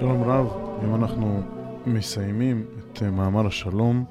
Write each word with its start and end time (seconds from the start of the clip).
שלום 0.00 0.22
רב, 0.22 0.46
היום 0.80 0.94
אנחנו 0.94 1.42
מסיימים 1.86 2.66
את 2.78 3.02
אה, 3.02 3.10
מאמר 3.10 3.46
השלום 3.46 4.04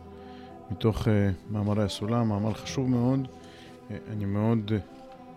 מתוך 0.71 1.01
uh, 1.01 1.09
מאמרי 1.49 1.83
הסולם, 1.83 2.29
מאמר 2.29 2.53
חשוב 2.53 2.89
מאוד. 2.89 3.27
Uh, 3.27 3.93
אני 4.11 4.25
מאוד 4.25 4.71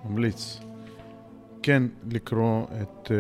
ממליץ 0.05 0.61
כן 1.63 1.83
לקרוא 2.11 2.65
את 2.83 3.11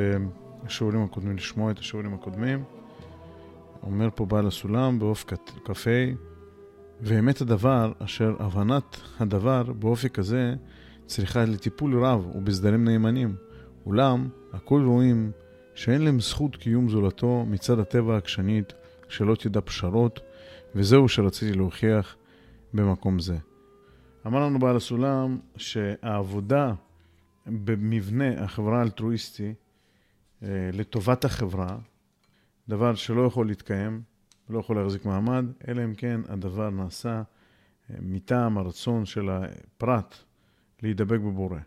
השיעורים 0.66 1.02
הקודמים, 1.04 1.36
לשמוע 1.36 1.70
את 1.70 1.78
השיעורים 1.78 2.14
הקודמים. 2.14 2.64
אומר 3.82 4.08
פה 4.14 4.26
בעל 4.26 4.46
הסולם 4.46 4.98
בעוף 4.98 5.24
כ"ה, 5.64 5.90
ואמת 7.00 7.40
הדבר 7.40 7.92
אשר 7.98 8.36
הבנת 8.38 8.96
הדבר 9.20 9.62
באופי 9.72 10.08
כזה 10.08 10.54
צריכה 11.06 11.44
לטיפול 11.44 12.04
רב 12.04 12.26
ובסדרים 12.34 12.84
נאמנים. 12.84 13.36
אולם, 13.86 14.28
הכל 14.52 14.82
רואים 14.84 15.30
שאין 15.74 16.02
להם 16.02 16.20
זכות 16.20 16.56
קיום 16.56 16.88
זולתו 16.88 17.44
מצד 17.48 17.78
הטבע 17.78 18.14
העקשנית, 18.14 18.72
שלא 19.08 19.34
תדע 19.34 19.60
פשרות, 19.60 20.20
וזהו 20.74 21.08
שרציתי 21.08 21.52
להוכיח 21.52 22.16
במקום 22.74 23.18
זה. 23.18 23.36
אמר 24.26 24.46
לנו 24.46 24.58
בעל 24.58 24.76
הסולם 24.76 25.38
שהעבודה 25.56 26.72
במבנה 27.46 28.44
החברה 28.44 28.78
האלטרואיסטי 28.78 29.54
אה, 30.42 30.70
לטובת 30.72 31.24
החברה, 31.24 31.78
דבר 32.68 32.94
שלא 32.94 33.26
יכול 33.26 33.46
להתקיים, 33.46 34.02
לא 34.50 34.58
יכול 34.58 34.76
להחזיק 34.76 35.04
מעמד, 35.04 35.44
אלא 35.68 35.84
אם 35.84 35.94
כן 35.94 36.20
הדבר 36.28 36.70
נעשה 36.70 37.22
אה, 37.90 37.96
מטעם 38.00 38.58
הרצון 38.58 39.04
של 39.04 39.30
הפרט 39.30 40.14
להידבק 40.82 41.18
בבורא. 41.20 41.58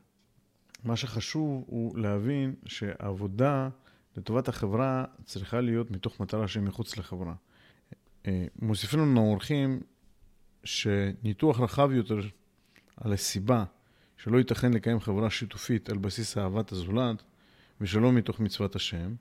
מה 0.83 0.95
שחשוב 0.95 1.63
הוא 1.67 1.97
להבין 1.97 2.55
שהעבודה 2.65 3.69
לטובת 4.17 4.47
החברה 4.47 5.05
צריכה 5.25 5.61
להיות 5.61 5.91
מתוך 5.91 6.19
מטרה 6.19 6.47
שהיא 6.47 6.63
מחוץ 6.63 6.97
לחברה. 6.97 7.33
אה, 8.27 8.45
מוסיפים 8.61 8.99
לנו 8.99 9.21
האורחים 9.21 9.79
שניתוח 10.63 11.59
רחב 11.59 11.91
יותר 11.91 12.19
על 12.97 13.13
הסיבה 13.13 13.63
שלא 14.17 14.37
ייתכן 14.37 14.73
לקיים 14.73 14.99
חברה 14.99 15.29
שיתופית 15.29 15.89
על 15.89 15.97
בסיס 15.97 16.37
אהבת 16.37 16.71
הזולת 16.71 17.23
ושלא 17.81 18.11
מתוך 18.11 18.39
מצוות 18.39 18.75
השם, 18.75 19.13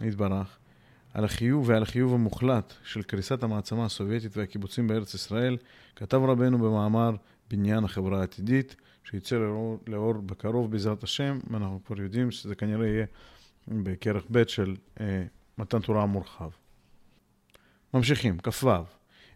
יתברך, 0.00 0.58
על 1.14 1.24
החיוב 1.24 1.68
ועל 1.68 1.82
החיוב 1.82 2.14
המוחלט 2.14 2.74
של 2.84 3.02
קריסת 3.02 3.42
המעצמה 3.42 3.84
הסובייטית 3.84 4.36
והקיבוצים 4.36 4.88
בארץ 4.88 5.14
ישראל, 5.14 5.56
כתב 5.96 6.20
רבנו 6.24 6.58
במאמר 6.58 7.16
בניין 7.50 7.84
החברה 7.84 8.20
העתידית, 8.20 8.76
שיצא 9.04 9.36
לאור, 9.36 9.78
לאור 9.86 10.12
בקרוב 10.12 10.70
בעזרת 10.70 11.02
השם, 11.02 11.38
ואנחנו 11.50 11.80
כבר 11.84 12.00
יודעים 12.00 12.30
שזה 12.30 12.54
כנראה 12.54 12.86
יהיה 12.86 13.06
בכרך 13.68 14.24
ב' 14.30 14.46
של 14.46 14.76
אה, 15.00 15.24
מתן 15.58 15.80
תורה 15.80 16.02
המורחב. 16.02 16.50
ממשיכים, 17.94 18.38
כ"ו 18.42 18.70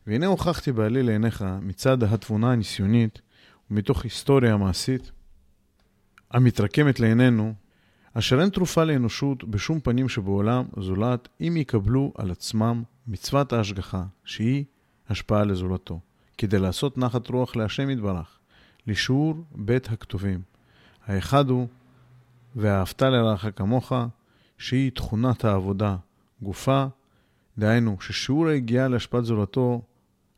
והנה 0.06 0.26
הוכחתי 0.26 0.72
בעלי 0.72 1.02
לעיניך 1.02 1.44
מצד 1.62 2.02
התבונה 2.02 2.52
הניסיונית 2.52 3.20
ומתוך 3.70 4.04
היסטוריה 4.04 4.56
מעשית 4.56 5.10
המתרקמת 6.30 7.00
לעינינו, 7.00 7.54
אשר 8.14 8.40
אין 8.40 8.48
תרופה 8.48 8.84
לאנושות 8.84 9.44
בשום 9.44 9.80
פנים 9.80 10.08
שבעולם 10.08 10.64
זולת 10.76 11.28
אם 11.40 11.56
יקבלו 11.56 12.12
על 12.18 12.30
עצמם 12.30 12.82
מצוות 13.06 13.52
ההשגחה, 13.52 14.04
שהיא 14.24 14.64
השפעה 15.08 15.44
לזולתו, 15.44 16.00
כדי 16.38 16.58
לעשות 16.58 16.98
נחת 16.98 17.28
רוח 17.28 17.56
להשם 17.56 17.90
יתברך, 17.90 18.38
לשיעור 18.86 19.34
בית 19.54 19.88
הכתובים. 19.88 20.42
האחד 21.06 21.50
הוא, 21.50 21.68
ואהבת 22.56 23.02
לרעך 23.02 23.46
כמוך, 23.56 23.92
שהיא 24.60 24.90
תכונת 24.90 25.44
העבודה 25.44 25.96
גופה, 26.42 26.86
דהיינו 27.58 27.96
ששיעור 28.00 28.48
היגיעה 28.48 28.88
להשפעת 28.88 29.24
זולתו 29.24 29.82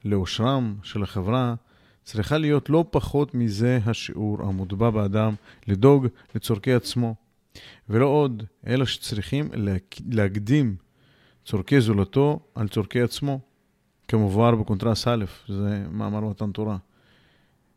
לאושרם 0.05 0.75
של 0.83 1.03
החברה 1.03 1.55
צריכה 2.05 2.39
להיות 2.39 2.71
לא 2.71 2.85
פחות 2.91 3.35
מזה 3.35 3.79
השיעור 3.87 4.43
המוטבע 4.43 4.91
באדם 4.91 5.35
לדאוג 5.67 6.07
לצורכי 6.35 6.73
עצמו, 6.73 7.15
ולא 7.89 8.07
עוד, 8.07 8.43
אלא 8.67 8.85
שצריכים 8.85 9.51
להקדים 10.11 10.77
צורכי 11.45 11.81
זולתו 11.81 12.41
על 12.55 12.69
צורכי 12.69 13.03
עצמו, 13.03 13.41
כמובן 14.09 14.61
בקונטרס 14.61 15.09
א', 15.09 15.25
זה 15.49 15.85
מאמר 15.91 16.21
מתן 16.21 16.53
תורה. 16.53 16.77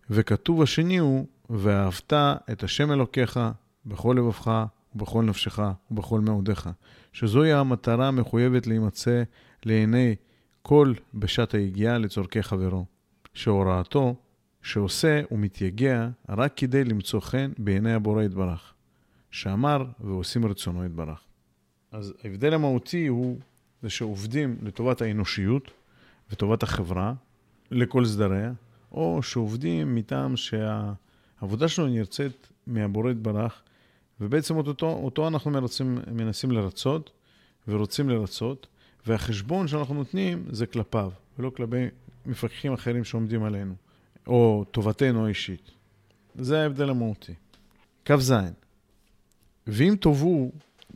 וכתוב 0.09 0.61
השני 0.61 0.97
הוא, 0.97 1.25
ואהבת 1.49 2.13
את 2.51 2.63
השם 2.63 2.91
אלוקיך 2.91 3.39
בכל 3.85 4.15
לבבך 4.17 4.65
ובכל 4.95 5.23
נפשך 5.23 5.59
ובכל 5.91 6.19
מאודיך, 6.19 6.69
שזוהי 7.13 7.53
המטרה 7.53 8.07
המחויבת 8.07 8.67
להימצא 8.67 9.23
לעיני 9.65 10.15
כל 10.61 10.93
בשעת 11.13 11.53
היגיעה 11.53 11.97
לצורכי 11.97 12.43
חברו, 12.43 12.85
שהוראתו, 13.33 14.15
שעושה 14.61 15.21
ומתייגע 15.31 16.09
רק 16.29 16.53
כדי 16.55 16.83
למצוא 16.83 17.19
חן 17.19 17.51
בעיני 17.57 17.93
הבורא 17.93 18.23
יתברך, 18.23 18.73
שאמר 19.31 19.85
ועושים 19.99 20.45
רצונו 20.45 20.85
יתברך. 20.85 21.19
אז 21.91 22.13
ההבדל 22.23 22.53
המהותי 22.53 23.07
הוא 23.07 23.39
זה 23.81 23.89
שעובדים 23.89 24.57
לטובת 24.61 25.01
האנושיות 25.01 25.71
וטובת 26.31 26.63
החברה, 26.63 27.13
לכל 27.71 28.05
סדריה, 28.05 28.51
או 28.91 29.23
שעובדים 29.23 29.95
מטעם 29.95 30.37
שהעבודה 30.37 31.67
שלנו 31.67 31.87
נרצית 31.87 32.51
מהבורא 32.67 33.11
יתברך, 33.11 33.63
ובעצם 34.21 34.57
אותו, 34.57 34.89
אותו 34.89 35.27
אנחנו 35.27 35.51
מרצים, 35.51 35.99
מנסים 36.11 36.51
לרצות 36.51 37.11
ורוצים 37.67 38.09
לרצות, 38.09 38.67
והחשבון 39.07 39.67
שאנחנו 39.67 39.93
נותנים 39.93 40.45
זה 40.49 40.65
כלפיו, 40.65 41.11
ולא 41.39 41.49
כלפי 41.49 41.85
מפקחים 42.25 42.73
אחרים 42.73 43.03
שעומדים 43.03 43.43
עלינו, 43.43 43.73
או 44.27 44.65
טובתנו 44.71 45.25
האישית. 45.25 45.71
זה 46.35 46.61
ההבדל 46.61 46.89
המהותי. 46.89 47.33
כ"ז 48.05 48.33
ואם 49.67 49.95
תאבו 50.01 50.51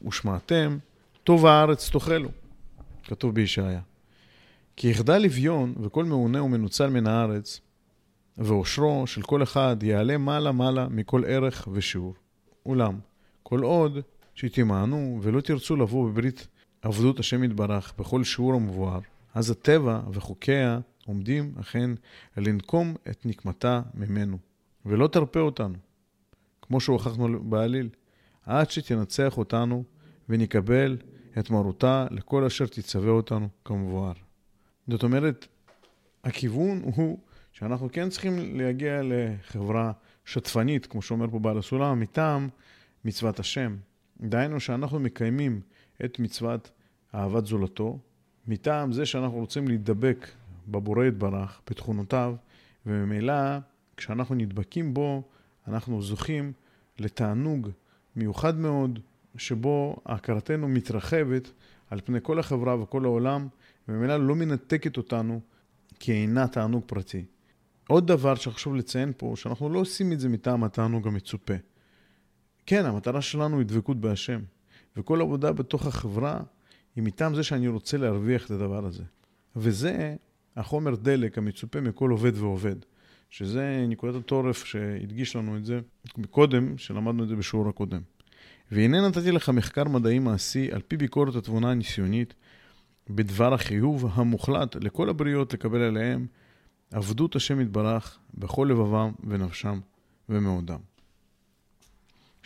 ושמעתם, 0.08 0.78
טוב 1.24 1.46
הארץ 1.46 1.90
תאכלו, 1.90 2.30
כתוב 3.04 3.36
בישעיה. 3.36 3.82
כי 4.76 4.88
יחדל 4.88 5.18
לביון 5.18 5.74
וכל 5.82 6.06
מעונה 6.06 6.44
ומנוצל 6.44 6.90
מן 6.90 7.08
הארץ, 7.08 7.62
ואושרו 8.38 9.08
של 9.08 9.22
כל 9.22 9.44
אחד 9.44 9.78
יעלה 9.84 10.18
מעלה-מעלה 10.18 10.88
מכל 10.90 11.24
ערך 11.28 11.68
ושיעור. 11.72 12.14
אולם, 12.66 13.00
כל 13.50 13.64
עוד 13.64 14.00
שתימענו 14.36 15.20
ולא 15.22 15.42
תרצו 15.42 15.76
לבוא 15.76 16.10
בברית 16.10 16.48
עבדות 16.82 17.20
השם 17.20 17.44
יתברך 17.44 17.94
בכל 18.00 18.24
שיעור 18.24 18.54
המבואר, 18.54 19.00
אז 19.34 19.50
הטבע 19.50 20.02
וחוקיה 20.12 20.80
עומדים 21.06 21.54
אכן 21.60 21.90
לנקום 22.38 22.96
את 23.10 23.26
נקמתה 23.26 23.82
ממנו, 23.94 24.38
ולא 24.86 25.08
תרפה 25.08 25.40
אותנו, 25.40 25.76
כמו 26.62 26.80
שהוכחנו 26.80 27.44
בעליל, 27.44 27.90
עד 28.46 28.72
שתנצח 28.72 29.38
אותנו 29.38 29.84
ונקבל 30.30 30.98
את 31.40 31.50
מרותה 31.50 32.08
לכל 32.12 32.44
אשר 32.44 32.66
תצווה 32.66 33.12
אותנו 33.12 33.48
כמבואר. 33.66 34.14
זאת 34.88 35.04
אומרת, 35.04 35.48
הכיוון 36.24 36.82
הוא 36.84 37.20
שאנחנו 37.52 37.90
כן 37.92 38.10
צריכים 38.10 38.58
להגיע 38.58 39.02
לחברה 39.04 39.92
שטפנית, 40.26 40.86
כמו 40.86 41.02
שאומר 41.02 41.30
פה 41.32 41.40
בעל 41.40 41.58
הסולם, 41.58 42.00
מטעם 42.00 42.50
מצוות 43.06 43.40
השם. 43.40 43.76
דהיינו 44.22 44.60
שאנחנו 44.60 45.00
מקיימים 45.00 45.62
את 46.06 46.20
מצוות 46.20 46.72
אהבת 47.16 47.46
זולתו, 47.46 48.00
מטעם 48.48 48.92
זה 48.92 49.06
שאנחנו 49.06 49.38
רוצים 49.38 49.68
להידבק 49.68 50.28
בבורא 50.68 51.06
יתברך, 51.06 51.62
בתכונותיו, 51.70 52.36
וממילא 52.86 53.34
כשאנחנו 53.98 54.36
נדבקים 54.36 54.94
בו, 54.94 55.24
אנחנו 55.68 56.02
זוכים 56.02 56.54
לתענוג 57.00 57.70
מיוחד 58.16 58.58
מאוד, 58.58 59.00
שבו 59.38 59.98
הכרתנו 60.06 60.68
מתרחבת 60.68 61.52
על 61.90 62.02
פני 62.06 62.20
כל 62.24 62.40
החברה 62.40 62.82
וכל 62.82 63.06
העולם, 63.06 63.48
וממילא 63.88 64.28
לא 64.28 64.36
מנתקת 64.36 64.98
אותנו 64.98 65.42
כי 66.00 66.12
אינה 66.12 66.48
תענוג 66.48 66.84
פרטי. 66.86 67.26
עוד 67.88 68.08
דבר 68.08 68.36
שחשוב 68.36 68.76
לציין 68.76 69.12
פה, 69.18 69.34
שאנחנו 69.36 69.70
לא 69.70 69.80
עושים 69.80 70.12
את 70.12 70.20
זה 70.20 70.30
מטעם 70.30 70.64
התענוג 70.64 71.08
המצופה. 71.08 71.54
כן, 72.70 72.86
המטרה 72.86 73.22
שלנו 73.22 73.58
היא 73.58 73.66
דבקות 73.66 73.98
בהשם, 74.02 74.40
וכל 74.98 75.22
עבודה 75.22 75.52
בתוך 75.52 75.86
החברה 75.86 76.40
היא 76.96 77.04
מטעם 77.04 77.36
זה 77.36 77.44
שאני 77.44 77.68
רוצה 77.68 77.98
להרוויח 77.98 78.46
את 78.46 78.52
הדבר 78.52 78.86
הזה. 78.86 79.04
וזה 79.56 80.16
החומר 80.56 80.96
דלק 80.96 81.38
המצופה 81.38 81.82
מכל 81.82 82.10
עובד 82.10 82.38
ועובד, 82.38 82.76
שזה 83.30 83.86
נקודת 83.88 84.16
התורף 84.16 84.66
שהדגיש 84.66 85.36
לנו 85.36 85.58
את 85.58 85.66
זה 85.66 85.80
קודם, 86.30 86.78
שלמדנו 86.78 87.24
את 87.24 87.30
זה 87.30 87.36
בשיעור 87.36 87.70
הקודם. 87.70 88.02
והנה 88.72 89.08
נתתי 89.08 89.32
לך 89.32 89.50
מחקר 89.50 89.84
מדעי 89.84 90.20
מעשי 90.20 90.72
על 90.72 90.82
פי 90.88 90.98
ביקורת 90.98 91.36
התבונה 91.36 91.72
הניסיונית 91.72 92.34
בדבר 93.10 93.54
החיוב 93.54 94.12
המוחלט 94.14 94.76
לכל 94.76 95.10
הבריות 95.10 95.54
לקבל 95.54 95.82
עליהם 95.82 96.28
עבדות 96.92 97.36
השם 97.36 97.62
יתברך 97.62 98.20
בכל 98.34 98.68
לבבם 98.72 99.12
ונפשם 99.24 99.80
ומאודם. 100.30 100.89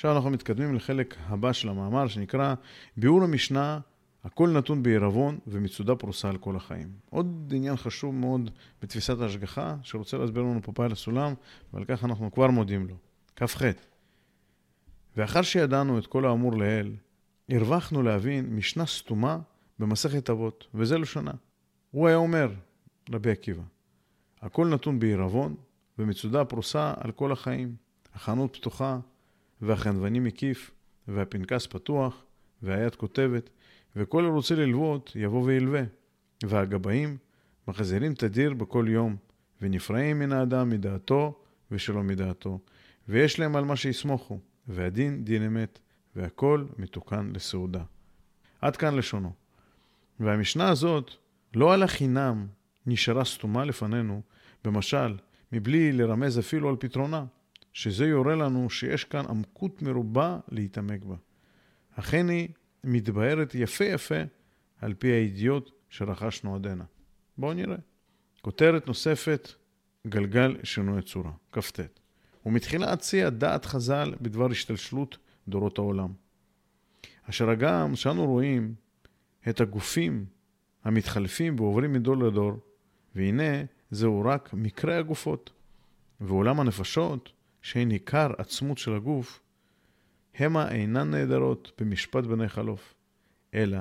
עכשיו 0.03 0.15
אנחנו 0.15 0.29
מתקדמים 0.29 0.75
לחלק 0.75 1.15
הבא 1.27 1.53
של 1.53 1.69
המאמר 1.69 2.07
שנקרא 2.07 2.53
ביאור 2.97 3.23
המשנה 3.23 3.79
הכל 4.23 4.49
נתון 4.49 4.83
בעירבון 4.83 5.39
ומצודה 5.47 5.95
פרוסה 5.95 6.29
על 6.29 6.37
כל 6.37 6.55
החיים. 6.55 6.87
עוד 7.09 7.53
עניין 7.55 7.75
חשוב 7.75 8.15
מאוד 8.15 8.49
בתפיסת 8.81 9.21
ההשגחה, 9.21 9.75
שרוצה 9.83 10.17
להסביר 10.17 10.43
לנו 10.43 10.59
פה 10.63 10.71
פעל 10.71 10.91
הסולם, 10.91 11.33
ועל 11.73 11.85
כך 11.85 12.03
אנחנו 12.03 12.31
כבר 12.31 12.47
מודים 12.47 12.87
לו. 12.87 12.95
כ"ח 13.35 13.61
ואחר 15.17 15.41
שידענו 15.41 15.99
את 15.99 16.07
כל 16.07 16.25
האמור 16.25 16.57
לעיל, 16.57 16.95
הרווחנו 17.49 18.03
להבין 18.03 18.55
משנה 18.55 18.85
סתומה 18.85 19.39
במסכת 19.79 20.29
אבות, 20.29 20.67
וזה 20.73 20.97
לשונה. 20.97 21.31
הוא 21.91 22.07
היה 22.07 22.17
אומר, 22.17 22.51
רבי 23.09 23.31
עקיבא, 23.31 23.63
הכל 24.41 24.67
נתון 24.67 24.99
בעירבון 24.99 25.55
ומצודה 25.99 26.45
פרוסה 26.45 26.93
על 26.97 27.11
כל 27.11 27.31
החיים. 27.31 27.75
החנות 28.15 28.55
פתוחה, 28.55 28.99
והחנווני 29.65 30.19
מקיף, 30.19 30.71
והפנקס 31.07 31.67
פתוח, 31.67 32.25
והיד 32.61 32.95
כותבת, 32.95 33.49
וכל 33.95 34.25
הרוצה 34.25 34.55
ללוות 34.55 35.11
יבוא 35.15 35.43
וילווה. 35.43 35.83
והגבאים 36.43 37.17
מחזירים 37.67 38.13
תדיר 38.13 38.53
בכל 38.53 38.85
יום, 38.89 39.15
ונפרעים 39.61 40.19
מן 40.19 40.31
האדם 40.31 40.69
מדעתו 40.69 41.39
ושלא 41.71 42.03
מדעתו, 42.03 42.59
ויש 43.09 43.39
להם 43.39 43.55
על 43.55 43.65
מה 43.65 43.75
שיסמוכו, 43.75 44.39
והדין 44.67 45.23
דין 45.23 45.43
אמת, 45.43 45.79
והכל 46.15 46.65
מתוקן 46.77 47.31
לסעודה. 47.33 47.83
עד 48.61 48.75
כאן 48.75 48.95
לשונו. 48.95 49.31
והמשנה 50.19 50.69
הזאת 50.69 51.11
לא 51.55 51.73
על 51.73 51.83
החינם 51.83 52.47
נשארה 52.85 53.25
סתומה 53.25 53.65
לפנינו, 53.65 54.21
במשל, 54.63 55.17
מבלי 55.51 55.91
לרמז 55.91 56.39
אפילו 56.39 56.69
על 56.69 56.75
פתרונה, 56.79 57.25
שזה 57.73 58.05
יורה 58.05 58.35
לנו 58.35 58.69
שיש 58.69 59.03
כאן 59.03 59.25
עמקות 59.29 59.81
מרובה 59.81 60.39
להתעמק 60.49 61.03
בה. 61.05 61.15
אכן 61.95 62.29
היא 62.29 62.49
מתבהרת 62.83 63.55
יפה 63.55 63.85
יפה 63.85 64.21
על 64.81 64.93
פי 64.93 65.07
הידיעות 65.07 65.71
שרכשנו 65.89 66.55
עד 66.55 66.67
הנה. 66.67 66.83
בואו 67.37 67.53
נראה. 67.53 67.77
כותרת 68.41 68.87
נוספת, 68.87 69.51
גלגל 70.07 70.57
שינוי 70.63 71.01
צורה, 71.01 71.31
כ"ט. 71.51 71.79
ומתחילה 72.45 72.93
הציע 72.93 73.29
דעת 73.29 73.65
חז"ל 73.65 74.13
בדבר 74.21 74.51
השתלשלות 74.51 75.17
דורות 75.47 75.77
העולם. 75.77 76.13
אשר 77.29 77.49
הגם 77.49 77.95
שאנו 77.95 78.25
רואים 78.25 78.75
את 79.49 79.61
הגופים 79.61 80.25
המתחלפים 80.83 81.59
ועוברים 81.59 81.93
מדור 81.93 82.17
לדור, 82.17 82.51
והנה 83.15 83.63
זהו 83.91 84.21
רק 84.25 84.53
מקרה 84.53 84.97
הגופות. 84.97 85.51
ועולם 86.21 86.59
הנפשות, 86.59 87.31
שהן 87.63 87.91
עיקר 87.91 88.31
עצמות 88.37 88.77
של 88.77 88.95
הגוף, 88.95 89.39
המה 90.35 90.71
אינן 90.71 91.11
נעדרות 91.11 91.71
במשפט 91.81 92.23
בני 92.23 92.49
חלוף, 92.49 92.93
אלא 93.53 93.77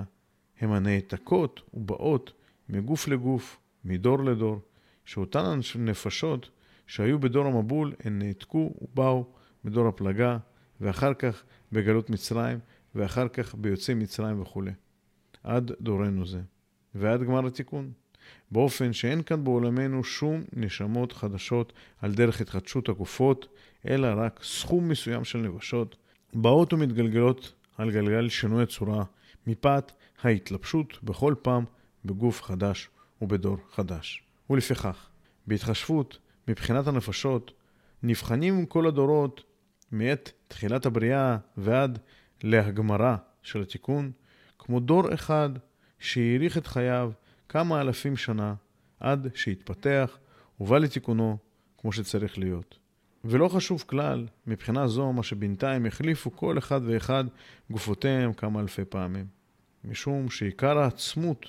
המה 0.61 0.79
נעתקות 0.79 1.61
ובאות 1.75 2.33
מגוף 2.69 3.09
לגוף, 3.09 3.59
מדור 3.85 4.25
לדור, 4.25 4.61
שאותן 5.05 5.61
נפשות 5.79 6.51
שהיו 6.87 7.19
בדור 7.19 7.47
המבול, 7.47 7.93
הן 8.05 8.19
נעתקו 8.19 8.75
ובאו 8.83 9.25
מדור 9.65 9.89
הפלגה, 9.89 10.39
ואחר 10.81 11.15
כך 11.15 11.43
בגלות 11.73 12.11
מצרים, 12.11 12.59
ואחר 12.95 13.29
כך 13.29 13.55
ביוצאי 13.55 13.95
מצרים 13.95 14.41
וכו'. 14.43 14.63
עד 15.45 15.73
דורנו 15.81 16.27
זה, 16.27 16.41
ועד 16.95 17.23
גמר 17.23 17.47
התיקון. 17.47 17.93
באופן 18.51 18.93
שאין 18.93 19.23
כאן 19.23 19.45
בעולמנו 19.45 20.05
שום 20.05 20.43
נשמות 20.53 21.13
חדשות 21.13 21.73
על 22.01 22.15
דרך 22.15 22.41
התחדשות 22.41 22.89
הגופות, 22.89 23.49
אלא 23.89 24.09
רק 24.17 24.41
סכום 24.43 24.89
מסוים 24.89 25.25
של 25.25 25.39
נבשות, 25.39 25.97
באות 26.35 26.73
ומתגלגלות 26.73 27.53
על 27.79 27.91
גלגל 27.91 28.29
שינוי 28.29 28.63
הצורה, 28.63 29.05
מפאת 29.47 29.93
ההתלבשות 30.23 30.99
בכל 31.03 31.35
פעם 31.43 31.65
בגוף 32.05 32.43
חדש 32.43 32.89
ובדור 33.23 33.57
חדש. 33.71 34.23
ולפיכך, 34.51 35.09
בהתחשבות 35.47 36.19
מבחינת 36.49 36.87
הנפשות, 36.87 37.53
נבחנים 38.03 38.67
כל 38.67 38.87
הדורות 38.87 39.43
מעת 39.93 40.33
תחילת 40.49 40.87
הבריאה 40.87 41.37
ועד 41.57 41.99
להגמרה 42.43 43.17
של 43.43 43.63
התיקון, 43.63 44.13
כמו 44.59 44.81
דור 44.81 45.15
אחד 45.15 45.51
שהאריך 45.99 46.59
את 46.59 46.67
חייו 46.67 47.13
כמה 47.49 47.81
אלפים 47.81 48.17
שנה 48.17 48.55
עד 49.01 49.29
שהתפתח 49.35 50.19
ובא 50.61 50.79
לתיקונו 50.79 51.39
כמו 51.79 51.93
שצריך 51.93 52.39
להיות. 52.39 52.79
ולא 53.25 53.49
חשוב 53.49 53.85
כלל, 53.87 54.27
מבחינה 54.47 54.89
זו, 54.89 55.13
מה 55.13 55.23
שבינתיים 55.23 55.87
החליפו 55.87 56.37
כל 56.37 56.59
אחד 56.59 56.81
ואחד 56.85 57.25
גופותיהם 57.71 58.33
כמה 58.33 58.61
אלפי 58.61 58.85
פעמים. 58.85 59.27
משום 59.85 60.31
שעיקר 60.31 60.79
העצמות 60.79 61.47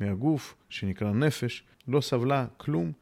מהגוף, 0.00 0.54
שנקרא 0.68 1.12
נפש, 1.12 1.64
לא 1.88 2.00
סבלה 2.00 2.46
כלום 2.56 2.92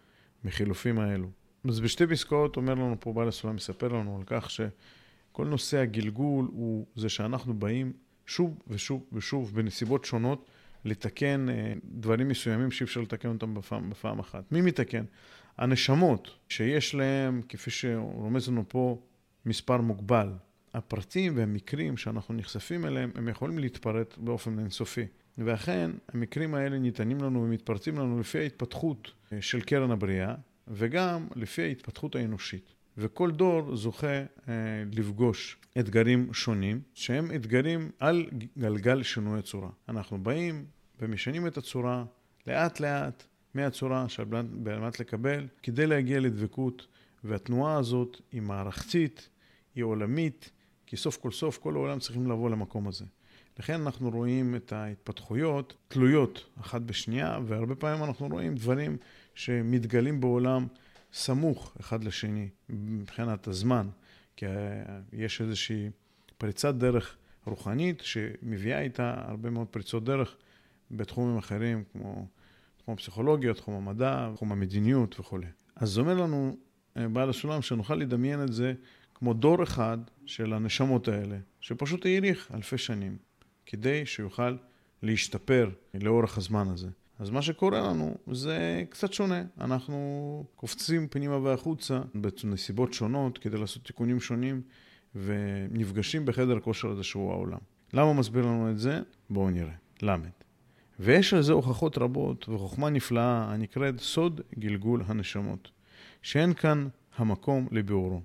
מחילופים 0.45 0.99
האלו. 0.99 1.29
אז 1.69 1.81
בשתי 1.81 2.07
פסקאות 2.07 2.57
אומר 2.57 2.75
לנו 2.75 2.97
פה 3.01 3.13
בעל 3.13 3.29
הסולם, 3.29 3.55
מספר 3.55 3.89
לנו 3.89 4.17
על 4.17 4.23
כך 4.27 4.51
שכל 4.51 5.47
נושא 5.47 5.79
הגלגול 5.79 6.49
הוא 6.53 6.87
זה 6.97 7.09
שאנחנו 7.09 7.55
באים 7.55 7.93
שוב 8.27 8.59
ושוב 8.69 9.05
ושוב 9.13 9.55
בנסיבות 9.55 10.05
שונות 10.05 10.47
לתקן 10.85 11.49
אה, 11.49 11.73
דברים 11.85 12.29
מסוימים 12.29 12.71
שאי 12.71 12.85
אפשר 12.85 13.01
לתקן 13.01 13.29
אותם 13.29 13.55
בפעם, 13.55 13.91
בפעם 13.91 14.19
אחת. 14.19 14.53
מי 14.53 14.61
מתקן? 14.61 15.05
הנשמות 15.59 16.31
שיש 16.49 16.95
להם, 16.95 17.43
כפי 17.49 17.71
שרומז 17.71 18.49
לנו 18.49 18.65
פה, 18.69 18.99
מספר 19.47 19.81
מוגבל. 19.81 20.29
הפרטים 20.75 21.37
והמקרים 21.37 21.97
שאנחנו 21.97 22.35
נחשפים 22.35 22.87
אליהם, 22.87 23.11
הם 23.15 23.29
יכולים 23.29 23.59
להתפרט 23.59 24.19
באופן 24.19 24.59
אינסופי. 24.59 25.07
ואכן, 25.39 25.91
המקרים 26.09 26.55
האלה 26.55 26.79
ניתנים 26.79 27.19
לנו 27.19 27.43
ומתפרצים 27.43 27.99
לנו 27.99 28.21
לפי 28.21 28.39
ההתפתחות 28.39 29.11
אה, 29.33 29.43
של 29.43 29.61
קרן 29.61 29.91
הבריאה, 29.91 30.35
וגם 30.69 31.27
לפי 31.37 31.63
ההתפתחות 31.63 32.17
האנושית. 32.17 32.75
וכל 32.99 33.31
דור 33.31 33.77
זוכה 33.77 34.07
אה, 34.07 34.25
לפגוש 34.93 35.57
אתגרים 35.79 36.35
שונים, 36.35 36.81
שהם 36.95 37.31
אתגרים 37.35 37.91
על 37.99 38.27
גלגל 38.59 39.03
שינוי 39.03 39.39
הצורה. 39.39 39.71
אנחנו 39.89 40.23
באים 40.23 40.65
ומשנים 41.01 41.47
את 41.47 41.57
הצורה 41.57 42.05
לאט 42.47 42.81
לאט 42.81 43.25
מהצורה 43.55 44.09
שעל 44.09 44.27
מנת 44.53 45.01
לקבל, 45.01 45.47
כדי 45.63 45.87
להגיע 45.87 46.21
לדבקות, 46.21 46.87
והתנועה 47.25 47.77
הזאת 47.77 48.21
היא 48.33 48.43
מערכתית, 48.43 49.29
היא 49.75 49.85
עולמית, 49.85 50.51
כי 50.87 50.97
סוף 50.97 51.17
כל 51.17 51.31
סוף 51.31 51.59
כל 51.59 51.75
העולם 51.75 51.99
צריכים 51.99 52.31
לבוא 52.31 52.51
למקום 52.51 52.89
הזה. 52.89 53.05
לכן 53.59 53.81
אנחנו 53.81 54.11
רואים 54.11 54.55
את 54.55 54.73
ההתפתחויות 54.73 55.77
תלויות 55.89 56.47
אחת 56.61 56.83
בשנייה, 56.83 57.39
והרבה 57.47 57.75
פעמים 57.75 58.05
אנחנו 58.05 58.29
רואים 58.29 58.55
דברים 58.55 58.97
שמתגלים 59.35 60.21
בעולם 60.21 60.67
סמוך 61.13 61.77
אחד 61.81 62.05
לשני 62.05 62.49
מבחינת 62.69 63.47
הזמן, 63.49 63.89
כי 64.37 64.47
יש 65.13 65.41
איזושהי 65.41 65.91
פריצת 66.39 66.75
דרך 66.75 67.17
רוחנית 67.47 68.01
שמביאה 68.01 68.81
איתה 68.81 69.15
הרבה 69.29 69.51
מאוד 69.51 69.67
פריצות 69.67 70.05
דרך 70.05 70.37
בתחומים 70.91 71.39
אחרים, 71.39 71.85
כמו 71.93 72.27
תחום 72.91 72.99
הפסיכולוגיה, 72.99 73.55
תחום 73.55 73.75
המדע, 73.75 74.31
תחום 74.35 74.53
המדיניות 74.53 75.21
וכולי. 75.21 75.47
אז 75.77 75.99
אומר 75.99 76.15
לנו 76.15 76.57
אה, 76.97 77.09
בעל 77.09 77.31
הסולם 77.31 77.63
שנוכל 77.63 77.95
לדמיין 77.95 78.43
את 78.43 78.53
זה 78.53 78.73
כמו 79.15 79.35
דור 79.35 79.63
אחד 79.63 79.99
של 80.27 80.53
הנשמות 80.53 81.09
האלה, 81.09 81.37
שפשוט 81.61 82.07
האריך 82.07 82.51
אלפי 82.55 82.79
שנים, 82.79 83.17
כדי 83.67 84.07
שיוכל 84.07 84.57
להשתפר 85.03 85.71
לאורך 85.95 86.39
הזמן 86.39 86.69
הזה. 86.69 86.89
אז 87.19 87.31
מה 87.31 87.43
שקורה 87.43 87.81
לנו 87.81 88.15
זה 88.33 88.85
קצת 88.91 89.13
שונה. 89.13 89.43
אנחנו 89.61 90.45
קופצים 90.57 91.09
פנימה 91.09 91.37
והחוצה 91.37 92.01
בנסיבות 92.15 92.93
שונות 92.93 93.39
כדי 93.39 93.59
לעשות 93.59 93.85
תיקונים 93.85 94.21
שונים 94.21 94.63
ונפגשים 95.15 96.27
בחדר 96.27 96.61
כושר 96.61 96.89
הזה 96.89 97.03
שהוא 97.03 97.33
העולם. 97.33 97.59
למה 97.93 98.13
מסביר 98.13 98.47
לנו 98.47 98.71
את 98.71 98.79
זה? 98.79 99.01
בואו 99.31 99.51
נראה. 99.51 99.75
ל' 100.03 100.50
ויש 101.03 101.35
על 101.35 101.43
זה 101.43 101.53
הוכחות 101.53 101.99
רבות 101.99 102.49
וחוכמה 102.49 102.91
נפלאה 102.91 103.53
הנקראת 103.53 104.01
סוד 104.01 104.41
גלגול 104.59 105.03
הנשמות, 105.07 105.71
שאין 106.23 106.55
כאן 106.55 106.89
המקום 107.17 107.69
לביאורו. 107.71 108.21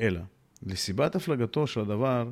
אלא, 0.00 0.20
לסיבת 0.62 1.14
הפלגתו 1.14 1.66
של 1.66 1.80
הדבר, 1.80 2.30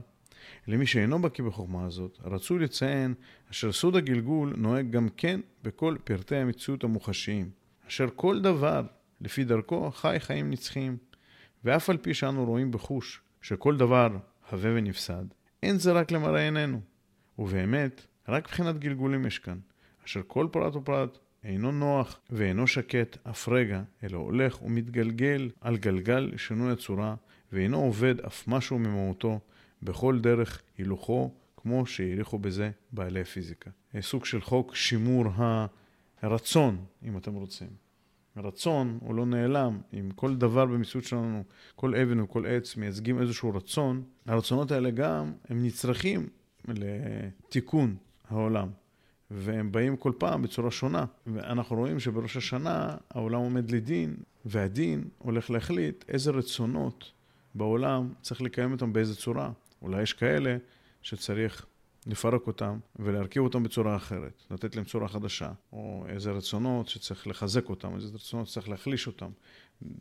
למי 0.66 0.86
שאינו 0.86 1.22
בקיא 1.22 1.44
בחוכמה 1.44 1.84
הזאת, 1.84 2.18
רצוי 2.24 2.58
לציין 2.58 3.14
אשר 3.50 3.72
סוד 3.72 3.96
הגלגול 3.96 4.54
נוהג 4.56 4.90
גם 4.90 5.08
כן 5.16 5.40
בכל 5.62 5.96
פרטי 6.04 6.36
המציאות 6.36 6.84
המוחשיים, 6.84 7.50
אשר 7.88 8.06
כל 8.16 8.40
דבר, 8.40 8.82
לפי 9.20 9.44
דרכו, 9.44 9.90
חי 9.90 10.16
חיים 10.18 10.50
נצחיים. 10.50 10.96
ואף 11.64 11.90
על 11.90 11.96
פי 11.96 12.14
שאנו 12.14 12.44
רואים 12.44 12.70
בחוש 12.70 13.20
שכל 13.42 13.76
דבר 13.76 14.08
הווה 14.50 14.70
ונפסד, 14.74 15.24
אין 15.62 15.78
זה 15.78 15.92
רק 15.92 16.10
למראה 16.10 16.44
עינינו. 16.44 16.80
ובאמת, 17.38 18.06
רק 18.28 18.44
מבחינת 18.44 18.78
גלגולים 18.78 19.26
יש 19.26 19.38
כאן, 19.38 19.58
אשר 20.04 20.20
כל 20.26 20.48
פרט 20.52 20.76
ופרט 20.76 21.18
אינו 21.44 21.72
נוח 21.72 22.20
ואינו 22.30 22.66
שקט 22.66 23.16
אף 23.30 23.48
רגע, 23.48 23.82
אלא 24.02 24.18
הולך 24.18 24.62
ומתגלגל 24.62 25.50
על 25.60 25.76
גלגל 25.76 26.32
שינוי 26.36 26.72
הצורה, 26.72 27.14
ואינו 27.52 27.78
עובד 27.78 28.20
אף 28.20 28.48
משהו 28.48 28.78
ממהותו, 28.78 29.40
בכל 29.82 30.18
דרך 30.20 30.62
הילוכו 30.78 31.30
כמו 31.56 31.86
שהעריכו 31.86 32.38
בזה 32.38 32.70
בעלי 32.92 33.24
פיזיקה. 33.24 33.70
סוג 34.00 34.24
של 34.24 34.40
חוק 34.40 34.74
שימור 34.74 35.24
הרצון, 36.22 36.84
אם 37.04 37.16
אתם 37.16 37.34
רוצים. 37.34 37.68
הרצון 38.36 38.98
הוא 39.00 39.14
לא 39.14 39.26
נעלם. 39.26 39.78
אם 39.92 40.10
כל 40.14 40.36
דבר 40.36 40.66
במציאות 40.66 41.04
שלנו, 41.04 41.44
כל 41.76 41.94
אבן 41.94 42.20
וכל 42.20 42.46
עץ 42.46 42.76
מייצגים 42.76 43.20
איזשהו 43.20 43.54
רצון, 43.54 44.02
הרצונות 44.26 44.70
האלה 44.70 44.90
גם, 44.90 45.32
הם 45.48 45.64
נצרכים 45.64 46.28
לתיקון 46.68 47.96
העולם. 48.28 48.68
והם 49.30 49.72
באים 49.72 49.96
כל 49.96 50.12
פעם 50.18 50.42
בצורה 50.42 50.70
שונה. 50.70 51.04
ואנחנו 51.26 51.76
רואים 51.76 52.00
שבראש 52.00 52.36
השנה 52.36 52.96
העולם 53.10 53.40
עומד 53.40 53.70
לדין, 53.70 54.16
והדין 54.44 55.04
הולך 55.18 55.50
להחליט 55.50 56.04
איזה 56.08 56.30
רצונות 56.30 57.12
בעולם 57.54 58.12
צריך 58.22 58.42
לקיים 58.42 58.72
אותם 58.72 58.92
באיזה 58.92 59.16
צורה. 59.16 59.50
אולי 59.82 60.02
יש 60.02 60.12
כאלה 60.12 60.56
שצריך 61.02 61.66
לפרק 62.06 62.46
אותם 62.46 62.78
ולהרכיב 62.96 63.42
אותם 63.42 63.62
בצורה 63.62 63.96
אחרת, 63.96 64.42
לתת 64.50 64.76
להם 64.76 64.84
צורה 64.84 65.08
חדשה, 65.08 65.52
או 65.72 66.04
איזה 66.08 66.30
רצונות 66.30 66.88
שצריך 66.88 67.26
לחזק 67.26 67.68
אותם, 67.68 67.94
איזה 67.94 68.14
רצונות 68.14 68.46
שצריך 68.46 68.68
להחליש 68.68 69.06
אותם, 69.06 69.30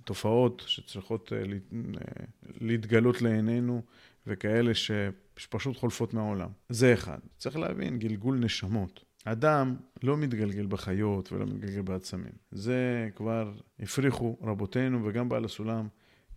תופעות 0.03 0.63
שצריכות 0.65 1.33
אה, 1.33 1.37
אה, 1.37 2.25
להתגלות 2.61 3.21
לעינינו 3.21 3.81
וכאלה 4.27 4.71
שפשוט 4.73 5.77
חולפות 5.77 6.13
מהעולם. 6.13 6.49
זה 6.69 6.93
אחד. 6.93 7.17
צריך 7.37 7.57
להבין, 7.57 7.99
גלגול 7.99 8.37
נשמות. 8.37 9.03
אדם 9.25 9.75
לא 10.03 10.17
מתגלגל 10.17 10.65
בחיות 10.65 11.31
ולא 11.31 11.45
מתגלגל 11.45 11.81
בעצמים. 11.81 12.31
זה 12.51 13.09
כבר 13.15 13.53
הפריחו 13.79 14.37
רבותינו 14.41 15.05
וגם 15.05 15.29
בעל 15.29 15.45
הסולם 15.45 15.87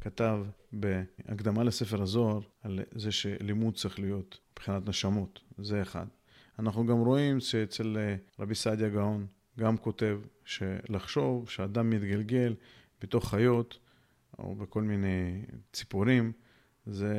כתב 0.01 0.39
בהקדמה 0.73 1.65
לספר 1.65 2.03
הזוהר 2.03 2.41
על 2.63 2.81
זה 2.95 3.13
שלימוד 3.13 3.75
צריך 3.75 3.99
להיות 3.99 4.39
מבחינת 4.53 4.89
נשמות, 4.89 5.41
זה 5.59 5.83
אחד. 5.83 6.07
אנחנו 6.59 6.87
גם 6.87 6.99
רואים 6.99 7.41
שאצל 7.41 7.97
אה, 7.99 8.17
רבי 8.39 8.55
סעדיה 8.55 8.89
גאון 8.89 9.27
גם 9.59 9.77
כותב 9.77 10.21
שלחשוב 10.45 11.51
שאדם 11.51 11.91
מתגלגל 11.91 12.55
בתוך 13.03 13.31
חיות 13.31 13.79
או 14.39 14.55
בכל 14.55 14.83
מיני 14.83 15.43
ציפורים, 15.73 16.33
זה 16.91 17.15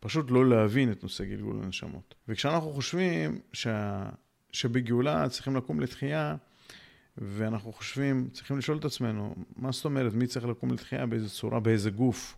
פשוט 0.00 0.30
לא 0.30 0.48
להבין 0.48 0.92
את 0.92 1.02
נושא 1.02 1.24
גלגול 1.24 1.60
הנשמות. 1.62 2.14
וכשאנחנו 2.28 2.70
חושבים 2.70 3.38
שה... 3.52 4.08
שבגאולה 4.52 5.28
צריכים 5.28 5.56
לקום 5.56 5.80
לתחייה, 5.80 6.36
ואנחנו 7.18 7.72
חושבים, 7.72 8.28
צריכים 8.32 8.58
לשאול 8.58 8.78
את 8.78 8.84
עצמנו, 8.84 9.34
מה 9.56 9.72
זאת 9.72 9.84
אומרת, 9.84 10.14
מי 10.14 10.26
צריך 10.26 10.46
לקום 10.46 10.72
לתחייה, 10.72 11.06
באיזה 11.06 11.30
צורה, 11.30 11.60
באיזה 11.60 11.90
גוף, 11.90 12.36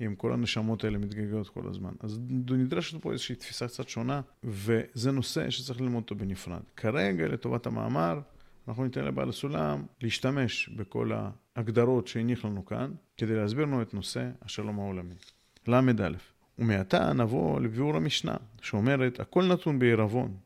אם 0.00 0.14
כל 0.14 0.32
הנשמות 0.32 0.84
האלה 0.84 0.98
מתגלגלות 0.98 1.48
כל 1.48 1.68
הזמן. 1.68 1.92
אז 2.00 2.20
נדרשת 2.30 3.02
פה 3.02 3.12
איזושהי 3.12 3.36
תפיסה 3.36 3.68
קצת 3.68 3.88
שונה, 3.88 4.20
וזה 4.44 5.12
נושא 5.12 5.50
שצריך 5.50 5.80
ללמוד 5.80 6.02
אותו 6.02 6.14
בנפרד. 6.14 6.62
כרגע, 6.76 7.28
לטובת 7.28 7.66
המאמר, 7.66 8.20
אנחנו 8.68 8.84
ניתן 8.84 9.04
לבעל 9.04 9.28
הסולם 9.28 9.86
להשתמש 10.00 10.68
בכל 10.68 11.12
ההגדרות 11.56 12.06
שהניח 12.06 12.44
לנו 12.44 12.66
כאן, 12.66 12.92
כדי 13.16 13.34
להסביר 13.34 13.64
לנו 13.64 13.82
את 13.82 13.94
נושא 13.94 14.30
השלום 14.42 14.78
העולמי. 14.78 15.14
ל"א. 15.66 16.08
ומעתה 16.58 17.12
נבוא 17.12 17.60
לביאור 17.60 17.96
המשנה, 17.96 18.36
שאומרת, 18.62 19.20
הכל 19.20 19.44
נתון 19.44 19.78
בעירבון, 19.78 20.36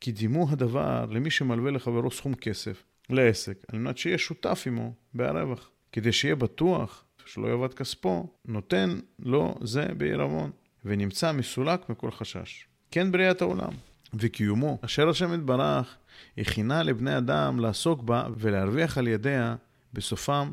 כי 0.00 0.12
דימו 0.12 0.50
הדבר 0.50 1.06
למי 1.10 1.30
שמלווה 1.30 1.70
לחברו 1.70 2.10
סכום 2.10 2.34
כסף, 2.34 2.82
לעסק, 3.10 3.58
על 3.68 3.78
מנת 3.78 3.98
שיהיה 3.98 4.18
שותף 4.18 4.64
עמו 4.66 4.92
בהרווח. 5.14 5.70
כדי 5.92 6.12
שיהיה 6.12 6.34
בטוח 6.34 7.04
שלא 7.26 7.46
יאבד 7.46 7.74
כספו, 7.74 8.28
נותן 8.44 8.98
לו 9.18 9.58
זה 9.60 9.86
בעירבון, 9.96 10.50
ונמצא 10.84 11.32
מסולק 11.32 11.90
מכל 11.90 12.10
חשש. 12.10 12.66
כן 12.90 13.12
בריאת 13.12 13.42
העולם, 13.42 13.72
וקיומו, 14.14 14.78
אשר 14.84 15.08
השם 15.08 15.34
יתברך, 15.34 15.96
הכינה 16.38 16.82
לבני 16.82 17.18
אדם 17.18 17.60
לעסוק 17.60 18.02
בה 18.02 18.26
ולהרוויח 18.36 18.98
על 18.98 19.08
ידיה, 19.08 19.56
בסופם, 19.92 20.52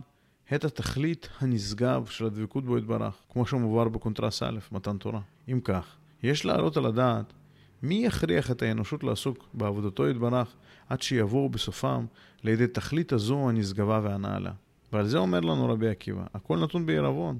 את 0.53 0.65
התכלית 0.65 1.29
הנשגב 1.39 2.05
של 2.05 2.25
הדבקות 2.25 2.65
בו 2.65 2.77
יתברך, 2.77 3.13
כמו 3.29 3.45
שמובהר 3.45 3.89
בקונטרס 3.89 4.43
א', 4.43 4.59
מתן 4.71 4.97
תורה. 4.97 5.21
אם 5.51 5.59
כך, 5.63 5.85
יש 6.23 6.45
להעלות 6.45 6.77
על 6.77 6.85
הדעת 6.85 7.33
מי 7.83 8.05
יכריח 8.05 8.51
את 8.51 8.61
האנושות 8.61 9.03
לעסוק 9.03 9.45
בעבודתו 9.53 10.09
יתברך 10.09 10.55
עד 10.89 11.01
שיבואו 11.01 11.49
בסופם 11.49 12.05
לידי 12.43 12.67
תכלית 12.67 13.13
הזו 13.13 13.49
הנשגבה 13.49 13.99
והנעלה? 14.03 14.51
ועל 14.93 15.07
זה 15.07 15.17
אומר 15.17 15.39
לנו 15.39 15.69
רבי 15.69 15.89
עקיבא, 15.89 16.23
הכל 16.33 16.59
נתון 16.59 16.85
בעירבון. 16.85 17.39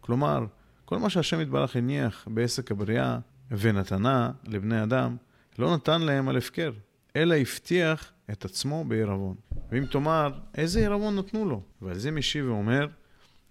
כלומר, 0.00 0.46
כל 0.84 0.98
מה 0.98 1.10
שהשם 1.10 1.40
יתברך 1.40 1.76
הניח 1.76 2.28
בעסק 2.30 2.70
הבריאה 2.70 3.18
ונתנה 3.50 4.30
לבני 4.44 4.82
אדם, 4.82 5.16
לא 5.58 5.74
נתן 5.74 6.02
להם 6.02 6.28
על 6.28 6.36
הפקר, 6.36 6.72
אלא 7.16 7.34
הבטיח 7.34 8.12
את 8.30 8.44
עצמו 8.44 8.84
בעירבון. 8.84 9.34
ואם 9.72 9.86
תאמר, 9.86 10.32
איזה 10.54 10.80
עירבון 10.80 11.16
נתנו 11.16 11.44
לו? 11.44 11.62
ועל 11.82 11.98
זה 11.98 12.10
משיב 12.10 12.46
ואומר, 12.46 12.86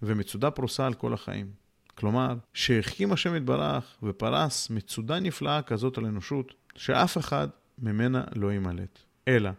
ומצודה 0.02 0.50
פרוסה 0.50 0.86
על 0.86 0.94
כל 0.94 1.12
החיים. 1.12 1.50
כלומר, 1.94 2.34
שהחכים 2.54 3.12
השם 3.12 3.36
יתברך 3.36 3.96
ופרס 4.02 4.70
מצודה 4.70 5.20
נפלאה 5.20 5.62
כזאת 5.62 5.98
על 5.98 6.06
אנושות, 6.06 6.54
שאף 6.74 7.18
אחד 7.18 7.48
ממנה 7.78 8.24
לא 8.34 8.52
יימלט. 8.52 8.98
אלא, 9.28 9.50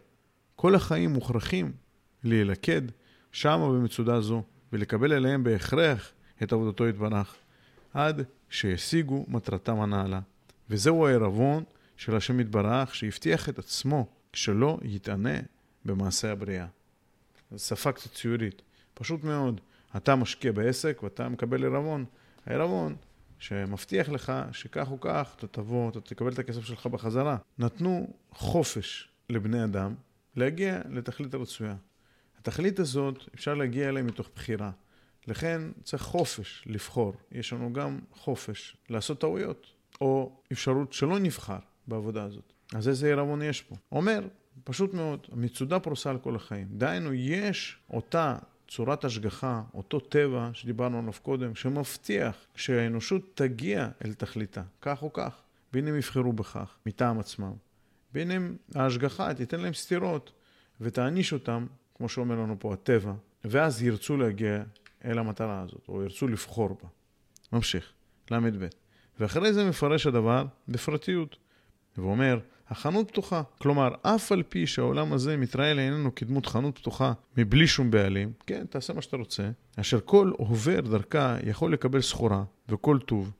כל 0.56 0.76
החיים 0.76 1.14
מוכרחים 1.14 1.72
להילכד 2.24 2.82
שמה 3.32 3.70
במצודה 3.70 4.22
זו, 4.22 4.44
ולקבל 4.74 5.14
אליהם 5.14 5.44
בהכרח 5.44 6.12
את 6.44 6.54
עבודתו 6.54 6.88
יתברך, 6.88 7.36
עד 7.94 8.24
שישיגו 8.50 9.26
מטרתם 9.28 9.80
הנעלה. 9.80 10.20
וזהו 10.70 11.08
הערבון 11.08 11.64
של 11.98 12.16
השם 12.16 12.40
יתברך, 12.40 12.96
שהבטיח 12.96 13.50
את 13.50 13.60
עצמו 13.60 14.08
שלא 14.34 14.80
יתענה 14.84 15.40
במעשה 15.88 16.32
הבריאה. 16.32 16.65
זו 17.51 17.60
שפה 17.60 17.91
קצת 17.91 18.13
ציורית. 18.13 18.62
פשוט 18.94 19.24
מאוד, 19.24 19.62
אתה 19.98 20.15
משקיע 20.15 20.51
בעסק 20.51 21.00
ואתה 21.03 21.29
מקבל 21.29 21.65
ערבון. 21.65 22.06
הערבון 22.46 22.96
שמבטיח 23.39 24.10
לך 24.10 24.34
שכך 24.51 24.91
או 24.91 25.00
כך 25.00 25.36
אתה 25.38 25.48
תבוא, 25.48 25.89
אתה 25.89 26.01
תקבל 26.01 26.34
את 26.34 26.39
הכסף 26.39 26.62
שלך 26.62 26.88
בחזרה. 26.88 27.38
נתנו 27.60 28.13
חופש 28.32 29.10
לבני 29.29 29.63
אדם 29.63 29.96
להגיע 30.36 30.82
לתכלית 30.89 31.34
הרצויה. 31.34 31.75
התכלית 32.39 32.79
הזאת, 32.79 33.24
אפשר 33.36 33.53
להגיע 33.53 33.89
אליה 33.89 34.03
מתוך 34.03 34.29
בחירה. 34.36 34.72
לכן 35.27 35.62
צריך 35.84 36.03
חופש 36.03 36.63
לבחור. 36.65 37.13
יש 37.32 37.53
לנו 37.53 37.74
גם 37.74 38.00
חופש 38.12 38.77
לעשות 38.89 39.20
טעויות, 39.20 39.67
או 40.01 40.41
אפשרות 40.51 40.94
שלא 40.94 41.20
נבחר 41.20 41.60
בעבודה 41.88 42.24
הזאת. 42.24 42.53
אז 42.74 42.88
איזה 42.88 43.08
עירבון 43.08 43.41
יש 43.41 43.62
פה? 43.62 43.75
אומר, 43.91 44.27
פשוט 44.64 44.94
מאוד, 44.94 45.28
המצודה 45.32 45.80
פרוסה 45.80 46.10
על 46.10 46.18
כל 46.18 46.36
החיים. 46.36 46.68
דהיינו, 46.72 47.14
יש 47.14 47.78
אותה 47.90 48.38
צורת 48.68 49.06
השגחה, 49.06 49.62
אותו 49.74 50.00
טבע 50.00 50.50
שדיברנו 50.54 51.00
עליו 51.00 51.14
קודם, 51.24 51.56
שמבטיח 51.56 52.36
שהאנושות 52.56 53.22
תגיע 53.34 53.90
אל 54.06 54.14
תכליתה, 54.14 54.62
כך 54.82 55.04
או 55.04 55.14
כך. 55.14 55.42
בין 55.74 55.88
אם 55.88 55.96
יבחרו 55.96 56.34
בכך, 56.34 56.76
מטעם 56.86 57.20
עצמם. 57.20 57.54
בין 58.14 58.32
אם 58.32 58.56
ההשגחה 58.76 59.34
תיתן 59.34 59.60
להם 59.60 59.74
סתירות 59.74 60.32
ותעניש 60.82 61.34
אותם, 61.34 61.66
כמו 61.96 62.10
שאומר 62.10 62.36
לנו 62.36 62.56
פה 62.60 62.74
הטבע, 62.74 63.14
ואז 63.46 63.84
ירצו 63.84 64.18
להגיע 64.18 64.64
אל 65.06 65.20
המטרה 65.20 65.62
הזאת, 65.62 65.86
או 65.88 66.04
ירצו 66.04 66.28
לבחור 66.28 66.70
בה. 66.70 66.90
ממשיך, 67.54 67.92
ל"ב. 68.32 68.68
ואחרי 69.20 69.54
זה 69.54 69.70
מפרש 69.70 70.08
הדבר 70.08 70.46
בפרטיות, 70.68 71.38
ואומר, 71.98 72.40
החנות 72.70 73.08
פתוחה. 73.08 73.42
כלומר, 73.58 73.90
אף 74.02 74.32
על 74.32 74.44
פי 74.44 74.68
שהעולם 74.68 75.14
הזה 75.14 75.38
מתראה 75.38 75.74
לעינינו 75.74 76.16
כדמות 76.16 76.46
חנות 76.46 76.78
פתוחה 76.78 77.14
מבלי 77.38 77.68
שום 77.68 77.92
בעלים, 77.92 78.32
כן, 78.48 78.66
תעשה 78.70 78.94
מה 78.94 79.02
שאתה 79.02 79.18
רוצה, 79.18 79.50
אשר 79.76 80.00
כל 80.06 80.32
עובר 80.38 80.82
דרכה 80.82 81.38
יכול 81.44 81.74
לקבל 81.74 82.02
סחורה 82.02 82.44
וכל 82.70 83.00
טוב, 83.00 83.32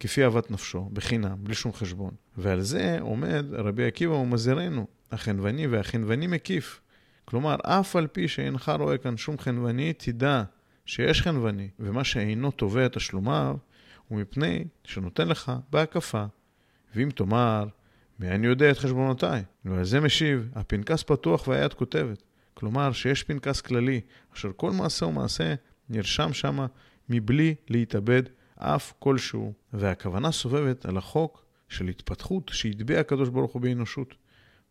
כפי 0.00 0.24
אהבת 0.24 0.50
נפשו, 0.50 0.88
בחינם, 0.92 1.36
בלי 1.38 1.54
שום 1.54 1.72
חשבון. 1.72 2.10
ועל 2.36 2.60
זה 2.60 2.98
עומד 3.00 3.46
רבי 3.52 3.86
עקיבא 3.86 4.12
ומזהירנו, 4.12 4.86
החנווני 5.12 5.66
והחנווני 5.66 6.26
מקיף. 6.26 6.80
כלומר, 7.24 7.56
אף 7.62 7.96
על 7.96 8.06
פי 8.06 8.28
שאינך 8.28 8.72
רואה 8.78 8.98
כאן 8.98 9.16
שום 9.16 9.38
חנווני, 9.38 9.92
תדע 9.92 10.42
שיש 10.86 11.22
חנווני, 11.22 11.68
ומה 11.78 12.04
שאינו 12.04 12.50
תובע 12.50 12.88
תשלומיו, 12.88 13.56
הוא 14.08 14.20
מפני 14.20 14.64
שנותן 14.84 15.28
לך 15.28 15.52
בהקפה. 15.70 16.24
ואם 16.94 17.10
תאמר, 17.10 17.64
מאין 18.18 18.44
יודע 18.44 18.70
את 18.70 18.78
חשבונותיי? 18.78 19.42
ועל 19.64 19.84
זה 19.84 20.00
משיב, 20.00 20.50
הפנקס 20.54 21.02
פתוח 21.02 21.48
והיד 21.48 21.72
כותבת. 21.72 22.22
כלומר, 22.54 22.92
שיש 22.92 23.22
פנקס 23.22 23.60
כללי, 23.60 24.00
אשר 24.34 24.50
כל 24.56 24.70
מעשה 24.70 25.06
ומעשה 25.06 25.54
נרשם 25.88 26.32
שמה 26.32 26.66
מבלי 27.08 27.54
להתאבד 27.68 28.22
אף 28.56 28.92
כלשהו. 28.98 29.52
והכוונה 29.72 30.32
סובבת 30.32 30.86
על 30.86 30.96
החוק 30.96 31.44
של 31.68 31.88
התפתחות 31.88 32.50
שהטביע 32.54 33.00
הקדוש 33.00 33.28
ברוך 33.28 33.52
הוא 33.52 33.62
באנושות, 33.62 34.14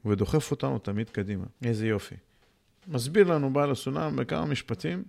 ודוחף 0.05 0.51
אותנו 0.51 0.79
תמיד 0.79 1.09
קדימה. 1.09 1.45
איזה 1.63 1.87
יופי. 1.87 2.15
מסביר 2.87 3.31
לנו 3.31 3.53
בעל 3.53 3.71
הסולם 3.71 4.15
בכמה 4.15 4.45
משפטים 4.45 5.03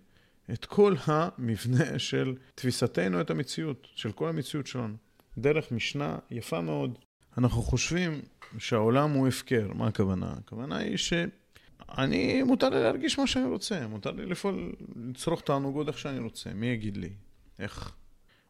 את 0.52 0.64
כל 0.64 0.95
המבנה 1.07 1.99
של 1.99 2.35
תפיסתנו 2.54 3.21
את 3.21 3.30
המציאות, 3.30 3.88
של 3.95 4.12
כל 4.12 4.28
המציאות 4.28 4.66
שלנו. 4.66 4.95
דרך 5.38 5.73
משנה 5.73 6.18
יפה 6.30 6.61
מאוד 6.61 6.99
אנחנו 7.38 7.62
חושבים 7.62 8.21
שהעולם 8.59 9.11
הוא 9.11 9.28
הפקר. 9.28 9.71
מה 9.75 9.87
הכוונה? 9.87 10.35
הכוונה 10.38 10.76
היא 10.76 10.97
שאני, 10.97 12.42
מותר 12.42 12.68
לי 12.68 12.83
להרגיש 12.83 13.18
מה 13.18 13.26
שאני 13.26 13.47
רוצה, 13.47 13.87
מותר 13.87 14.11
לי 14.11 14.26
לפעול, 14.26 14.73
לצרוך 14.97 15.40
תענוגות 15.40 15.88
איך 15.88 15.99
שאני 15.99 16.18
רוצה. 16.18 16.50
מי 16.54 16.66
יגיד 16.66 16.97
לי? 16.97 17.11
איך 17.59 17.92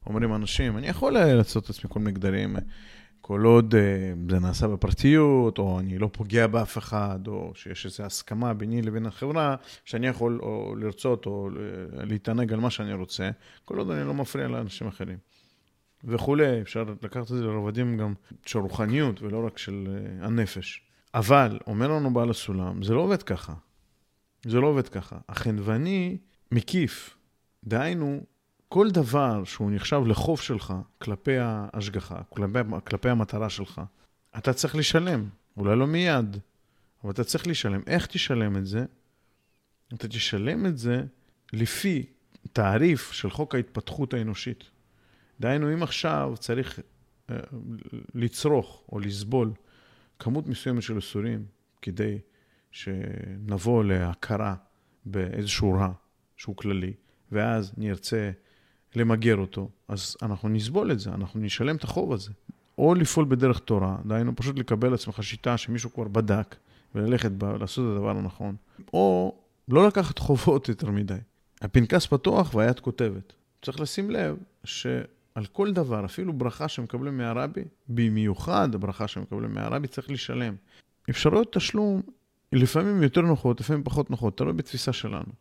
אומרים 0.06 0.34
אנשים? 0.34 0.78
אני 0.78 0.86
יכול 0.86 1.12
לעשות 1.12 1.64
את 1.64 1.70
עצמי 1.70 1.90
כל 1.90 2.00
מיני 2.00 2.12
גדרים. 2.12 2.56
כל 3.20 3.44
עוד 3.44 3.74
uh, 3.74 4.30
זה 4.30 4.38
נעשה 4.38 4.68
בפרטיות, 4.68 5.58
או 5.58 5.80
אני 5.80 5.98
לא 5.98 6.10
פוגע 6.12 6.46
באף 6.46 6.78
אחד, 6.78 7.18
או 7.26 7.52
שיש 7.54 7.86
איזו 7.86 8.04
הסכמה 8.04 8.54
ביני 8.54 8.82
לבין 8.82 9.06
החברה, 9.06 9.56
שאני 9.84 10.06
יכול 10.06 10.38
או 10.42 10.74
לרצות 10.76 11.26
או 11.26 11.50
להתענג 11.92 12.52
על 12.52 12.60
מה 12.60 12.70
שאני 12.70 12.92
רוצה, 12.92 13.30
כל 13.64 13.78
עוד 13.78 13.90
אני 13.90 14.06
לא 14.06 14.14
מפריע 14.14 14.48
לאנשים 14.48 14.86
אחרים. 14.86 15.18
וכולי, 16.04 16.60
אפשר 16.60 16.84
לקחת 17.02 17.22
את 17.22 17.26
זה 17.26 17.44
לרבדים 17.44 17.96
גם 17.96 18.14
של 18.46 18.58
רוחניות 18.58 19.22
ולא 19.22 19.46
רק 19.46 19.58
של 19.58 19.86
uh, 19.86 20.26
הנפש. 20.26 20.82
אבל, 21.14 21.58
אומר 21.66 21.88
לנו 21.88 22.14
בעל 22.14 22.30
הסולם, 22.30 22.82
זה 22.82 22.94
לא 22.94 23.00
עובד 23.00 23.22
ככה. 23.22 23.54
זה 24.44 24.60
לא 24.60 24.66
עובד 24.66 24.88
ככה. 24.88 25.18
החנווני 25.28 26.18
מקיף. 26.52 27.16
דהיינו, 27.64 28.24
כל 28.68 28.90
דבר 28.90 29.44
שהוא 29.44 29.70
נחשב 29.70 30.02
לחוב 30.06 30.40
שלך 30.40 30.74
כלפי 30.98 31.38
ההשגחה, 31.38 32.22
כלפי, 32.28 32.58
כלפי 32.84 33.08
המטרה 33.08 33.50
שלך, 33.50 33.80
אתה 34.38 34.52
צריך 34.52 34.76
לשלם. 34.76 35.28
אולי 35.56 35.76
לא 35.76 35.86
מיד, 35.86 36.36
אבל 37.04 37.12
אתה 37.12 37.24
צריך 37.24 37.46
לשלם. 37.46 37.80
איך 37.86 38.06
תשלם 38.06 38.56
את 38.56 38.66
זה? 38.66 38.84
אתה 39.94 40.08
תשלם 40.08 40.66
את 40.66 40.78
זה 40.78 41.02
לפי 41.52 42.06
תעריף 42.52 43.12
של 43.12 43.30
חוק 43.30 43.54
ההתפתחות 43.54 44.14
האנושית. 44.14 44.64
דהיינו, 45.40 45.72
אם 45.74 45.82
עכשיו 45.82 46.34
צריך 46.38 46.78
uh, 46.78 47.32
לצרוך 48.14 48.84
או 48.92 48.98
לסבול 48.98 49.52
כמות 50.18 50.46
מסוימת 50.46 50.82
של 50.82 50.96
איסורים 50.96 51.44
כדי 51.82 52.18
שנבוא 52.70 53.84
להכרה 53.84 54.54
באיזשהו 55.04 55.72
רע 55.72 55.92
שהוא 56.36 56.56
כללי, 56.56 56.92
ואז 57.32 57.72
נרצה 57.76 58.30
למגר 58.96 59.36
אותו, 59.36 59.70
אז 59.88 60.16
אנחנו 60.22 60.48
נסבול 60.48 60.92
את 60.92 61.00
זה, 61.00 61.14
אנחנו 61.14 61.40
נשלם 61.40 61.76
את 61.76 61.84
החוב 61.84 62.12
הזה. 62.12 62.30
או 62.78 62.94
לפעול 62.94 63.26
בדרך 63.28 63.58
תורה, 63.58 63.96
דהיינו 64.06 64.36
פשוט 64.36 64.58
לקבל 64.58 64.90
לעצמך 64.90 65.22
שיטה 65.22 65.56
שמישהו 65.56 65.92
כבר 65.92 66.08
בדק, 66.08 66.56
וללכת 66.94 67.30
בה, 67.30 67.56
לעשות 67.58 67.84
את 67.84 67.96
הדבר 67.96 68.10
הנכון. 68.10 68.56
או 68.92 69.34
לא 69.68 69.86
לקחת 69.86 70.18
חובות 70.18 70.68
יותר 70.68 70.90
מדי. 70.90 71.18
הפנקס 71.60 72.06
פתוח 72.06 72.54
והיד 72.54 72.80
כותבת. 72.80 73.32
צריך 73.62 73.80
לשים 73.80 74.10
לב 74.10 74.36
שעל 75.38 75.46
כל 75.46 75.72
דבר, 75.72 76.04
אפילו 76.04 76.32
ברכה 76.32 76.68
שמקבלים 76.68 77.18
מהרבי, 77.18 77.64
במיוחד 77.88 78.74
הברכה 78.74 79.08
שמקבלים 79.08 79.54
מהרבי, 79.54 79.88
צריך 79.88 80.10
לשלם. 80.10 80.54
אפשרויות 81.10 81.52
תשלום 81.52 82.02
לפעמים 82.52 83.02
יותר 83.02 83.20
נוחות, 83.20 83.60
לפעמים 83.60 83.84
פחות 83.84 84.10
נוחות, 84.10 84.38
תלוי 84.38 84.52
בתפיסה 84.52 84.92
שלנו. 84.92 85.32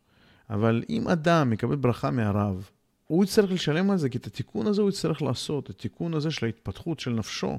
אבל 0.50 0.82
אם 0.88 1.08
אדם 1.08 1.50
מקבל 1.50 1.76
ברכה 1.76 2.10
מהרב, 2.10 2.70
הוא 3.06 3.24
יצטרך 3.24 3.50
לשלם 3.50 3.90
על 3.90 3.96
זה, 3.96 4.08
כי 4.08 4.18
את 4.18 4.26
התיקון 4.26 4.66
הזה 4.66 4.82
הוא 4.82 4.90
יצטרך 4.90 5.22
לעשות, 5.22 5.70
התיקון 5.70 6.14
הזה 6.14 6.30
של 6.30 6.46
ההתפתחות 6.46 7.00
של 7.00 7.10
נפשו, 7.10 7.58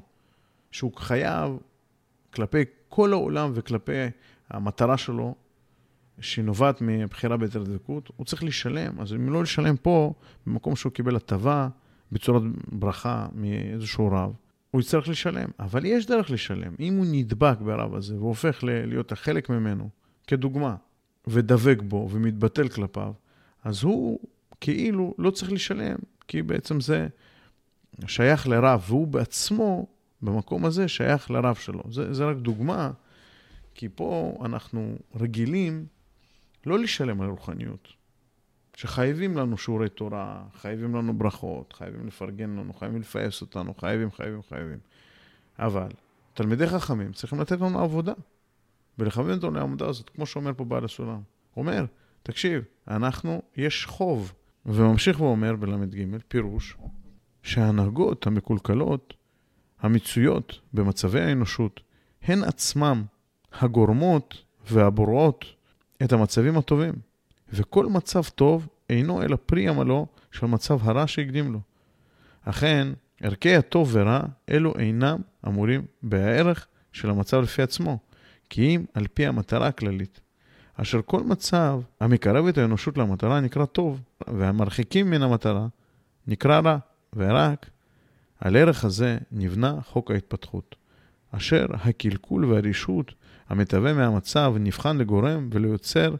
שהוא 0.72 0.92
חייב 0.96 1.58
כלפי 2.34 2.64
כל 2.90 3.14
העולם 3.14 3.52
וכלפי 3.56 4.06
המטרה 4.50 4.98
שלו, 4.98 5.36
שנובעת 6.20 6.82
מבחירה 6.82 7.38
ביתר 7.38 7.64
דבקות, 7.64 8.12
הוא 8.16 8.26
צריך 8.26 8.44
לשלם. 8.44 9.02
אז 9.02 9.14
אם 9.14 9.30
לא 9.30 9.44
לשלם 9.44 9.78
פה, 9.78 10.14
במקום 10.48 10.76
שהוא 10.76 10.92
קיבל 10.92 11.16
הטבה, 11.16 11.70
בצורת 12.12 12.44
ברכה 12.72 13.28
מאיזשהו 13.34 14.08
רב, 14.12 14.32
הוא 14.72 14.82
יצטרך 14.82 15.08
לשלם. 15.08 15.50
אבל 15.60 15.86
יש 15.86 16.06
דרך 16.06 16.32
לשלם. 16.32 16.74
אם 16.80 16.98
הוא 16.98 17.06
נדבק 17.12 17.58
ברב 17.60 17.96
הזה 17.96 18.16
והופך 18.16 18.60
להיות 18.64 19.12
החלק 19.12 19.50
ממנו, 19.50 19.90
כדוגמה, 20.28 20.76
ודבק 21.28 21.78
בו 21.82 22.08
ומתבטל 22.12 22.68
כלפיו, 22.68 23.14
אז 23.64 23.84
הוא 23.84 24.20
כאילו 24.62 25.14
לא 25.18 25.32
צריך 25.32 25.52
לשלם, 25.52 25.96
כי 26.28 26.42
בעצם 26.42 26.82
זה 26.82 27.08
שייך 28.08 28.48
לרב, 28.48 28.84
והוא 28.88 29.08
בעצמו, 29.08 29.88
במקום 30.22 30.66
הזה, 30.66 30.88
שייך 30.88 31.32
לרב 31.32 31.56
שלו. 31.56 31.84
זה, 31.92 32.14
זה 32.14 32.26
רק 32.26 32.38
דוגמה, 32.38 32.92
כי 33.76 33.90
פה 33.96 34.38
אנחנו 34.46 34.96
רגילים 35.16 35.86
לא 36.66 36.80
לשלם 36.80 37.22
על 37.22 37.30
רוחניות. 37.30 37.99
שחייבים 38.80 39.38
לנו 39.38 39.58
שיעורי 39.58 39.90
תורה, 39.90 40.44
חייבים 40.54 40.96
לנו 40.96 41.18
ברכות, 41.18 41.74
חייבים 41.74 42.08
לפרגן 42.08 42.50
לנו, 42.50 42.74
חייבים 42.74 43.00
לפייס 43.02 43.42
אותנו, 43.42 43.74
חייבים, 43.74 44.12
חייבים, 44.12 44.42
חייבים. 44.50 44.78
אבל 45.60 45.88
תלמידי 46.34 46.68
חכמים 46.68 47.14
צריכים 47.14 47.40
לתת 47.40 47.62
לנו 47.62 47.80
עבודה, 47.80 48.14
ולכוון 48.98 49.32
אותנו 49.32 49.52
לעבודה 49.52 49.88
הזאת, 49.88 50.10
כמו 50.10 50.26
שאומר 50.26 50.52
פה 50.58 50.66
בעל 50.66 50.86
הסולם. 50.86 51.22
אומר, 51.58 51.86
תקשיב, 52.24 52.64
אנחנו, 52.88 53.42
יש 53.56 53.86
חוב 53.86 54.34
וממשיך 54.66 55.22
ואומר 55.22 55.56
בל"ג, 55.56 56.18
פירוש, 56.28 56.78
שההנהגות 57.44 58.28
המקולקלות, 58.28 59.14
המצויות 59.80 60.60
במצבי 60.74 61.22
האנושות, 61.22 61.82
הן 62.24 62.44
עצמם 62.44 63.04
הגורמות 63.52 64.44
והבוראות 64.72 65.46
את 66.04 66.14
המצבים 66.14 66.58
הטובים, 66.58 66.94
וכל 67.54 67.86
מצב 67.86 68.24
טוב 68.24 68.68
אינו 68.90 69.22
אלא 69.22 69.38
פרי 69.46 69.68
עמלו 69.68 70.08
של 70.32 70.46
מצב 70.46 70.90
הרע 70.90 71.08
שהקדים 71.08 71.54
לו. 71.54 71.60
אכן, 72.44 72.88
ערכי 73.22 73.56
הטוב 73.56 73.90
ורע, 73.92 74.22
אלו 74.50 74.74
אינם 74.80 75.22
אמורים 75.48 75.86
בערך 76.04 76.68
של 76.92 77.10
המצב 77.10 77.42
לפי 77.42 77.62
עצמו, 77.62 78.00
כי 78.50 78.76
אם 78.76 78.86
על 78.94 79.08
פי 79.14 79.26
המטרה 79.26 79.68
הכללית. 79.68 80.20
אשר 80.76 81.02
כל 81.06 81.24
מצב 81.24 81.82
המקרב 82.00 82.48
את 82.48 82.58
האנושות 82.58 82.98
למטרה 82.98 83.40
נקרא 83.40 83.66
טוב, 83.66 84.02
והמרחיקים 84.28 85.10
מן 85.10 85.22
המטרה 85.22 85.68
נקרא 86.28 86.60
רע, 86.60 86.78
ורק 87.16 87.70
על 88.40 88.56
ערך 88.56 88.86
הזה 88.86 89.18
נבנה 89.32 89.82
חוק 89.86 90.12
ההתפתחות, 90.12 90.76
אשר 91.32 91.66
הקלקול 91.74 92.46
והרישות 92.46 93.14
המתהווה 93.50 93.94
מהמצב 93.94 94.54
נבחן 94.60 94.98
לגורם 94.98 95.50
וליוצר 95.52 96.16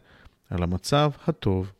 על 0.50 0.62
המצב 0.62 1.10
הטוב 1.26 1.72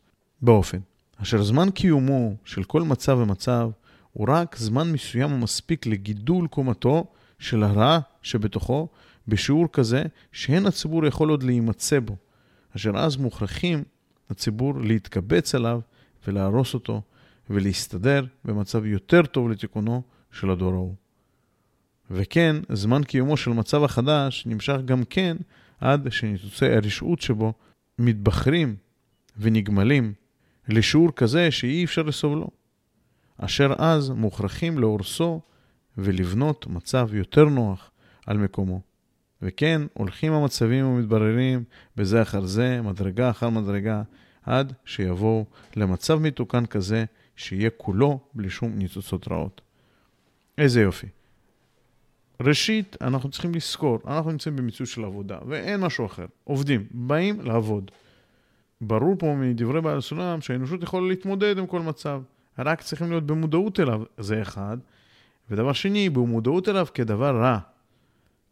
באופן 0.43 0.79
אשר 1.23 1.43
זמן 1.43 1.71
קיומו 1.71 2.35
של 2.45 2.65
כל 2.65 2.83
מצב 2.83 3.19
ומצב 3.23 3.71
הוא 4.13 4.27
רק 4.31 4.57
זמן 4.57 4.93
מסוים 4.93 5.31
המספיק 5.31 5.87
לגידול 5.87 6.47
קומתו 6.49 7.05
של 7.39 7.63
הרע 7.63 7.99
שבתוכו 8.23 8.89
בשיעור 9.29 9.67
כזה 9.73 10.03
שאין 10.33 10.67
הציבור 10.67 11.07
יכול 11.07 11.31
עוד 11.31 11.43
להימצא 11.43 12.01
בו. 12.01 12.17
אשר 12.77 12.91
אז 12.97 13.17
מוכרחים 13.17 13.85
הציבור 14.31 14.81
להתקבץ 14.81 15.55
עליו 15.55 15.81
ולהרוס 16.27 16.75
אותו 16.75 17.03
ולהסתדר 17.51 18.25
במצב 18.45 18.87
יותר 18.87 19.23
טוב 19.23 19.51
לתיקונו 19.51 20.03
של 20.33 20.51
הדור 20.51 20.73
ההוא. 20.73 20.95
וכן, 22.11 22.57
זמן 22.73 23.05
קיומו 23.05 23.37
של 23.37 23.51
מצב 23.51 23.85
החדש 23.85 24.47
נמשך 24.47 24.77
גם 24.85 25.05
כן 25.05 25.37
עד 25.81 26.13
שניתוצי 26.13 26.67
הרשעות 26.67 27.21
שבו 27.21 27.53
מתבחרים 28.01 28.77
ונגמלים 29.39 30.13
לשיעור 30.69 31.13
כזה 31.17 31.51
שאי 31.51 31.85
אפשר 31.85 32.03
לסובלו, 32.03 32.51
אשר 33.39 33.75
אז 33.79 34.11
מוכרחים 34.11 34.79
להורסו 34.79 35.41
ולבנות 35.99 36.67
מצב 36.67 37.09
יותר 37.13 37.45
נוח 37.45 37.91
על 38.27 38.39
מקומו. 38.39 38.81
וכן, 39.43 39.83
הולכים 39.95 40.33
המצבים 40.33 40.87
ומתבררים 40.87 41.65
בזה 41.97 42.23
אחר 42.23 42.47
זה, 42.47 42.83
מדרגה 42.83 43.31
אחר 43.31 43.51
מדרגה, 43.51 44.03
עד 44.43 44.73
שיבואו 44.85 45.47
למצב 45.77 46.19
מתוקן 46.19 46.67
כזה, 46.67 47.05
שיהיה 47.37 47.71
כולו 47.77 48.21
בלי 48.35 48.51
שום 48.51 48.79
ניצוצות 48.79 49.29
רעות. 49.29 49.61
איזה 50.59 50.81
יופי. 50.81 51.07
ראשית, 52.41 52.97
אנחנו 53.01 53.31
צריכים 53.31 53.55
לזכור, 53.55 53.99
אנחנו 54.07 54.31
נמצאים 54.31 54.57
במציאות 54.57 54.89
של 54.89 55.05
עבודה, 55.05 55.39
ואין 55.47 55.81
משהו 55.81 56.07
אחר. 56.07 56.27
עובדים, 56.45 56.87
באים 56.91 57.41
לעבוד. 57.41 57.91
ברור 58.81 59.15
פה 59.19 59.35
מדברי 59.35 59.81
בעל 59.81 59.99
הסולם 59.99 60.41
שהאנושות 60.41 60.83
יכולה 60.83 61.09
להתמודד 61.09 61.59
עם 61.59 61.67
כל 61.67 61.81
מצב. 61.81 62.23
רק 62.59 62.83
צריכים 62.83 63.11
להיות 63.11 63.27
במודעות 63.27 63.81
אליו, 63.81 64.03
זה 64.19 64.43
אחד. 64.43 64.79
ודבר 65.51 65.73
שני, 65.73 66.11
במודעות 66.11 66.69
אליו 66.69 66.87
כדבר 66.95 67.37
רע. 67.37 67.59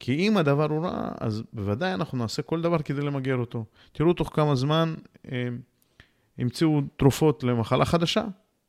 כי 0.01 0.15
אם 0.15 0.37
הדבר 0.37 0.71
הוא 0.71 0.85
רע, 0.85 1.09
אז 1.21 1.43
בוודאי 1.53 1.95
אנחנו 1.95 2.19
נעשה 2.19 2.43
כל 2.43 2.61
דבר 2.61 2.79
כדי 2.79 3.01
למגר 3.01 3.37
אותו. 3.37 3.65
תראו 3.93 4.13
תוך 4.13 4.31
כמה 4.35 4.55
זמן 4.55 4.95
אה, 5.33 5.49
המציאו 6.39 6.81
תרופות 6.97 7.45
למחלה 7.45 7.85
חדשה, 7.85 8.25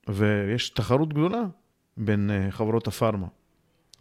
ויש 0.08 0.70
תחרות 0.70 1.14
גדולה 1.14 1.42
בין 1.98 2.32
אה, 2.32 2.52
חברות 2.52 2.88
הפארמה. 2.88 3.28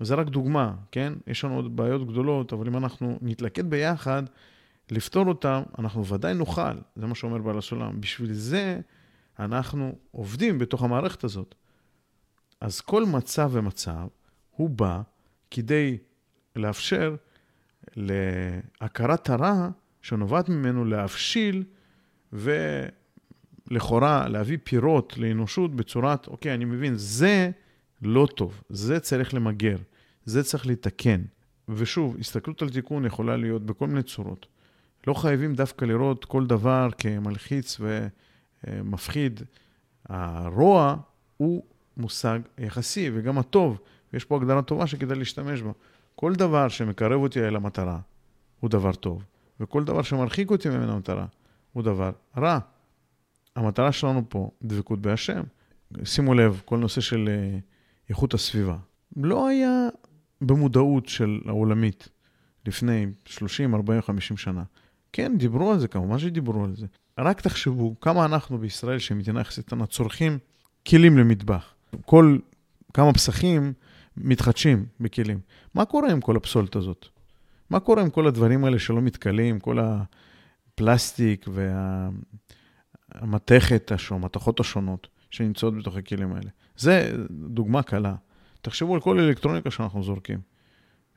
זה 0.01 0.15
רק 0.15 0.29
דוגמה, 0.29 0.75
כן? 0.93 1.13
יש 1.27 1.45
לנו 1.45 1.57
עוד 1.57 1.77
בעיות 1.77 2.09
גדולות, 2.09 2.53
אבל 2.53 2.67
אם 2.67 2.77
אנחנו 2.77 3.19
נתלכד 3.23 3.71
ביחד, 3.71 4.23
לפתור 4.91 5.27
אותם, 5.27 5.63
אנחנו 5.79 6.07
ודאי 6.07 6.35
נוכל, 6.35 6.77
זה 6.97 7.07
מה 7.07 7.15
שאומר 7.15 7.39
בעל 7.39 7.59
הסולם. 7.59 8.01
בשביל 8.01 8.33
זה 8.33 8.81
אנחנו 9.39 9.95
עובדים 10.11 10.59
בתוך 10.59 10.83
המערכת 10.83 11.25
הזאת. 11.25 11.55
אז 12.61 12.81
כל 12.81 13.07
מצב 13.07 13.51
ומצב, 13.53 14.07
הוא 14.51 14.71
בא 14.71 15.01
כדי 15.51 15.99
לאפשר 16.57 17.17
להכרת 17.97 19.31
הרע 19.31 19.69
שנובעת 20.03 20.49
ממנו 20.49 20.85
להבשיל 20.85 21.65
ולכאורה 22.33 24.29
להביא 24.29 24.59
פירות 24.65 25.19
לאנושות 25.19 25.77
בצורת, 25.77 26.27
אוקיי, 26.27 26.55
אני 26.55 26.65
מבין, 26.65 26.95
זה 26.97 27.51
לא 28.03 28.29
טוב, 28.35 28.63
זה 28.69 29.01
צריך 29.01 29.35
למגר, 29.35 29.77
זה 30.29 30.43
צריך 30.43 30.67
לתקן. 30.67 31.21
ושוב, 31.69 32.17
הסתכלות 32.21 32.62
על 32.62 32.71
תיקון 32.71 33.05
יכולה 33.05 33.37
להיות 33.37 33.67
בכל 33.67 33.87
מיני 33.87 34.03
צורות. 34.03 34.47
לא 35.07 35.14
חייבים 35.14 35.55
דווקא 35.55 35.85
לראות 35.85 36.25
כל 36.25 36.47
דבר 36.47 36.88
כמלחיץ 36.99 37.81
ומפחיד. 38.64 39.41
הרוע 40.09 40.97
הוא 41.37 41.64
מושג 41.97 42.38
יחסי, 42.59 43.11
וגם 43.14 43.38
הטוב, 43.38 43.81
ויש 44.12 44.25
פה 44.25 44.37
הגדרה 44.37 44.62
טובה 44.62 44.87
שכדאי 44.87 45.19
להשתמש 45.19 45.62
בה. 45.62 45.71
כל 46.14 46.35
דבר 46.35 46.69
שמקרב 46.69 47.21
אותי 47.21 47.41
אל 47.41 47.57
המטרה 47.57 48.01
הוא 48.61 48.71
דבר 48.71 48.93
טוב, 48.93 49.25
וכל 49.61 49.85
דבר 49.85 50.03
שמרחיק 50.03 50.51
אותי 50.51 50.69
ממנו 50.69 50.93
המטרה 50.93 51.27
הוא 51.73 51.83
דבר 51.83 52.12
רע. 52.37 52.59
המטרה 53.57 53.93
שלנו 53.93 54.23
פה, 54.29 54.51
דבקות 54.62 55.01
בהשם. 55.01 55.43
שימו 56.05 56.35
לב, 56.35 56.62
כל 56.64 56.79
נושא 56.79 57.01
של 57.01 57.29
אה, 57.29 57.59
איכות 58.09 58.35
הסביבה. 58.35 58.77
לא 59.17 59.49
היה 59.49 59.88
במודעות 60.40 61.09
של 61.09 61.40
העולמית 61.46 62.09
לפני 62.66 63.07
30, 63.24 63.74
40, 63.74 64.03
50 64.03 64.37
שנה. 64.37 64.62
כן, 65.12 65.38
דיברו 65.38 65.72
על 65.72 65.79
זה, 65.79 65.88
כמובן 65.88 66.18
שדיברו 66.18 66.64
על 66.64 66.77
זה. 66.77 66.87
רק 67.18 67.40
תחשבו 67.40 68.01
כמה 68.01 68.24
אנחנו 68.24 68.59
בישראל, 68.59 68.98
שמדינה 68.98 69.40
יחסית 69.40 69.66
קטנה, 69.66 69.87
צורכים 69.87 70.38
כלים 70.88 71.18
למטבח. 71.18 71.74
כל 72.07 72.38
כמה 72.94 73.12
פסחים 73.12 73.72
מתחדשים 74.16 74.87
בכלים. 75.01 75.40
מה 75.74 75.85
קורה 75.85 76.12
עם 76.12 76.20
כל 76.20 76.37
הפסולת 76.37 76.77
הזאת? 76.77 77.07
מה 77.70 77.81
קורה 77.81 78.03
עם 78.03 78.11
כל 78.11 78.27
הדברים 78.27 78.64
האלה 78.64 78.79
שלא 78.79 79.01
מתכלים, 79.01 79.61
כל 79.61 79.79
הפלסטיק 79.79 81.46
והמתכת, 83.14 83.92
המתכות 84.11 84.61
השונות 84.61 85.09
שנמצאות 85.31 85.79
בתוך 85.79 85.96
הכלים 85.96 86.33
האלה? 86.33 86.51
זה 86.77 87.12
דוגמה 87.31 87.83
קלה. 87.83 88.14
תחשבו 88.62 88.94
על 88.94 89.01
כל 89.01 89.18
אלקטרוניקה 89.18 89.71
שאנחנו 89.71 90.03
זורקים, 90.03 90.38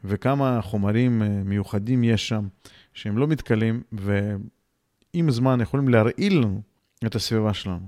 וכמה 0.03 0.59
חומרים 0.61 1.21
אה, 1.21 1.27
מיוחדים 1.27 2.03
יש 2.03 2.27
שם, 2.27 2.47
שהם 2.93 3.17
לא 3.17 3.27
מתכלים, 3.27 3.83
ועם 3.91 5.31
זמן 5.31 5.61
יכולים 5.61 5.87
להרעיל 5.87 6.37
לנו 6.37 6.61
את 7.05 7.15
הסביבה 7.15 7.53
שלנו. 7.53 7.87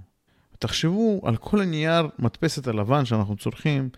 תחשבו 0.60 1.22
על 1.24 1.38
כל 1.38 1.62
הנייר 1.62 2.08
מדפסת 2.20 2.68
הלבן 2.68 3.06
שאנחנו 3.06 3.36
צורכים, 3.36 3.90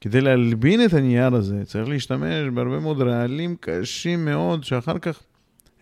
כדי 0.00 0.20
להלבין 0.20 0.84
את 0.84 0.92
הנייר 0.92 1.34
הזה, 1.34 1.64
צריך 1.64 1.88
להשתמש 1.88 2.48
בהרבה 2.54 2.80
מאוד 2.80 3.02
רעלים 3.02 3.56
קשים 3.60 4.24
מאוד, 4.24 4.64
שאחר 4.64 4.98
כך, 4.98 5.22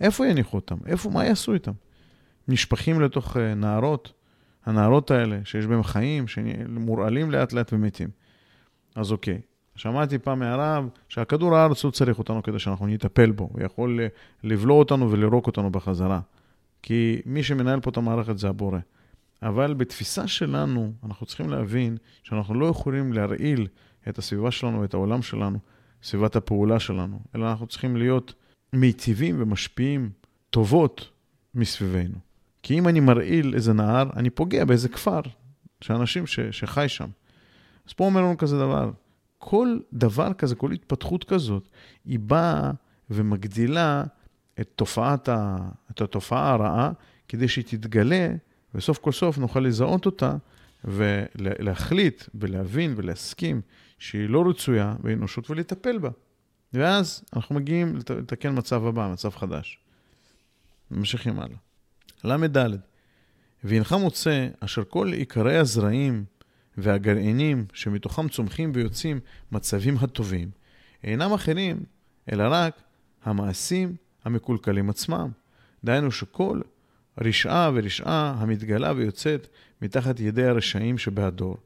איפה 0.01 0.27
יניחו 0.27 0.57
אותם? 0.57 0.77
איפה, 0.87 1.11
מה 1.11 1.25
יעשו 1.25 1.55
איתם? 1.55 1.73
נשפכים 2.49 3.01
לתוך 3.01 3.37
אה, 3.37 3.55
נהרות, 3.55 4.13
הנהרות 4.67 5.11
האלה, 5.11 5.39
שיש 5.45 5.67
בהם 5.67 5.83
חיים, 5.83 6.29
שמורעלים 6.29 7.31
לאט 7.31 7.53
לאט 7.53 7.73
ומתים. 7.73 8.09
אז 8.95 9.13
אוקיי, 9.13 9.41
שמעתי 9.77 10.19
פעם 10.19 10.39
מהרב 10.39 10.89
שהכדור 11.09 11.57
הארץ 11.57 11.85
לא 11.85 11.91
צריך 11.91 12.19
אותנו 12.19 12.43
כדי 12.43 12.59
שאנחנו 12.59 12.87
נטפל 12.87 13.31
בו, 13.31 13.49
הוא 13.53 13.63
יכול 13.63 14.01
אה, 14.01 14.07
לבלוע 14.45 14.79
אותנו 14.79 15.11
ולירוק 15.11 15.47
אותנו 15.47 15.71
בחזרה. 15.71 16.21
כי 16.83 17.23
מי 17.27 17.43
שמנהל 17.43 17.81
פה 17.81 17.91
את 17.91 17.97
המערכת 17.97 18.39
זה 18.39 18.49
הבורא. 18.49 18.79
אבל 19.43 19.75
בתפיסה 19.75 20.29
שלנו, 20.29 20.93
אנחנו 21.05 21.27
צריכים 21.27 21.51
להבין 21.51 21.97
שאנחנו 22.23 22.55
לא 22.55 22.67
יכולים 22.67 23.13
להרעיל 23.13 23.67
את 24.09 24.19
הסביבה 24.19 24.51
שלנו 24.51 24.81
ואת 24.81 24.95
העולם 24.95 25.23
שלנו, 25.23 25.59
סביבת 26.03 26.37
הפעולה 26.37 26.81
שלנו, 26.81 27.21
אלא 27.37 27.51
אנחנו 27.51 27.67
צריכים 27.67 27.97
להיות 27.97 28.35
מיטיבים 28.73 29.43
ומשפיעים 29.43 30.11
טובות 30.51 31.11
מסביבנו. 31.55 32.19
כי 32.63 32.79
אם 32.79 32.89
אני 32.89 33.01
מרעיל 33.01 33.55
איזה 33.55 33.73
נהר, 33.73 34.11
אני 34.17 34.31
פוגע 34.31 34.65
באיזה 34.65 34.89
כפר, 34.89 35.21
שאנשים 35.81 36.27
ש, 36.27 36.41
שחי 36.41 36.89
שם. 36.89 37.09
פה 37.93 38.05
אומר 38.05 38.21
לנו 38.21 38.37
כזה 38.37 38.59
דבר, 38.59 38.91
כל 39.39 39.79
דבר 39.93 40.33
כזה, 40.33 40.55
כל 40.55 40.73
התפתחות 40.73 41.25
כזאת, 41.25 41.69
היא 42.05 42.19
באה 42.19 42.71
ומגדילה 43.11 44.05
את, 44.61 44.69
תופעת 44.77 45.29
ה, 45.29 45.57
את 45.91 46.01
התופעה 46.01 46.53
הרעה, 46.53 46.93
כדי 47.29 47.49
שהיא 47.49 47.65
תתגלה, 47.65 48.35
וסוף 48.75 48.99
כל 48.99 49.13
סוף 49.13 49.39
נוכל 49.39 49.61
לזהות 49.61 50.07
אותה, 50.07 50.37
ולהחליט 50.85 52.23
ולהבין 52.35 52.95
ולהסכים 52.97 53.61
שהיא 53.99 54.29
לא 54.29 54.45
רצויה 54.49 54.95
באנושות 55.01 55.51
ולטפל 55.51 55.99
בה. 55.99 56.11
ואז 56.73 57.25
אנחנו 57.37 57.55
מגיעים 57.55 57.97
לתקן 57.97 58.59
מצב 58.59 58.87
הבא, 58.87 59.09
מצב 59.13 59.31
חדש. 59.31 59.79
ממשיכים 60.91 61.41
הלאה. 61.41 61.57
ל"ד, 62.25 62.77
והנך 63.65 63.93
מוצא 63.93 64.49
אשר 64.61 64.85
כל 64.85 65.13
עיקרי 65.13 65.57
הזרעים 65.57 66.25
והגרעינים 66.79 67.65
שמתוכם 67.75 68.29
צומחים 68.29 68.73
ויוצאים 68.75 69.21
מצבים 69.53 69.97
הטובים, 70.01 70.51
אינם 71.05 71.33
אחרים, 71.33 71.85
אלא 72.33 72.45
רק 72.51 72.83
המעשים 73.25 73.97
המקולקלים 74.25 74.91
עצמם. 74.91 75.31
דהיינו 75.85 76.13
שכל 76.13 76.61
רשעה 77.21 77.71
ורשעה 77.75 78.35
המתגלה 78.39 78.93
ויוצאת 78.97 79.49
מתחת 79.83 80.21
ידי 80.21 80.45
הרשעים 80.45 80.99
שבהדור, 80.99 81.57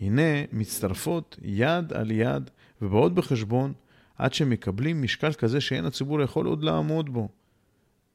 הנה 0.00 0.44
מצטרפות 0.52 1.36
יד 1.42 1.92
על 1.92 2.10
יד 2.10 2.50
ובאות 2.82 3.14
בחשבון 3.14 3.72
עד 4.18 4.34
שמקבלים 4.34 5.02
משקל 5.02 5.32
כזה 5.32 5.60
שאין 5.60 5.84
הציבור 5.84 6.22
יכול 6.22 6.46
עוד 6.46 6.64
לעמוד 6.64 7.12
בו. 7.12 7.28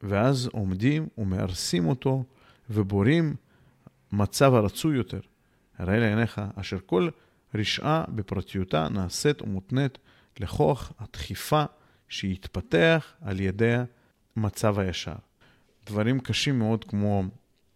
ואז 0.04 0.50
עומדים 0.54 1.08
ומארסים 1.18 1.88
אותו 1.88 2.24
ובורים 2.70 3.36
מצב 4.12 4.54
הרצוי 4.54 4.98
יותר. 4.98 5.20
הרי 5.78 6.00
לעיניך 6.00 6.42
אשר 6.56 6.78
כל 6.86 7.10
רשעה 7.56 8.04
בפרטיותה 8.10 8.90
נעשית 8.90 9.42
ומותנית 9.42 9.98
לכוח 10.40 10.92
הדחיפה 11.00 11.64
שיתפתח 12.10 13.14
על 13.22 13.40
ידי 13.40 13.76
מצב 14.36 14.80
הישר. 14.80 15.16
דברים 15.86 16.20
קשים 16.20 16.60
מאוד 16.60 16.84
כמו 16.84 17.24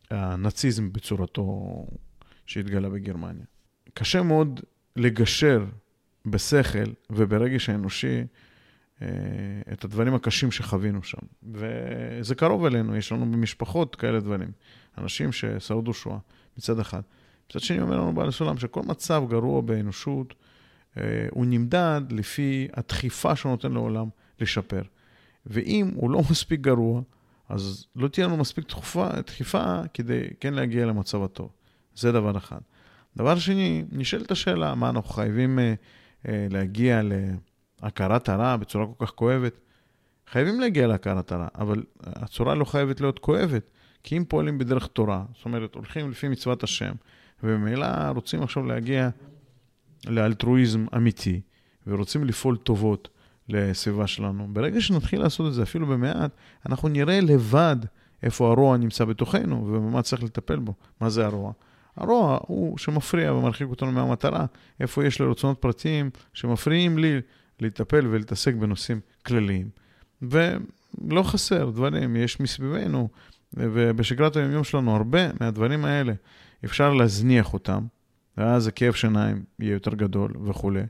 הנאציזם 0.10 0.94
בצורתו 0.94 1.88
שהתגלה 2.46 2.90
בגרמניה. 2.90 3.46
קשה 3.94 4.22
מאוד 4.22 4.60
לגשר 4.96 5.66
בשכל 6.26 6.92
וברגש 7.10 7.70
האנושי 7.70 8.24
אה, 9.02 9.08
את 9.74 9.84
הדברים 9.84 10.16
הקשים 10.16 10.52
שחווינו 10.52 11.04
שם. 11.04 11.18
וזה 11.44 12.36
קרוב 12.36 12.66
אלינו, 12.66 12.96
יש 12.96 13.12
לנו 13.12 13.32
במשפחות 13.32 13.96
כאלה 13.96 14.20
דברים. 14.20 14.52
אנשים 14.98 15.32
ששרדו 15.32 15.94
שואה, 15.94 16.18
מצד 16.58 16.80
אחד. 16.80 17.02
מצד 17.50 17.60
שני 17.60 17.82
אומר 17.82 17.98
לנו 17.98 18.14
בעל 18.14 18.28
הסולם 18.28 18.58
שכל 18.58 18.82
מצב 18.82 19.24
גרוע 19.30 19.62
באנושות, 19.62 20.34
אה, 20.98 21.28
הוא 21.32 21.46
נמדד 21.46 22.02
לפי 22.10 22.68
הדחיפה 22.74 23.36
שהוא 23.36 23.50
נותן 23.50 23.72
לעולם 23.72 24.08
לשפר. 24.40 24.82
ואם 25.46 25.92
הוא 25.96 26.12
לא 26.12 26.22
מספיק 26.32 26.62
גרוע, 26.62 27.02
אז 27.50 27.86
לא 27.96 28.08
תהיה 28.08 28.28
לנו 28.28 28.38
מספיק 28.38 28.68
דחופה, 28.68 29.10
דחיפה 29.26 29.82
כדי 29.94 30.24
כן 30.40 30.54
להגיע 30.54 30.86
למצב 30.86 31.24
הטוב. 31.24 31.50
זה 31.96 32.12
דבר 32.12 32.38
אחד. 32.38 32.60
דבר 33.18 33.40
שני, 33.40 33.86
נשאלת 33.92 34.32
השאלה, 34.32 34.76
מה 34.76 34.90
אנחנו 34.90 35.10
חייבים 35.10 35.60
אה, 35.60 35.74
אה, 36.28 36.48
להגיע 36.50 37.02
להכרת 37.82 38.30
הרע 38.30 38.58
בצורה 38.58 38.86
כל 38.86 39.06
כך 39.06 39.12
כואבת? 39.12 39.60
חייבים 40.28 40.60
להגיע 40.60 40.88
להכרת 40.88 41.32
הרע, 41.32 41.48
אבל 41.56 41.84
הצורה 42.04 42.56
לא 42.56 42.66
חייבת 42.66 43.02
להיות 43.02 43.20
כואבת, 43.20 43.70
כי 44.04 44.18
אם 44.18 44.24
פועלים 44.28 44.58
בדרך 44.58 44.88
תורה, 44.88 45.26
זאת 45.36 45.46
אומרת, 45.46 45.76
הולכים 45.76 46.12
לפי 46.12 46.28
מצוות 46.28 46.64
השם, 46.64 46.94
וממילא 47.44 47.88
רוצים 48.16 48.44
עכשיו 48.44 48.64
להגיע 48.66 49.10
לאלטרואיזם 50.08 50.86
אמיתי, 50.96 51.42
ורוצים 51.88 52.26
לפעול 52.26 52.58
טובות 52.58 53.10
לסביבה 53.50 54.08
שלנו, 54.08 54.48
ברגע 54.54 54.82
שנתחיל 54.82 55.22
לעשות 55.22 55.48
את 55.48 55.54
זה 55.54 55.64
אפילו 55.64 55.88
במעט, 55.88 56.32
אנחנו 56.66 56.90
נראה 56.90 57.22
לבד 57.22 57.78
איפה 58.24 58.52
הרוע 58.52 58.78
נמצא 58.78 59.06
בתוכנו 59.06 59.68
ומה 59.68 60.02
צריך 60.02 60.24
לטפל 60.24 60.60
בו. 60.60 60.74
מה 61.02 61.10
זה 61.10 61.26
הרוע? 61.26 61.52
הרוע 61.96 62.40
הוא 62.42 62.78
שמפריע 62.78 63.34
ומרחיק 63.34 63.68
אותנו 63.70 63.92
מהמטרה, 63.92 64.46
איפה 64.80 65.06
יש 65.06 65.22
לי 65.22 65.26
רצונות 65.26 65.58
פרטיים 65.62 66.10
שמפריעים 66.34 66.98
לי 66.98 67.22
לטפל 67.60 68.08
ולהתעסק 68.08 68.54
בנושאים 68.54 69.00
כלליים. 69.26 69.70
ולא 70.22 71.24
חסר 71.24 71.70
דברים, 71.70 72.16
יש 72.16 72.40
מסביבנו, 72.40 73.10
ובשגרת 73.54 74.36
היומיום 74.36 74.64
שלנו 74.64 74.96
הרבה 74.96 75.34
מהדברים 75.40 75.86
האלה, 75.86 76.14
אפשר 76.66 76.94
להזניח 76.94 77.54
אותם, 77.54 77.86
ואז 78.38 78.68
הכאב 78.68 78.94
שיניים 78.94 79.44
יהיה 79.60 79.74
יותר 79.74 79.96
גדול 79.96 80.32
וכולי, 80.46 80.84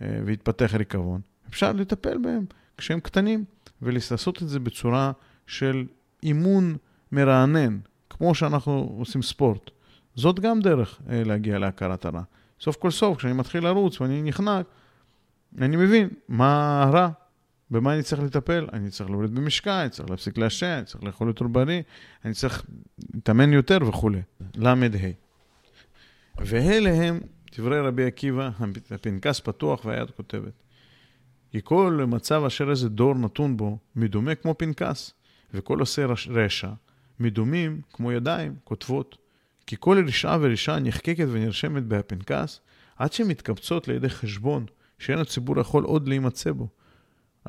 ויתפתח 0.00 0.74
ריקבון. 0.74 1.20
אפשר 1.48 1.72
לטפל 1.72 2.18
בהם 2.18 2.44
כשהם 2.76 3.00
קטנים, 3.00 3.44
ולעשות 3.82 4.42
את 4.42 4.48
זה 4.48 4.60
בצורה 4.60 5.12
של 5.46 5.86
אימון 6.22 6.76
מרענן, 7.12 7.78
כמו 8.10 8.34
שאנחנו 8.34 8.94
עושים 8.98 9.22
ספורט. 9.22 9.70
זאת 10.14 10.40
גם 10.40 10.60
דרך 10.60 11.00
אה, 11.10 11.24
להגיע 11.24 11.58
להכרת 11.58 12.04
הרע. 12.04 12.22
סוף 12.60 12.76
כל 12.76 12.90
סוף, 12.90 13.18
כשאני 13.18 13.32
מתחיל 13.32 13.64
לרוץ 13.64 14.00
ואני 14.00 14.22
נחנק, 14.22 14.66
אני 15.58 15.76
מבין 15.76 16.08
מה 16.28 16.82
הרע, 16.82 17.08
במה 17.70 17.94
אני 17.94 18.02
צריך 18.02 18.22
לטפל? 18.22 18.66
אני 18.72 18.90
צריך 18.90 19.10
להוריד 19.10 19.34
במשקל, 19.34 19.70
אני 19.70 19.90
צריך 19.90 20.10
להפסיק 20.10 20.38
לעשן, 20.38 20.66
אני 20.66 20.84
צריך 20.84 21.04
לאכול 21.04 21.28
יותר 21.28 21.46
בריא, 21.46 21.82
אני 22.24 22.34
צריך 22.34 22.64
להתאמן 23.14 23.52
יותר 23.52 23.78
וכולי. 23.88 24.22
ל"ה. 24.54 24.74
ואלה 26.38 26.90
הם 26.90 27.20
דברי 27.56 27.80
רבי 27.80 28.04
עקיבא, 28.04 28.50
הפנקס 28.90 29.40
פתוח 29.40 29.84
והיד 29.84 30.10
כותבת. 30.10 30.52
כי 31.50 31.60
כל 31.64 32.04
מצב 32.08 32.42
אשר 32.46 32.70
איזה 32.70 32.88
דור 32.88 33.14
נתון 33.14 33.56
בו, 33.56 33.78
מדומה 33.96 34.34
כמו 34.34 34.58
פנקס, 34.58 35.12
וכל 35.54 35.80
עושה 35.80 36.06
רשע, 36.28 36.70
מדומים 37.20 37.80
כמו 37.92 38.12
ידיים 38.12 38.54
כותבות. 38.64 39.16
כי 39.66 39.76
כל 39.80 40.04
רשעה 40.06 40.38
ורשעה 40.40 40.78
נחקקת 40.78 41.26
ונרשמת 41.30 41.82
בהפנקס, 41.82 42.60
עד 42.96 43.12
שמתקבצות 43.12 43.88
לידי 43.88 44.08
חשבון, 44.08 44.66
שאין 44.98 45.18
הציבור 45.18 45.60
יכול 45.60 45.84
עוד 45.84 46.08
להימצא 46.08 46.52
בו. 46.52 46.68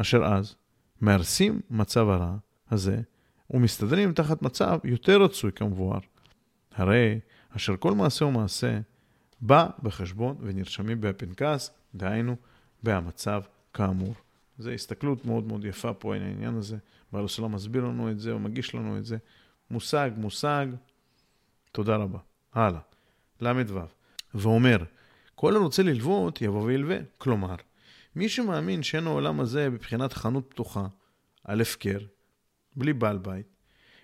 אשר 0.02 0.26
אז, 0.26 0.56
מהרסים 1.02 1.62
מצב 1.70 2.10
הרע 2.10 2.36
הזה, 2.72 3.02
ומסתדרים 3.50 4.14
תחת 4.14 4.42
מצב 4.42 4.80
יותר 4.84 5.22
רצוי 5.22 5.52
כמבואר. 5.52 6.00
הרי 6.72 7.20
אשר 7.56 7.78
כל 7.78 7.94
מעשה 7.94 8.26
ומעשה 8.26 8.80
בא 9.42 9.68
בחשבון 9.84 10.36
ונרשמים 10.40 11.02
בפנקס, 11.02 11.72
דהיינו, 11.96 12.36
בהמצב 12.84 13.42
כאמור. 13.74 14.14
זו 14.58 14.70
הסתכלות 14.70 15.26
מאוד 15.26 15.44
מאוד 15.44 15.66
יפה 15.66 15.94
פה 15.94 16.16
על 16.16 16.22
העניין 16.22 16.56
הזה. 16.56 16.78
בעל 17.14 17.26
הסולם 17.26 17.52
מסביר 17.52 17.86
לנו 17.86 18.12
את 18.12 18.20
זה, 18.20 18.32
הוא 18.32 18.42
מגיש 18.42 18.76
לנו 18.76 18.98
את 18.98 19.06
זה. 19.06 19.18
מושג, 19.72 20.12
מושג. 20.18 20.68
תודה 21.72 21.96
רבה. 21.96 22.20
הלאה. 22.54 22.80
ל"ו. 23.42 23.80
ואומר, 24.34 24.78
כל 25.36 25.56
הרוצה 25.56 25.84
ללוות, 25.84 26.42
יבוא 26.42 26.62
וילווה. 26.62 26.98
כלומר, 27.18 27.56
מי 28.16 28.30
שמאמין 28.30 28.84
שאין 28.84 29.08
העולם 29.08 29.40
הזה 29.40 29.70
בבחינת 29.70 30.14
חנות 30.14 30.46
פתוחה, 30.50 30.88
על 31.44 31.62
הפקר, 31.62 32.00
בלי 32.76 32.94
בעל 32.94 33.18
בית, 33.18 33.46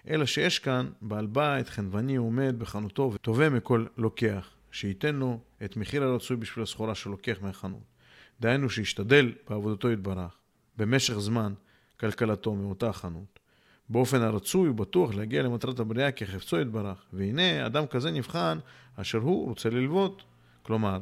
אלא 0.07 0.25
שיש 0.25 0.59
כאן 0.59 0.89
בעל 1.01 1.25
בית 1.25 1.69
חנווני 1.69 2.15
עומד 2.15 2.55
בחנותו 2.57 3.11
ותובע 3.13 3.49
מכל 3.49 3.85
לוקח, 3.97 4.49
שייתן 4.71 5.15
לו 5.15 5.39
את 5.65 5.77
מחיר 5.77 6.03
הרצוי 6.03 6.37
בשביל 6.37 6.63
הסחורה 6.63 6.95
שלוקח 6.95 7.37
מהחנות. 7.41 7.83
דהיינו 8.39 8.69
שישתדל 8.69 9.33
בעבודתו 9.49 9.91
יתברך, 9.91 10.37
במשך 10.77 11.13
זמן, 11.17 11.53
כלכלתו 11.99 12.55
מאותה 12.55 12.93
חנות. 12.93 13.39
באופן 13.89 14.21
הרצוי 14.21 14.69
ובטוח 14.69 15.15
להגיע 15.15 15.43
למטרת 15.43 15.79
הבריאה 15.79 16.11
כחפצו 16.11 16.59
יתברך. 16.59 17.05
והנה, 17.13 17.65
אדם 17.65 17.87
כזה 17.87 18.11
נבחן, 18.11 18.57
אשר 18.95 19.17
הוא 19.17 19.49
רוצה 19.49 19.69
ללוות. 19.69 20.23
כלומר, 20.61 20.99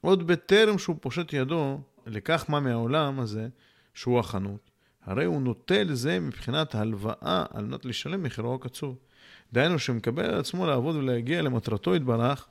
עוד 0.00 0.26
בטרם 0.26 0.78
שהוא 0.78 0.96
פושט 1.00 1.32
ידו 1.32 1.80
לקח 2.06 2.44
מה 2.48 2.60
מהעולם 2.60 3.20
הזה, 3.20 3.48
שהוא 3.94 4.18
החנות, 4.18 4.70
הרי 5.02 5.24
הוא 5.24 5.42
נוטה 5.42 5.84
לזה 5.84 6.20
מבחינת 6.20 6.74
הלוואה 6.74 7.44
על 7.50 7.64
מנת 7.64 7.84
לשלם 7.84 8.22
מחירו 8.22 8.54
הקצוב. 8.54 8.98
דהיינו 9.52 9.78
שמקבל 9.78 10.24
על 10.24 10.40
עצמו 10.40 10.66
לעבוד 10.66 10.96
ולהגיע 10.96 11.42
למטרתו 11.42 11.96
יתברך 11.96 12.48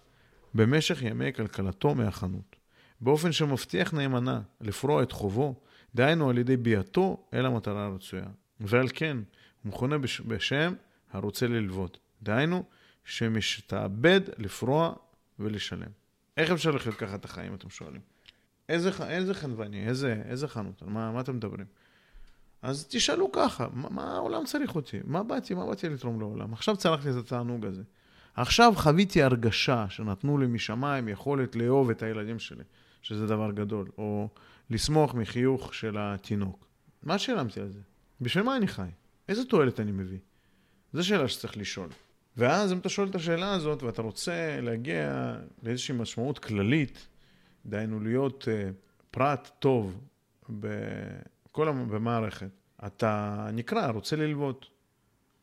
במשך 0.53 1.01
ימי 1.01 1.33
כלכלתו 1.33 1.95
מהחנות. 1.95 2.55
באופן 3.01 3.31
שמבטיח 3.31 3.93
נאמנה 3.93 4.41
לפרוע 4.61 5.03
את 5.03 5.11
חובו, 5.11 5.55
דהיינו 5.95 6.29
על 6.29 6.37
ידי 6.37 6.57
ביאתו 6.57 7.27
אל 7.33 7.45
המטרה 7.45 7.85
הרצויה. 7.85 8.25
ועל 8.59 8.87
כן, 8.93 9.17
הוא 9.17 9.69
מכונה 9.69 9.97
בש... 9.97 10.21
בשם 10.21 10.73
הרוצה 11.13 11.47
ללוות. 11.47 11.97
דהיינו, 12.23 12.63
שמשתעבד 13.05 14.21
לפרוע 14.37 14.93
ולשלם. 15.39 15.91
איך 16.37 16.51
אפשר 16.51 16.71
לחיות 16.71 16.95
ככה 16.95 17.15
את 17.15 17.25
החיים, 17.25 17.53
אתם 17.53 17.69
שואלים? 17.69 18.14
איזה, 18.69 18.89
איזה 19.09 19.33
חנווני, 19.33 19.87
איזה, 19.87 20.21
איזה 20.25 20.47
חנות, 20.47 20.81
על 20.81 20.89
מה, 20.89 21.11
מה 21.11 21.21
אתם 21.21 21.35
מדברים? 21.35 21.65
אז 22.61 22.87
תשאלו 22.89 23.31
ככה, 23.31 23.67
מה, 23.73 23.89
מה 23.89 24.15
העולם 24.15 24.45
צריך 24.45 24.75
אותי? 24.75 24.99
מה 25.03 25.23
באתי, 25.23 25.53
מה 25.53 25.65
באתי 25.65 25.89
לתרום 25.89 26.19
לעולם? 26.19 26.53
עכשיו 26.53 26.77
צלחתי 26.77 27.09
את 27.09 27.15
התענוג 27.15 27.65
הזה. 27.65 27.83
עכשיו 28.35 28.73
חוויתי 28.75 29.23
הרגשה 29.23 29.85
שנתנו 29.89 30.37
לי 30.37 30.47
משמיים 30.47 31.07
יכולת 31.07 31.55
לאהוב 31.55 31.89
את 31.89 32.03
הילדים 32.03 32.39
שלי, 32.39 32.63
שזה 33.01 33.27
דבר 33.27 33.51
גדול, 33.51 33.87
או 33.97 34.29
לשמוח 34.69 35.13
מחיוך 35.13 35.73
של 35.73 35.97
התינוק. 35.99 36.67
מה 37.03 37.17
שילמתי 37.17 37.59
על 37.61 37.69
זה? 37.69 37.79
בשביל 38.21 38.43
מה 38.43 38.57
אני 38.57 38.67
חי? 38.67 38.89
איזה 39.29 39.45
תועלת 39.45 39.79
אני 39.79 39.91
מביא? 39.91 40.19
זו 40.93 41.07
שאלה 41.07 41.27
שצריך 41.27 41.57
לשאול. 41.57 41.89
ואז 42.37 42.73
אם 42.73 42.77
אתה 42.77 42.89
שואל 42.89 43.07
את 43.09 43.15
השאלה 43.15 43.53
הזאת 43.53 43.83
ואתה 43.83 44.01
רוצה 44.01 44.59
להגיע 44.61 45.35
לאיזושהי 45.63 45.95
משמעות 45.95 46.39
כללית, 46.39 47.07
דהיינו 47.65 47.99
להיות 47.99 48.43
uh, 48.43 48.73
פרט 49.11 49.49
טוב 49.59 50.01
בכל 50.49 51.67
המערכת, 51.67 52.49
אתה 52.85 53.47
נקרא, 53.53 53.91
רוצה 53.91 54.15
ללוות. 54.15 54.65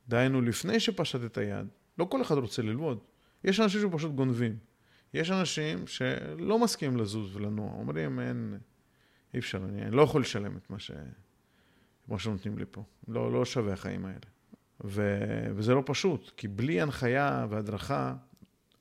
דהיינו, 0.08 0.40
לפני 0.40 0.80
שפשט 0.80 1.24
את 1.24 1.38
היד, 1.38 1.66
לא 1.98 2.04
כל 2.04 2.22
אחד 2.22 2.38
רוצה 2.38 2.62
ללמוד. 2.62 2.98
יש 3.44 3.60
אנשים 3.60 3.80
שפשוט 3.80 4.12
גונבים. 4.12 4.56
יש 5.14 5.30
אנשים 5.30 5.86
שלא 5.86 6.58
מסכימים 6.58 6.96
לזוז 6.96 7.36
ולנוע. 7.36 7.72
אומרים, 7.72 8.20
אין, 8.20 8.58
אי 9.34 9.38
אפשר, 9.38 9.58
אני, 9.58 9.82
אני 9.82 9.96
לא 9.96 10.02
יכול 10.02 10.20
לשלם 10.20 10.56
את 10.56 10.70
מה, 10.70 10.78
ש... 10.78 10.90
מה 12.08 12.18
שנותנים 12.18 12.58
לי 12.58 12.64
פה. 12.70 12.84
לא, 13.08 13.32
לא 13.32 13.44
שווה 13.44 13.72
החיים 13.72 14.04
האלה. 14.04 14.18
ו... 14.84 15.20
וזה 15.54 15.74
לא 15.74 15.82
פשוט, 15.86 16.32
כי 16.36 16.48
בלי 16.48 16.80
הנחיה 16.80 17.46
והדרכה, 17.50 18.14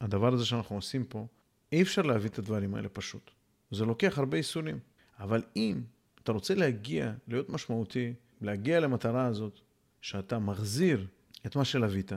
הדבר 0.01 0.34
הזה 0.34 0.45
שאנחנו 0.45 0.75
עושים 0.75 1.04
פה, 1.04 1.27
אי 1.71 1.81
אפשר 1.81 2.01
להביא 2.01 2.29
את 2.29 2.39
הדברים 2.39 2.75
האלה 2.75 2.89
פשוט. 2.89 3.31
זה 3.71 3.86
לוקח 3.86 4.17
הרבה 4.17 4.38
ייסורים. 4.38 4.79
אבל 5.19 5.43
אם 5.55 5.81
אתה 6.23 6.31
רוצה 6.31 6.55
להגיע, 6.55 7.13
להיות 7.27 7.49
משמעותי, 7.49 8.13
להגיע 8.41 8.79
למטרה 8.79 9.25
הזאת, 9.25 9.60
שאתה 10.01 10.39
מחזיר 10.39 11.07
את 11.45 11.55
מה 11.55 11.65
שלווית, 11.65 12.12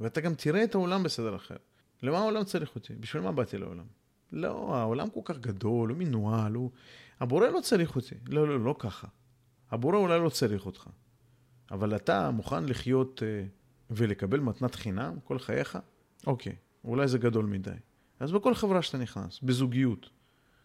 ואתה 0.00 0.20
גם 0.20 0.34
תראה 0.34 0.64
את 0.64 0.74
העולם 0.74 1.02
בסדר 1.02 1.36
אחר. 1.36 1.56
למה 2.02 2.18
העולם 2.18 2.44
צריך 2.44 2.74
אותי? 2.74 2.94
בשביל 2.94 3.22
מה 3.22 3.32
באתי 3.32 3.58
לעולם? 3.58 3.84
לא, 4.32 4.76
העולם 4.76 5.10
כל 5.10 5.20
כך 5.24 5.38
גדול, 5.38 5.90
הוא 5.90 5.98
מנוהל, 5.98 6.52
הוא... 6.54 6.70
הבורא 7.20 7.48
לא 7.48 7.60
צריך 7.60 7.96
אותי. 7.96 8.14
לא, 8.28 8.48
לא, 8.48 8.60
לא 8.60 8.74
ככה. 8.78 9.08
הבורא 9.70 9.96
אולי 9.96 10.20
לא 10.20 10.28
צריך 10.28 10.66
אותך. 10.66 10.88
אבל 11.70 11.96
אתה 11.96 12.30
מוכן 12.30 12.64
לחיות 12.64 13.22
uh, 13.22 13.48
ולקבל 13.90 14.40
מתנת 14.40 14.74
חינם 14.74 15.14
כל 15.24 15.38
חייך? 15.38 15.78
אוקיי, 16.26 16.56
אולי 16.84 17.08
זה 17.08 17.18
גדול 17.18 17.44
מדי. 17.44 17.70
אז 18.20 18.32
בכל 18.32 18.54
חברה 18.54 18.82
שאתה 18.82 18.98
נכנס, 18.98 19.40
בזוגיות. 19.42 20.10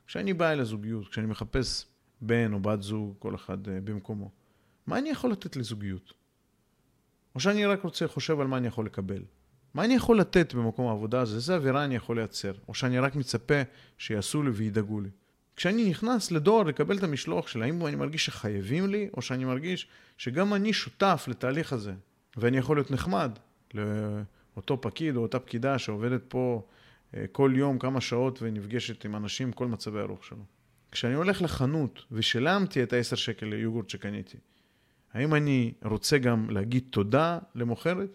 כשאני 0.08 0.34
בא 0.34 0.52
אל 0.52 0.60
הזוגיות, 0.60 1.08
כשאני 1.08 1.28
מחפש 1.28 1.86
בן 2.22 2.54
או 2.54 2.60
בת 2.60 2.82
זוג, 2.82 3.16
כל 3.20 3.36
אחד 3.36 3.68
uh, 3.68 3.70
במקומו, 3.84 4.32
מה 4.88 4.98
אני 4.98 5.10
יכול 5.10 5.32
לתת 5.32 5.56
לזוגיות? 5.56 6.14
או 7.36 7.40
שאני 7.40 7.66
רק 7.66 7.84
רוצה, 7.84 8.08
חושב 8.08 8.40
על 8.40 8.48
מה 8.48 8.58
אני 8.58 8.68
יכול 8.68 8.86
לקבל. 8.86 9.24
מה 9.74 9.86
אני 9.86 9.94
יכול 9.94 10.20
לתת 10.20 10.54
במקום 10.54 10.88
העבודה 10.88 11.22
הזה? 11.22 11.36
איזה 11.36 11.56
אווירה 11.56 11.86
אני 11.86 11.96
יכול 11.96 12.16
לייצר? 12.20 12.54
או 12.68 12.74
שאני 12.74 13.00
רק 13.00 13.16
מצפה 13.16 13.62
שיעשו 13.98 14.44
לי 14.44 14.50
וידאגו 14.50 15.02
לי. 15.02 15.10
כשאני 15.56 15.90
נכנס 15.90 16.32
לדואר 16.32 16.64
לקבל 16.64 16.98
את 16.98 17.04
המשלוח 17.04 17.48
שלי, 17.48 17.64
האם 17.64 17.86
אני 17.86 17.96
מרגיש 17.96 18.26
שחייבים 18.26 18.90
לי, 18.90 19.10
או 19.14 19.22
שאני 19.22 19.46
מרגיש 19.46 19.88
שגם 20.18 20.54
אני 20.54 20.74
שותף 20.74 21.26
לתהליך 21.28 21.74
הזה, 21.74 21.94
ואני 22.38 22.58
יכול 22.58 22.78
להיות 22.78 22.92
נחמד 22.92 23.32
לאותו 23.74 24.82
פקיד 24.82 25.16
או 25.16 25.22
אותה 25.22 25.40
פקידה 25.40 25.80
שעובדת 25.80 26.22
פה 26.28 26.64
אה, 26.66 26.81
כל 27.32 27.54
יום 27.56 27.80
כמה 27.80 28.02
שעות 28.02 28.42
ונפגשת 28.42 29.06
עם 29.06 29.16
אנשים 29.16 29.52
כל 29.52 29.68
מצבי 29.68 30.00
הרוח 30.00 30.24
שלו. 30.24 30.44
כשאני 30.92 31.14
הולך 31.14 31.42
לחנות 31.42 32.06
ושילמתי 32.12 32.84
את 32.84 32.94
ה-10 32.94 33.16
שקל 33.16 33.46
ליוגורט 33.46 33.90
שקניתי, 33.90 34.38
האם 35.14 35.34
אני 35.34 35.74
רוצה 35.84 36.18
גם 36.18 36.50
להגיד 36.50 36.84
תודה 36.90 37.40
למוכרת? 37.56 38.10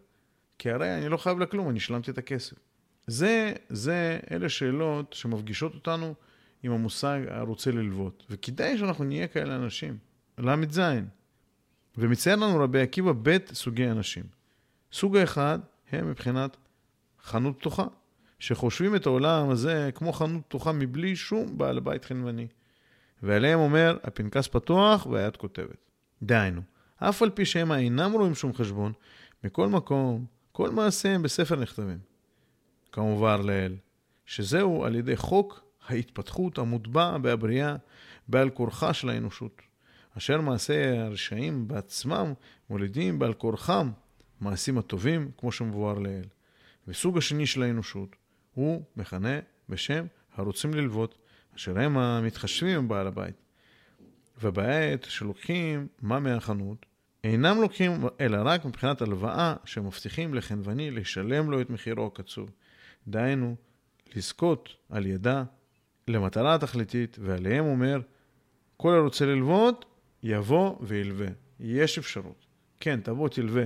כי 0.58 0.70
הרי 0.70 0.98
אני 0.98 1.08
לא 1.08 1.16
חייב 1.16 1.38
לה 1.38 1.46
כלום, 1.46 1.70
אני 1.70 1.80
שילמתי 1.80 2.10
את 2.10 2.18
הכסף. 2.18 2.56
זה, 3.06 3.52
זה, 3.68 4.18
אלה 4.30 4.48
שאלות 4.48 5.12
שמפגישות 5.12 5.74
אותנו 5.74 6.14
עם 6.62 6.72
המושג 6.72 7.20
הרוצה 7.28 7.70
ללוות. 7.70 8.26
וכדאי 8.30 8.78
שאנחנו 8.78 9.04
נהיה 9.04 9.26
כאלה 9.26 9.56
אנשים. 9.56 9.98
ל"ז. 10.38 10.80
ומציין 11.98 12.40
לנו 12.40 12.60
רבי 12.60 12.80
עקיבא 12.80 13.12
ב' 13.22 13.36
סוגי 13.52 13.90
אנשים. 13.90 14.24
סוג 14.92 15.16
האחד 15.16 15.58
הם 15.92 16.10
מבחינת 16.10 16.56
חנות 17.22 17.58
פתוחה, 17.58 17.86
שחושבים 18.38 18.96
את 18.96 19.06
העולם 19.06 19.50
הזה 19.50 19.90
כמו 19.94 20.12
חנות 20.12 20.42
פתוחה 20.48 20.72
מבלי 20.72 21.16
שום 21.16 21.58
בעל 21.58 21.80
בית 21.80 22.04
חנווני. 22.04 22.46
ועליהם 23.22 23.58
אומר, 23.58 23.98
הפנקס 24.02 24.48
פתוח 24.48 25.06
והיד 25.06 25.36
כותבת. 25.36 25.76
דהיינו, 26.22 26.60
אף 26.96 27.22
על 27.22 27.30
פי 27.30 27.44
שהם 27.44 27.72
אינם 27.72 28.12
רואים 28.12 28.34
שום 28.34 28.54
חשבון, 28.54 28.92
מכל 29.44 29.68
מקום, 29.68 30.24
כל 30.52 30.70
מעשיהם 30.70 31.22
בספר 31.22 31.56
נכתבים. 31.56 31.98
כמובן 32.92 33.42
לאל, 33.42 33.76
שזהו 34.26 34.84
על 34.84 34.94
ידי 34.94 35.16
חוק 35.16 35.64
ההתפתחות 35.88 36.58
המוטבע 36.58 37.18
בהבריאה 37.18 37.76
בעל 38.28 38.50
כורחה 38.50 38.94
של 38.94 39.08
האנושות, 39.08 39.62
אשר 40.18 40.40
מעשי 40.40 40.86
הרשעים 40.86 41.68
בעצמם 41.68 42.32
מולידים 42.70 43.18
בעל 43.18 43.34
כורחם 43.34 43.90
מעשים 44.40 44.78
הטובים, 44.78 45.30
כמו 45.38 45.52
שמבואר 45.52 45.98
לאל. 45.98 46.24
וסוג 46.88 47.18
השני 47.18 47.46
של 47.46 47.62
האנושות 47.62 48.16
הוא 48.56 48.82
מכנה 48.96 49.38
בשם 49.68 50.06
הרוצים 50.34 50.74
ללוות, 50.74 51.18
אשר 51.56 51.78
הם 51.78 51.98
המתחשבים 51.98 52.78
עם 52.78 52.88
בעל 52.88 53.06
הבית. 53.06 53.34
ובעת 54.42 55.06
שלוקחים 55.08 55.86
מה 56.02 56.18
מהחנות, 56.20 56.86
אינם 57.24 57.60
לוקחים 57.60 57.92
אלא 58.20 58.38
רק 58.44 58.64
מבחינת 58.64 59.02
הלוואה 59.02 59.54
שמבטיחים 59.64 60.34
לחנווני 60.34 60.90
לשלם 60.90 61.50
לו 61.50 61.60
את 61.60 61.70
מחירו 61.70 62.06
הקצוב. 62.06 62.50
דהיינו, 63.08 63.56
לזכות 64.14 64.68
על 64.88 65.06
ידה 65.06 65.44
למטרה 66.08 66.54
התכליתית, 66.54 67.16
ועליהם 67.20 67.64
אומר, 67.64 68.00
כל 68.76 68.94
הרוצה 68.94 69.26
ללוות, 69.26 69.84
יבוא 70.22 70.76
וילווה. 70.80 71.28
יש 71.60 71.98
אפשרות. 71.98 72.46
כן, 72.80 73.00
תבוא 73.00 73.28
תלווה. 73.28 73.64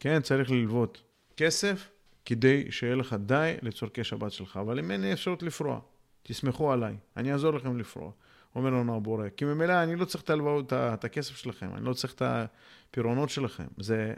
כן, 0.00 0.22
צריך 0.22 0.50
ללוות 0.50 1.02
כסף 1.36 1.90
כדי 2.28 2.70
שיהיה 2.70 2.94
לך 2.94 3.16
די 3.26 3.54
לצורכי 3.62 4.04
שבת 4.04 4.32
שלך, 4.32 4.56
אבל 4.56 4.78
אם 4.78 4.90
אין 4.90 5.00
לי 5.00 5.12
אפשרות 5.12 5.42
לפרוע, 5.42 5.80
תסמכו 6.22 6.72
עליי, 6.72 6.96
אני 7.16 7.32
אעזור 7.32 7.54
לכם 7.54 7.78
לפרוע. 7.78 8.10
אומר 8.54 8.70
לנו 8.70 8.96
הבורא, 8.96 9.28
כי 9.36 9.44
ממילא 9.44 9.82
אני 9.82 9.96
לא 9.96 10.04
צריך 10.04 10.24
את 10.24 10.30
ההלוואות, 10.30 10.72
את 10.72 11.04
הכסף 11.04 11.36
שלכם, 11.36 11.70
אני 11.74 11.84
לא 11.84 11.92
צריך 11.92 12.14
את 12.14 12.22
הפירעונות 12.22 13.30
שלכם. 13.30 13.66
זה, 13.78 14.14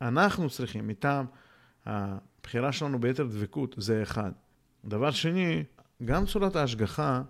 אנחנו 0.00 0.50
צריכים, 0.50 0.88
מטעם 0.88 1.26
הבחירה 1.86 2.72
שלנו 2.72 3.00
ביתר 3.00 3.24
דבקות, 3.24 3.74
זה 3.78 4.02
אחד. 4.02 4.32
דבר 4.84 5.10
שני, 5.10 5.64
גם 6.04 6.26
צורת 6.26 6.56
ההשגחה 6.56 7.22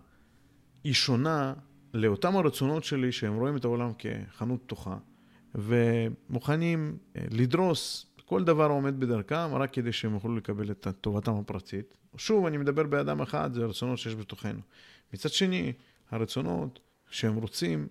היא 0.84 0.94
שונה 0.94 1.54
לאותם 1.94 2.36
הרצונות 2.36 2.84
שלי 2.84 3.12
שהם 3.12 3.36
רואים 3.36 3.56
את 3.56 3.64
העולם 3.64 3.90
כחנות 3.98 4.62
פתוחה, 4.62 4.96
ומוכנים 5.54 6.98
אה, 7.16 7.22
לדרוס 7.30 8.07
כל 8.28 8.44
דבר 8.44 8.66
עומד 8.66 9.00
בדרכם 9.00 9.54
רק 9.54 9.72
כדי 9.72 9.92
שהם 9.92 10.14
יוכלו 10.14 10.36
לקבל 10.36 10.70
את 10.70 10.86
טובתם 11.00 11.34
הפרטית. 11.34 11.94
שוב, 12.16 12.46
אני 12.46 12.56
מדבר 12.56 12.82
באדם 12.82 13.20
אחד, 13.20 13.52
זה 13.52 13.64
הרצונות 13.64 13.98
שיש 13.98 14.14
בתוכנו. 14.14 14.60
מצד 15.14 15.28
שני, 15.28 15.72
הרצונות 16.10 16.78
שהם 17.10 17.34
רוצים 17.34 17.88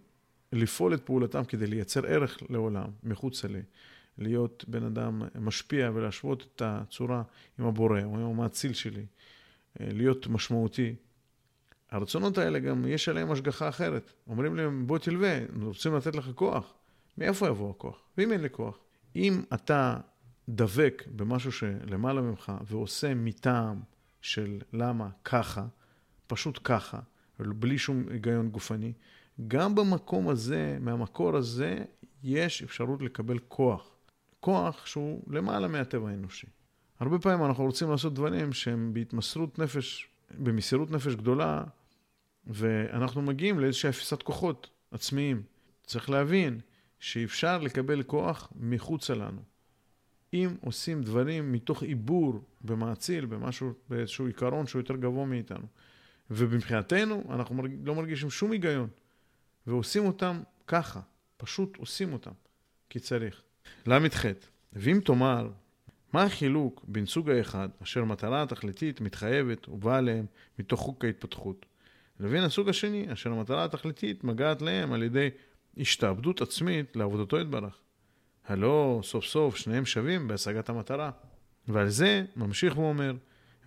לפעול 0.54 0.94
את 0.94 1.06
פעולתם 1.06 1.44
כדי 1.44 1.68
לייצר 1.68 2.06
ערך 2.06 2.38
לעולם, 2.50 2.90
מחוץ 3.04 3.46
לי, 3.46 3.62
להיות 4.18 4.66
בן 4.68 4.84
אדם 4.84 5.22
משפיע 5.40 5.92
ולהשוות 5.94 6.46
את 6.56 6.62
הצורה 6.66 7.24
עם 7.60 7.66
הבורא 7.66 8.04
או 8.04 8.16
עם 8.16 8.26
המאציל 8.26 8.74
שלי, 8.74 9.06
להיות 9.80 10.28
משמעותי. 10.28 10.96
הרצונות 11.92 12.38
האלה 12.38 12.60
גם 12.60 12.86
יש 12.88 13.10
עליהם 13.10 13.32
השגחה 13.32 13.70
אחרת. 13.70 14.14
אומרים 14.28 14.56
להם, 14.56 14.88
בוא 14.88 14.98
תלווה, 14.98 15.40
רוצים 15.62 15.96
לתת 15.96 16.16
לך 16.16 16.30
כוח. 16.36 16.74
מאיפה 17.18 17.48
יבוא 17.48 17.70
הכוח? 17.70 18.00
ואם 18.18 18.32
אין 18.32 18.42
לי 18.42 18.50
כוח? 18.52 18.80
אם 19.16 19.42
אתה 19.54 19.98
דבק 20.50 21.04
במשהו 21.16 21.52
שלמעלה 21.52 22.22
ממך 22.22 22.52
ועושה 22.66 23.14
מטעם 23.14 23.82
של 24.22 24.60
למה 24.74 25.10
ככה, 25.24 25.66
פשוט 26.28 26.60
ככה, 26.64 27.00
בלי 27.40 27.78
שום 27.78 28.04
היגיון 28.10 28.50
גופני, 28.50 28.94
גם 29.48 29.76
במקום 29.76 30.30
הזה, 30.30 30.78
מהמקור 30.82 31.38
הזה, 31.38 31.84
יש 32.24 32.64
אפשרות 32.64 33.02
לקבל 33.02 33.40
כוח. 33.40 33.96
כוח 34.40 34.86
שהוא 34.86 35.24
למעלה 35.28 35.68
מהטבע 35.68 36.10
האנושי. 36.10 36.48
הרבה 37.00 37.20
פעמים 37.20 37.46
אנחנו 37.46 37.64
רוצים 37.64 37.90
לעשות 37.90 38.14
דברים 38.14 38.54
שהם 38.54 38.94
בהתמסרות 38.94 39.60
נפש, 39.60 40.10
במסירות 40.40 40.92
נפש 40.92 41.16
גדולה, 41.16 41.64
ואנחנו 42.48 43.22
מגיעים 43.22 43.60
לאיזושהי 43.60 43.90
אפיסת 43.90 44.24
כוחות 44.24 44.70
עצמיים. 44.92 45.44
צריך 45.86 46.10
להבין 46.10 46.60
שאפשר 47.00 47.58
לקבל 47.58 48.04
כוח 48.04 48.54
מחוצה 48.56 49.14
לנו. 49.14 49.42
אם 50.34 50.50
עושים 50.62 51.04
דברים 51.04 51.52
מתוך 51.52 51.84
עיבור 51.84 52.44
במאציל, 52.62 53.26
במשהו, 53.26 53.74
באיזשהו 53.90 54.28
עיקרון 54.28 54.68
שהוא 54.68 54.80
יותר 54.80 54.96
גבוה 54.96 55.26
מאיתנו. 55.26 55.66
ומבחינתנו, 56.32 57.24
אנחנו. 57.30 57.64
לא 57.84 57.96
מרגישים 57.96 58.30
שום 58.30 58.52
היגיון. 58.52 58.90
ועושים 59.68 60.06
אותם 60.06 60.42
ככה, 60.68 61.00
פשוט 61.38 61.78
עושים 61.78 62.14
אותם, 62.14 62.32
כי 62.90 63.00
צריך. 63.00 63.42
ל"ח, 63.86 64.26
ואם 64.74 65.00
תאמר, 65.06 65.50
מה 66.14 66.24
החילוק 66.24 66.86
בין 66.88 67.06
סוג 67.06 67.30
האחד, 67.30 67.70
אשר 67.84 68.04
מטרה 68.04 68.44
התכליתית 68.44 69.02
מתחייבת 69.02 69.70
ובאה 69.70 70.02
להם 70.02 70.26
מתוך 70.60 70.80
חוק 70.80 71.06
ההתפתחות, 71.06 71.66
לבין 72.20 72.44
הסוג 72.44 72.70
השני, 72.70 73.14
אשר 73.14 73.32
המטרה 73.32 73.64
התכליתית 73.64 74.24
מגעת 74.24 74.62
להם 74.62 74.94
על 74.94 75.04
ידי 75.04 75.30
השתעבדות 75.78 76.42
עצמית 76.42 76.96
לעבודתו 76.96 77.40
יתברך. 77.40 77.80
הלא 78.48 79.00
סוף 79.04 79.26
סוף 79.26 79.56
שניהם 79.56 79.86
שווים 79.86 80.28
בהשגת 80.28 80.70
המטרה. 80.70 81.12
ועל 81.68 81.90
זה 81.90 82.26
ממשיך 82.36 82.78
ואומר, 82.78 83.16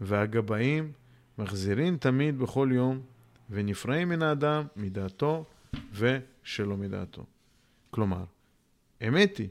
והגבאים 0.01 0.93
מחזירים 1.39 1.97
תמיד 1.97 2.39
בכל 2.39 2.69
יום, 2.73 3.01
ונפרעים 3.51 4.09
מן 4.09 4.23
האדם 4.23 4.65
מדעתו 4.77 5.45
ושלא 5.93 6.77
מדעתו. 6.77 7.25
כלומר, 7.91 8.25
אמת 9.09 9.37
היא, 9.37 9.49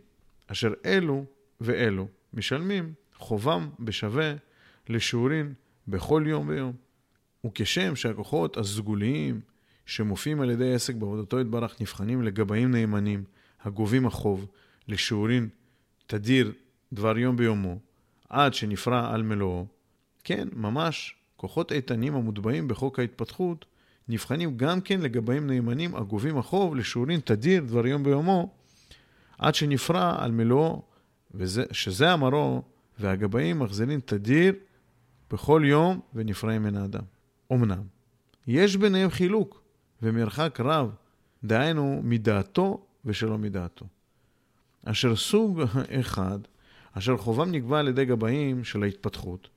אשר 0.48 0.74
אלו 0.86 1.26
ואלו 1.62 2.08
משלמים 2.34 2.94
חובם 3.16 3.70
בשווה 3.80 4.34
לשיעורין 4.90 5.54
בכל 5.88 6.24
יום 6.28 6.48
ויום. 6.48 6.74
וכשם 7.46 7.96
שהכוחות 7.96 8.58
הסגוליים 8.58 9.42
שמופיעים 9.86 10.42
על 10.42 10.50
ידי 10.50 10.74
עסק 10.74 10.96
בעבודתו 10.96 11.40
יתברך 11.40 11.82
נבחנים 11.82 12.22
לגבאים 12.22 12.72
נאמנים 12.72 13.24
הגובים 13.62 14.06
החוב 14.06 14.48
לשיעורין 14.90 15.50
תדיר 16.08 16.52
דבר 16.94 17.18
יום 17.18 17.38
ביומו 17.38 17.80
עד 18.30 18.54
שנפרע 18.54 19.14
על 19.14 19.24
מלואו, 19.24 19.66
כן, 20.24 20.48
ממש 20.54 21.16
כוחות 21.36 21.72
איתנים 21.72 22.16
המוטבעים 22.16 22.68
בחוק 22.68 23.00
ההתפתחות 23.00 23.66
נבחנים 24.10 24.58
גם 24.58 24.82
כן 24.82 25.02
לגבאים 25.02 25.48
נאמנים 25.48 25.96
הגובים 25.96 26.38
החוב 26.38 26.76
לשיעורין 26.76 27.20
תדיר 27.20 27.64
דבר 27.64 27.88
יום 27.88 28.04
ביומו 28.04 28.54
עד 29.38 29.56
שנפרע 29.56 30.24
על 30.24 30.32
מלואו, 30.32 30.82
שזה 31.72 32.12
המרוא, 32.12 32.62
והגבאים 33.00 33.60
מחזירים 33.60 34.00
תדיר 34.00 34.54
בכל 35.32 35.62
יום 35.66 36.00
ונפרעים 36.14 36.64
מן 36.64 36.76
האדם. 36.76 37.04
אמנם, 37.54 37.84
יש 38.48 38.76
ביניהם 38.76 39.10
חילוק 39.10 39.62
ומרחק 40.02 40.60
רב, 40.60 40.96
דהיינו 41.44 42.02
מדעתו 42.04 42.86
ושלא 43.06 43.38
מדעתו. 43.38 43.86
אשר 44.92 45.16
סוג 45.16 45.62
אחד, 46.00 46.40
אשר 46.92 47.18
חובם 47.18 47.52
נקבע 47.52 47.80
על 47.80 47.88
ידי 47.88 48.06
גבאים 48.06 48.64
של 48.64 48.84
ההתפתחות, 48.84 49.50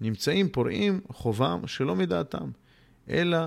נמצאים 0.00 0.48
פורעים 0.48 1.00
חובם 1.08 1.66
שלא 1.66 1.94
מדעתם, 1.96 2.50
אלא 3.08 3.38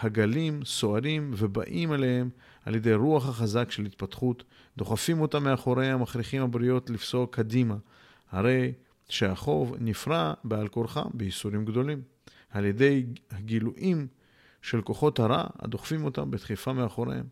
הגלים 0.00 0.64
סוערים 0.64 1.30
ובאים 1.36 1.92
עליהם 1.92 2.30
על 2.64 2.74
ידי 2.74 2.94
רוח 2.94 3.28
החזק 3.28 3.70
של 3.70 3.84
התפתחות, 3.84 4.44
דוחפים 4.76 5.20
אותם 5.20 5.44
מאחוריהם, 5.44 6.02
מכריחים 6.02 6.42
הבריות 6.42 6.90
לפסוק 6.90 7.36
קדימה. 7.36 7.76
הרי 8.30 8.72
שהחוב 9.08 9.74
נפרע 9.78 10.34
בעל 10.44 10.68
כורחם 10.68 11.08
בייסורים 11.14 11.64
גדולים, 11.64 12.02
על 12.50 12.64
ידי 12.64 13.06
הגילויים 13.30 14.06
של 14.62 14.82
כוחות 14.82 15.18
הרע 15.18 15.46
הדוחפים 15.58 16.04
אותם 16.04 16.30
בדחיפה 16.30 16.72
מאחוריהם. 16.72 17.26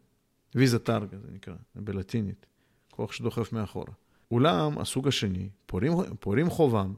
ויזה 0.55 0.79
טרגה 0.79 1.19
זה 1.19 1.29
נקרא, 1.33 1.55
בלטינית, 1.75 2.47
כוח 2.93 3.13
שדוחף 3.13 3.53
מאחורה. 3.53 3.93
אולם 4.31 4.79
הסוג 4.79 5.09
השני, 5.09 5.49
פורים, 5.67 5.93
פורים 6.21 6.51
חובם, 6.51 6.95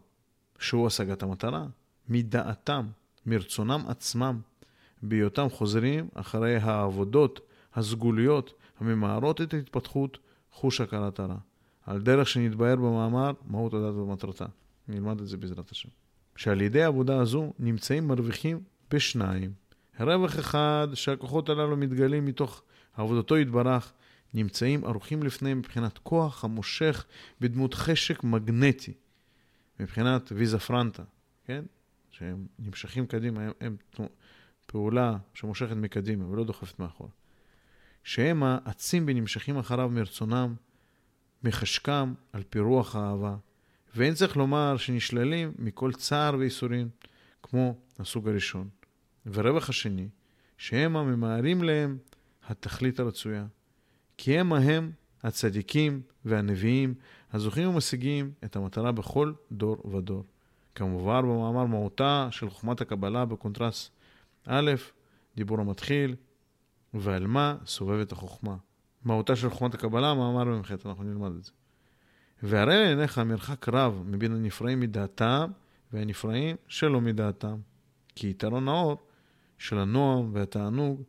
שהוא 0.58 0.86
השגת 0.86 1.22
המטרה, 1.22 1.66
מדעתם, 2.08 2.86
מרצונם 3.26 3.84
עצמם, 3.88 4.40
בהיותם 5.02 5.46
חוזרים 5.50 6.08
אחרי 6.14 6.56
העבודות 6.56 7.40
הסגוליות 7.74 8.54
הממהרות 8.80 9.40
את 9.40 9.54
ההתפתחות 9.54 10.18
חוש 10.52 10.80
הכרת 10.80 11.18
הרע. 11.18 11.36
על 11.86 12.00
דרך 12.00 12.28
שנתבהר 12.28 12.76
במאמר 12.76 13.32
מהות 13.46 13.74
הדת 13.74 13.94
ומטרתה. 13.94 14.46
נלמד 14.88 15.20
את 15.20 15.26
זה 15.26 15.36
בעזרת 15.36 15.70
השם. 15.70 15.88
שעל 16.36 16.60
ידי 16.60 16.82
העבודה 16.82 17.20
הזו 17.20 17.52
נמצאים 17.58 18.08
מרוויחים 18.08 18.60
בשניים. 18.90 19.52
רווח 20.00 20.38
אחד 20.38 20.88
שהכוחות 20.94 21.48
הללו 21.48 21.76
מתגלים 21.76 22.24
מתוך 22.24 22.62
עבודתו 22.96 23.38
יתברך, 23.38 23.92
נמצאים 24.34 24.84
ערוכים 24.84 25.22
לפניהם 25.22 25.58
מבחינת 25.58 25.98
כוח 25.98 26.44
המושך 26.44 27.06
בדמות 27.40 27.74
חשק 27.74 28.24
מגנטי, 28.24 28.92
מבחינת 29.80 30.32
ויזה 30.34 30.58
פרנטה, 30.58 31.02
כן? 31.44 31.64
שהם 32.10 32.46
נמשכים 32.58 33.06
קדימה, 33.06 33.42
הם, 33.42 33.52
הם 33.60 33.76
פעולה 34.66 35.16
שמושכת 35.34 35.76
מקדימה 35.76 36.28
ולא 36.28 36.44
דוחפת 36.44 36.78
מאחור. 36.78 37.10
שהם 38.04 38.42
העצים 38.42 39.04
ונמשכים 39.08 39.58
אחריו 39.58 39.88
מרצונם, 39.88 40.54
מחשקם 41.44 42.14
על 42.32 42.42
פי 42.50 42.58
רוח 42.58 42.96
האהבה, 42.96 43.36
ואין 43.96 44.14
צריך 44.14 44.36
לומר 44.36 44.76
שנשללים 44.76 45.52
מכל 45.58 45.92
צער 45.92 46.36
וייסורים, 46.38 46.88
כמו 47.42 47.78
הסוג 47.98 48.28
הראשון. 48.28 48.68
ורווח 49.26 49.68
השני, 49.68 50.08
שהם 50.58 50.96
הממהרים 50.96 51.62
להם 51.62 51.98
התכלית 52.48 53.00
הרצויה. 53.00 53.46
כי 54.16 54.38
הם 54.38 54.52
ההם 54.52 54.90
הצדיקים 55.22 56.02
והנביאים 56.24 56.94
הזוכים 57.32 57.68
ומשיגים 57.68 58.32
את 58.44 58.56
המטרה 58.56 58.92
בכל 58.92 59.32
דור 59.52 59.76
ודור. 59.96 60.24
כמובן 60.74 61.22
במאמר 61.22 61.64
מהותה 61.64 62.28
של 62.30 62.50
חוכמת 62.50 62.80
הקבלה 62.80 63.24
בקונטרס 63.24 63.90
א', 64.46 64.72
דיבור 65.36 65.60
המתחיל, 65.60 66.16
ועל 66.94 67.26
מה 67.26 67.56
סובבת 67.66 68.12
החוכמה. 68.12 68.56
מהותה 69.04 69.36
של 69.36 69.50
חוכמת 69.50 69.74
הקבלה, 69.74 70.14
מאמר 70.14 70.44
במחטא, 70.44 70.88
אנחנו 70.88 71.04
נלמד 71.04 71.32
את 71.36 71.44
זה. 71.44 71.52
והרי 72.42 72.74
לעיניך 72.76 73.18
מרחק 73.18 73.68
רב 73.68 74.02
מבין 74.06 74.32
הנפרעים 74.32 74.80
מדעתם 74.80 75.50
והנפרעים 75.92 76.56
שלא 76.68 77.00
מדעתם. 77.00 77.56
כי 78.14 78.30
יתרון 78.30 78.68
האור 78.68 78.96
של 79.58 79.78
הנועם 79.78 80.30
והתענוג 80.32 81.02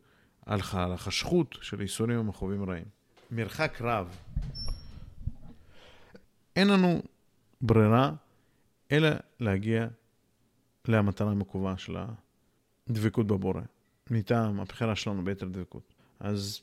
על 0.46 0.60
החשכות 0.72 1.58
של 1.60 1.80
ייסורים 1.80 2.18
המכאובים 2.18 2.70
רעים. 2.70 2.95
מרחק 3.30 3.80
רב. 3.80 4.16
אין 6.56 6.68
לנו 6.68 7.02
ברירה 7.60 8.12
אלא 8.92 9.08
להגיע 9.40 9.86
למטרה 10.88 11.30
המקווה 11.30 11.78
של 11.78 11.96
הדבקות 12.88 13.26
בבורא, 13.26 13.60
מטעם 14.10 14.60
הבחירה 14.60 14.96
שלנו 14.96 15.24
ביתר 15.24 15.46
דבקות. 15.46 15.94
אז 16.20 16.60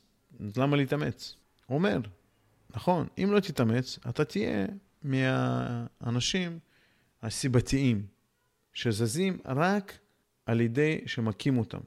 למה 0.57 0.77
להתאמץ? 0.77 1.35
הוא 1.65 1.77
אומר, 1.77 1.99
נכון, 2.69 3.07
אם 3.17 3.29
לא 3.31 3.39
תתאמץ, 3.39 3.99
אתה 4.09 4.25
תהיה 4.25 4.65
מהאנשים 5.03 6.59
הסיבתיים, 7.21 8.05
שזזים 8.73 9.37
רק 9.45 9.99
על 10.45 10.61
ידי 10.61 11.01
שמכים 11.05 11.57
אותם, 11.57 11.79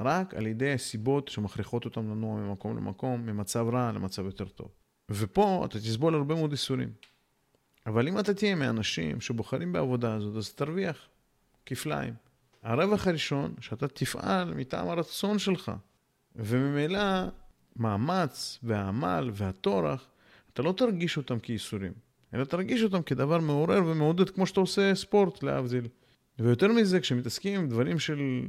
רק 0.00 0.34
על 0.34 0.46
ידי 0.46 0.72
הסיבות 0.72 1.28
שמכריחות 1.28 1.84
אותם 1.84 2.10
לנוע 2.10 2.40
ממקום 2.40 2.76
למקום, 2.76 3.26
ממצב 3.26 3.66
רע 3.72 3.92
למצב 3.92 4.24
יותר 4.24 4.44
טוב. 4.44 4.68
ופה 5.10 5.62
אתה 5.64 5.78
תסבול 5.78 6.14
הרבה 6.14 6.34
מאוד 6.34 6.50
איסורים. 6.50 6.92
אבל 7.86 8.08
אם 8.08 8.18
אתה 8.18 8.34
תהיה 8.34 8.54
מאנשים 8.54 9.20
שבוחרים 9.20 9.72
בעבודה 9.72 10.14
הזאת, 10.14 10.36
אז 10.36 10.52
תרוויח 10.52 11.08
כפליים. 11.66 12.14
הרווח 12.62 13.06
הראשון, 13.06 13.54
שאתה 13.60 13.88
תפעל 13.88 14.54
מטעם 14.54 14.88
הרצון 14.88 15.38
שלך, 15.38 15.72
וממילא 16.36 17.00
מאמץ 17.76 18.58
והעמל 18.62 19.30
והטורח, 19.32 20.06
אתה 20.52 20.62
לא 20.62 20.72
תרגיש 20.72 21.16
אותם 21.16 21.38
כייסורים, 21.38 21.92
אלא 22.34 22.44
תרגיש 22.44 22.82
אותם 22.82 23.02
כדבר 23.02 23.38
מעורר 23.38 23.82
ומעודד, 23.86 24.30
כמו 24.30 24.46
שאתה 24.46 24.60
עושה 24.60 24.94
ספורט, 24.94 25.42
להבדיל. 25.42 25.88
ויותר 26.38 26.68
מזה, 26.68 27.00
כשמתעסקים 27.00 27.60
עם 27.60 27.68
דברים 27.68 27.98
של 27.98 28.42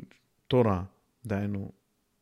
תורה, 0.48 0.84
דהיינו, 1.26 1.72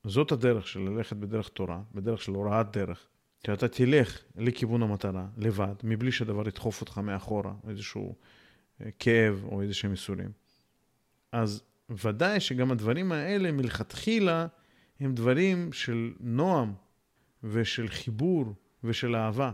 זאת 0.04 0.32
הדרך 0.32 0.68
של 0.68 0.80
ללכת 0.80 1.16
בדרך 1.16 1.50
תורה, 1.50 1.82
בדרך 1.94 2.22
של 2.22 2.32
הוראת 2.32 2.78
דרך, 2.78 3.08
שאתה 3.46 3.68
תלך 3.68 4.24
לכיוון 4.36 4.84
המטרה, 4.84 5.28
לבד, 5.38 5.76
מבלי 5.84 6.12
שהדבר 6.12 6.48
ידחוף 6.48 6.82
אותך 6.82 6.98
מאחורה, 6.98 7.54
איזשהו 7.70 8.16
אה, 8.82 8.90
כאב 9.00 9.44
או 9.44 9.62
איזה 9.62 9.74
שהם 9.74 9.92
ייסורים. 9.92 10.32
אז 11.32 11.64
ודאי 11.90 12.40
שגם 12.40 12.72
הדברים 12.72 13.12
האלה 13.12 13.52
מלכתחילה 13.52 14.48
הם 15.00 15.14
דברים 15.16 15.74
של 15.74 16.14
נועם 16.20 16.74
ושל 17.44 17.88
חיבור 17.88 18.54
ושל 18.84 19.16
אהבה. 19.16 19.52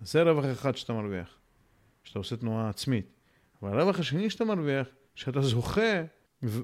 זה 0.00 0.22
רווח 0.22 0.44
אחד 0.52 0.76
שאתה 0.76 0.92
מרוויח, 0.92 1.38
שאתה 2.04 2.18
עושה 2.18 2.36
תנועה 2.36 2.68
עצמית. 2.68 3.06
אבל 3.62 3.78
הרווח 3.78 3.98
השני 3.98 4.30
שאתה 4.30 4.44
מרוויח, 4.44 4.86
שאתה 5.14 5.40
זוכה 5.40 6.02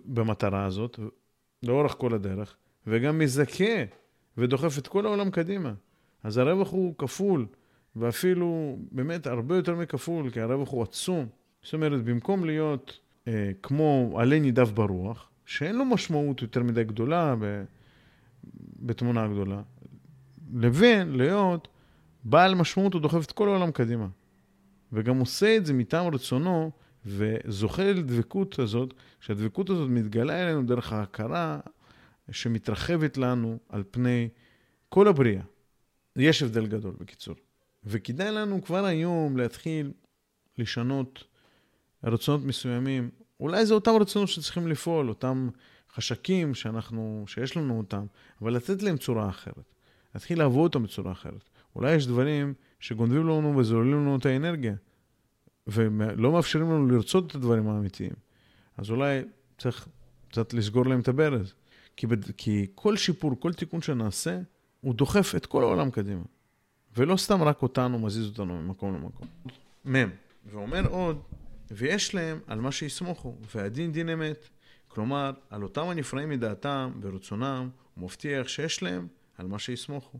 במטרה 0.04 0.64
הזאת 0.64 1.00
לאורך 1.62 1.94
כל 1.98 2.14
הדרך, 2.14 2.56
וגם 2.86 3.18
מזכה 3.18 3.84
ודוחף 4.38 4.78
את 4.78 4.88
כל 4.88 5.06
העולם 5.06 5.30
קדימה. 5.30 5.72
אז 6.22 6.38
הרווח 6.38 6.70
הוא 6.70 6.94
כפול, 6.98 7.46
ואפילו 7.96 8.78
באמת 8.92 9.26
הרבה 9.26 9.56
יותר 9.56 9.74
מכפול, 9.74 10.30
כי 10.30 10.40
הרווח 10.40 10.70
הוא 10.70 10.82
עצום. 10.82 11.26
זאת 11.62 11.74
אומרת, 11.74 12.04
במקום 12.04 12.44
להיות 12.44 13.00
אה, 13.28 13.50
כמו 13.62 14.16
עלה 14.20 14.38
נידף 14.38 14.70
ברוח, 14.70 15.30
שאין 15.46 15.76
לו 15.76 15.84
משמעות 15.84 16.42
יותר 16.42 16.62
מדי 16.62 16.84
גדולה 16.84 17.34
ב, 17.40 17.64
בתמונה 18.76 19.28
גדולה, 19.28 19.62
לבין 20.54 21.16
להיות 21.16 21.68
בעל 22.24 22.54
משמעות, 22.54 22.92
הוא 22.94 23.02
דוחף 23.02 23.24
את 23.24 23.32
כל 23.32 23.48
העולם 23.48 23.70
קדימה. 23.70 24.06
וגם 24.92 25.18
עושה 25.18 25.56
את 25.56 25.66
זה 25.66 25.72
מטעם 25.72 26.14
רצונו, 26.14 26.70
וזוכה 27.06 27.92
לדבקות 27.92 28.58
הזאת, 28.58 28.94
שהדבקות 29.20 29.70
הזאת 29.70 29.90
מתגלה 29.90 30.42
אלינו 30.42 30.62
דרך 30.62 30.92
ההכרה 30.92 31.60
שמתרחבת 32.30 33.16
לנו 33.16 33.58
על 33.68 33.84
פני 33.90 34.28
כל 34.88 35.08
הבריאה. 35.08 35.42
יש 36.16 36.42
הבדל 36.42 36.66
גדול, 36.66 36.94
בקיצור. 37.00 37.34
וכדאי 37.84 38.32
לנו 38.32 38.62
כבר 38.62 38.84
היום 38.84 39.36
להתחיל 39.36 39.92
לשנות 40.58 41.24
רצונות 42.04 42.44
מסוימים. 42.44 43.10
אולי 43.40 43.66
זה 43.66 43.74
אותם 43.74 43.90
רצונות 44.00 44.28
שצריכים 44.28 44.68
לפעול, 44.68 45.08
אותם 45.08 45.48
חשקים 45.94 46.54
שאנחנו, 46.54 47.24
שיש 47.26 47.56
לנו 47.56 47.78
אותם, 47.78 48.06
אבל 48.42 48.56
לתת 48.56 48.82
להם 48.82 48.96
צורה 48.96 49.28
אחרת. 49.28 49.74
להתחיל 50.14 50.38
לעבוד 50.38 50.64
אותם 50.64 50.82
בצורה 50.82 51.12
אחרת. 51.12 51.48
אולי 51.76 51.94
יש 51.94 52.06
דברים 52.06 52.54
שגונבים 52.80 53.22
לנו 53.28 53.56
וזוללים 53.56 53.94
לנו 53.94 54.16
את 54.16 54.26
האנרגיה, 54.26 54.74
ולא 55.66 56.32
מאפשרים 56.32 56.70
לנו 56.70 56.86
לרצות 56.86 57.30
את 57.30 57.34
הדברים 57.34 57.68
האמיתיים. 57.68 58.12
אז 58.76 58.90
אולי 58.90 59.22
צריך 59.58 59.88
קצת 60.28 60.52
לסגור 60.52 60.86
להם 60.86 61.00
את 61.00 61.08
הברז. 61.08 61.54
כי, 61.96 62.06
בד... 62.06 62.30
כי 62.30 62.66
כל 62.74 62.96
שיפור, 62.96 63.40
כל 63.40 63.52
תיקון 63.52 63.82
שנעשה, 63.82 64.38
הוא 64.80 64.94
דוחף 64.94 65.34
את 65.36 65.46
כל 65.46 65.62
העולם 65.62 65.90
קדימה. 65.90 66.22
ולא 66.96 67.16
סתם 67.16 67.42
רק 67.42 67.62
אותנו, 67.62 67.98
מזיז 67.98 68.26
אותנו 68.26 68.62
ממקום 68.62 68.94
למקום. 68.94 69.26
מ', 69.84 70.10
ואומר 70.46 70.86
עוד, 70.86 71.22
ויש 71.70 72.14
להם 72.14 72.40
על 72.46 72.60
מה 72.60 72.72
שיסמוכו, 72.72 73.36
והדין 73.54 73.92
דין 73.92 74.08
אמת. 74.08 74.48
כלומר, 74.88 75.30
על 75.50 75.62
אותם 75.62 75.88
הנפרעים 75.88 76.28
מדעתם 76.28 76.92
ורצונם, 77.00 77.68
הוא 77.94 78.04
מבטיח 78.04 78.48
שיש 78.48 78.82
להם 78.82 79.06
על 79.38 79.46
מה 79.46 79.58
שיסמוכו. 79.58 80.18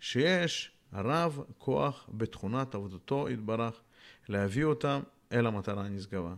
שיש 0.00 0.70
הרב 0.92 1.40
כוח 1.58 2.08
בתכונת 2.12 2.74
עבודתו 2.74 3.28
יתברך 3.30 3.80
להביא 4.28 4.64
אותם 4.64 5.00
אל 5.32 5.46
המטרה 5.46 5.84
הנשגבה. 5.84 6.34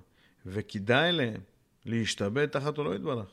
וכדאי 0.47 1.13
להם 1.13 1.41
להשתבד 1.87 2.47
תחת 2.47 2.79
עולו 2.79 2.95
יתברך. 2.95 3.31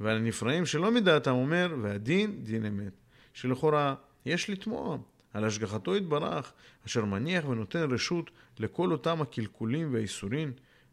ועל 0.00 0.16
הנפרעים 0.16 0.66
שלא 0.66 0.90
מדעתם 0.90 1.30
אומר, 1.30 1.74
והדין 1.82 2.44
דין 2.44 2.66
אמת. 2.66 2.92
שלכאורה 3.32 3.94
יש 4.26 4.50
לתמוע 4.50 4.98
על 5.32 5.44
השגחתו 5.44 5.96
יתברך, 5.96 6.52
אשר 6.86 7.04
מניח 7.04 7.48
ונותן 7.48 7.92
רשות 7.92 8.30
לכל 8.58 8.92
אותם 8.92 9.22
הקלקולים 9.22 9.94
והאיסורים 9.94 10.52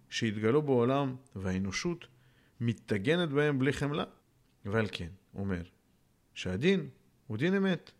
שהתגלו 0.09 0.61
בעולם, 0.61 1.15
והאנושות 1.35 2.07
מתגנת 2.61 3.29
בהם 3.29 3.59
בלי 3.59 3.73
חמלה. 3.73 4.03
ועל 4.65 4.87
כן, 4.91 5.09
אומר, 5.35 5.61
שהדין 6.33 6.89
הוא 7.27 7.37
דין 7.37 7.55
אמת, 7.55 7.91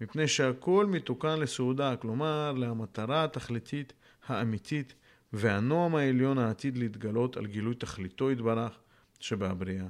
מפני 0.00 0.28
שהכל 0.28 0.86
מתוקן 0.86 1.40
לסעודה, 1.40 1.96
כלומר 1.96 2.52
למטרה 2.52 3.24
התכליתית 3.24 3.92
האמיתית 4.26 4.94
והנועם 5.32 5.94
העליון 5.94 6.38
העתיד 6.38 6.78
להתגלות 6.78 7.36
על 7.36 7.46
גילוי 7.46 7.74
תכליתו 7.74 8.30
יתברך 8.30 8.78
שבהבריאה, 9.20 9.86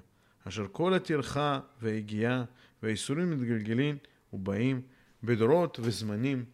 אשר 0.48 0.66
כל 0.72 0.94
הטרחה 0.94 1.60
והיגיעה 1.80 2.44
והאיסורים 2.82 3.30
מתגלגלים 3.30 3.96
ובאים 4.32 4.82
בדורות 5.22 5.78
וזמנים, 5.82 6.44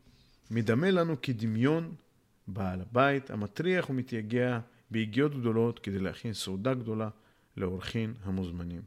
מדמה 0.51 0.91
לנו 0.91 1.16
כדמיון 1.22 1.95
בעל 2.47 2.81
הבית 2.81 3.31
המטריח 3.31 3.91
ומתייגע 3.91 4.61
ביגיעות 4.91 5.41
גדולות 5.41 5.78
כדי 5.78 5.99
להכין 5.99 6.33
סעודה 6.33 6.74
גדולה 6.74 7.09
לאורחים 7.57 8.14
המוזמנים. 8.24 8.83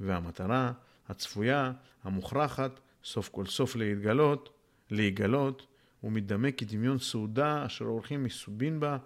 והמטרה 0.00 0.72
הצפויה, 1.08 1.72
המוכרחת, 2.04 2.80
סוף 3.04 3.28
כל 3.28 3.46
סוף 3.46 3.76
להתגלות, 3.76 4.50
להיגלות, 4.90 5.66
הוא 6.00 6.12
מדמה 6.12 6.52
כדמיון 6.52 6.98
סעודה 6.98 7.66
אשר 7.66 7.84
האורחים 7.84 8.24
מסובין 8.24 8.80
בה 8.80 8.98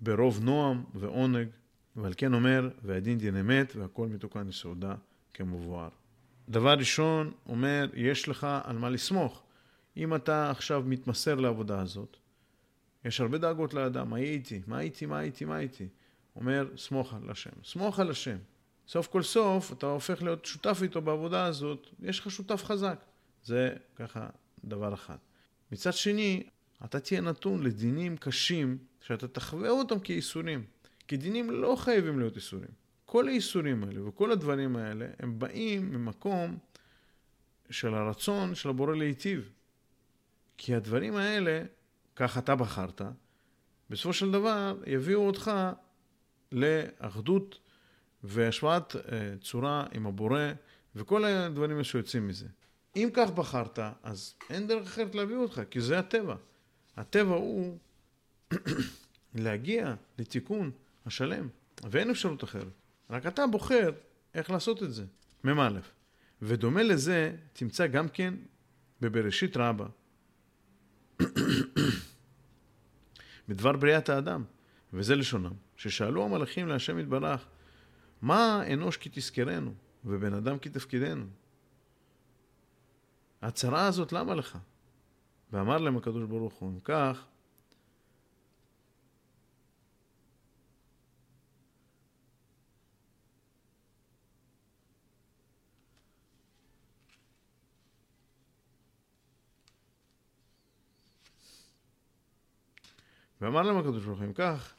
ברוב 0.00 0.44
נועם 0.44 0.84
ועונג, 0.94 1.48
ועל 1.96 2.12
כן 2.16 2.34
אומר, 2.34 2.70
והדין 2.82 3.18
דין 3.18 3.36
אמת 3.36 3.76
והכל 3.76 4.08
מתוקן 4.08 4.46
לסעודה 4.46 4.94
כמבואר. 5.34 5.88
דבר 6.48 6.74
ראשון, 6.74 7.32
אומר, 7.46 7.90
יש 7.94 8.28
לך 8.28 8.46
על 8.64 8.78
מה 8.78 8.90
לסמוך. 8.90 9.42
אם 9.96 10.14
אתה 10.14 10.50
עכשיו 10.50 10.82
מתמסר 10.86 11.34
לעבודה 11.34 11.80
הזאת, 11.80 12.16
יש 13.04 13.20
הרבה 13.20 13.38
דאגות 13.38 13.74
לאדם, 13.74 14.10
מה 14.10 14.16
הייתי, 14.16 14.62
מה 14.66 14.78
הייתי, 14.78 15.06
מה 15.06 15.18
הייתי, 15.18 15.44
מה 15.44 15.56
הייתי. 15.56 15.88
אומר, 16.36 16.68
סמוך 16.76 17.14
על 17.14 17.30
השם. 17.30 17.50
סמוך 17.64 18.00
על 18.00 18.10
השם. 18.10 18.36
סוף 18.88 19.06
כל 19.06 19.22
סוף, 19.22 19.72
אתה 19.72 19.86
הופך 19.86 20.22
להיות 20.22 20.44
שותף 20.44 20.78
איתו 20.82 21.02
בעבודה 21.02 21.44
הזאת, 21.44 21.86
יש 22.00 22.20
לך 22.20 22.30
שותף 22.30 22.64
חזק. 22.64 23.04
זה 23.44 23.74
ככה 23.96 24.28
דבר 24.64 24.94
אחד. 24.94 25.16
מצד 25.72 25.92
שני, 25.92 26.42
אתה 26.84 27.00
תהיה 27.00 27.20
נתון 27.20 27.62
לדינים 27.62 28.16
קשים, 28.16 28.78
שאתה 29.00 29.28
תחווה 29.28 29.70
אותם 29.70 29.98
כייסורים. 29.98 30.64
כי 31.08 31.16
דינים 31.16 31.50
לא 31.50 31.76
חייבים 31.78 32.18
להיות 32.18 32.34
ייסורים. 32.34 32.68
כל 33.04 33.28
הייסורים 33.28 33.84
האלה 33.84 34.08
וכל 34.08 34.32
הדברים 34.32 34.76
האלה, 34.76 35.06
הם 35.18 35.38
באים 35.38 35.90
ממקום 35.90 36.58
של 37.70 37.94
הרצון 37.94 38.54
של 38.54 38.68
הבורא 38.68 38.94
להיטיב. 38.94 39.50
כי 40.58 40.74
הדברים 40.74 41.16
האלה, 41.16 41.62
כך 42.16 42.38
אתה 42.38 42.56
בחרת, 42.56 43.02
בסופו 43.90 44.12
של 44.12 44.30
דבר 44.30 44.78
יביאו 44.86 45.26
אותך 45.26 45.50
לאחדות 46.52 47.58
והשוואת 48.24 48.96
אה, 48.96 49.34
צורה 49.40 49.86
עם 49.92 50.06
הבורא 50.06 50.52
וכל 50.96 51.24
הדברים 51.24 51.84
שיוצאים 51.84 52.28
מזה. 52.28 52.46
אם 52.96 53.08
כך 53.12 53.30
בחרת, 53.30 53.78
אז 54.02 54.34
אין 54.50 54.66
דרך 54.66 54.86
אחרת 54.86 55.14
להביא 55.14 55.36
אותך, 55.36 55.60
כי 55.70 55.80
זה 55.80 55.98
הטבע. 55.98 56.36
הטבע 56.96 57.34
הוא 57.34 57.78
להגיע 59.34 59.94
לתיקון 60.18 60.70
השלם, 61.06 61.48
ואין 61.90 62.10
אפשרות 62.10 62.44
אחרת. 62.44 62.72
רק 63.10 63.26
אתה 63.26 63.46
בוחר 63.46 63.90
איך 64.34 64.50
לעשות 64.50 64.82
את 64.82 64.92
זה, 64.92 65.04
מ"א. 65.44 65.78
ודומה 66.42 66.82
לזה 66.82 67.36
תמצא 67.52 67.86
גם 67.86 68.08
כן 68.08 68.34
בבראשית 69.00 69.56
רבה, 69.56 69.86
בדבר 73.48 73.72
בריאת 73.72 74.08
האדם, 74.08 74.44
וזה 74.92 75.16
לשונם, 75.16 75.52
ששאלו 75.76 76.24
המלאכים 76.24 76.68
להשם 76.68 76.98
יתברך, 76.98 77.46
מה 78.22 78.62
אנוש 78.72 78.96
כי 78.96 79.08
תזכרנו, 79.12 79.74
ובן 80.04 80.34
אדם 80.34 80.58
כי 80.58 80.68
תפקידנו? 80.68 81.26
הצרה 83.46 83.86
הזאת 83.86 84.12
למה 84.12 84.34
לך? 84.34 84.58
ואמר 85.52 85.78
להם 85.78 85.96
הקדוש 85.96 86.24
ברוך 86.24 86.54
הוא, 86.54 86.70
אם 86.70 86.80
כך, 86.80 87.26
ואמר 103.40 103.62
להם 103.62 103.76
הקדוש 103.76 104.04
ברוך 104.04 104.18
הוא, 104.18 104.26
אם 104.26 104.32
כך, 104.32 104.74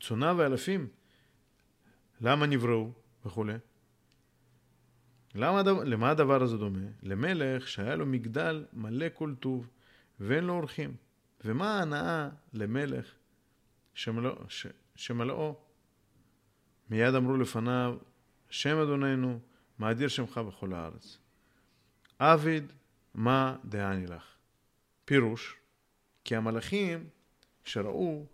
צונה 0.00 0.34
ואלפים, 0.36 0.88
למה 2.20 2.46
נבראו 2.46 2.90
וכולי? 3.26 3.54
למה, 5.38 5.62
למה 5.62 6.10
הדבר 6.10 6.42
הזה 6.42 6.56
דומה? 6.56 6.86
למלך 7.02 7.68
שהיה 7.68 7.96
לו 7.96 8.06
מגדל 8.06 8.64
מלא 8.72 9.06
כל 9.14 9.34
טוב 9.40 9.68
ואין 10.20 10.44
לו 10.44 10.52
אורחים. 10.52 10.96
ומה 11.44 11.78
ההנאה 11.78 12.28
למלך 12.52 13.14
שמלא, 13.94 14.36
ש, 14.48 14.66
שמלאו? 14.94 15.56
מיד 16.90 17.14
אמרו 17.14 17.36
לפניו, 17.36 17.96
שם 18.50 18.78
אדוננו, 18.78 19.40
מאדיר 19.78 20.08
שמך 20.08 20.38
בכל 20.38 20.72
הארץ. 20.72 21.18
עביד, 22.18 22.72
מה 23.14 23.56
דעני 23.64 24.06
לך? 24.06 24.24
פירוש, 25.04 25.56
כי 26.24 26.36
המלאכים 26.36 27.08
שראו 27.64 28.26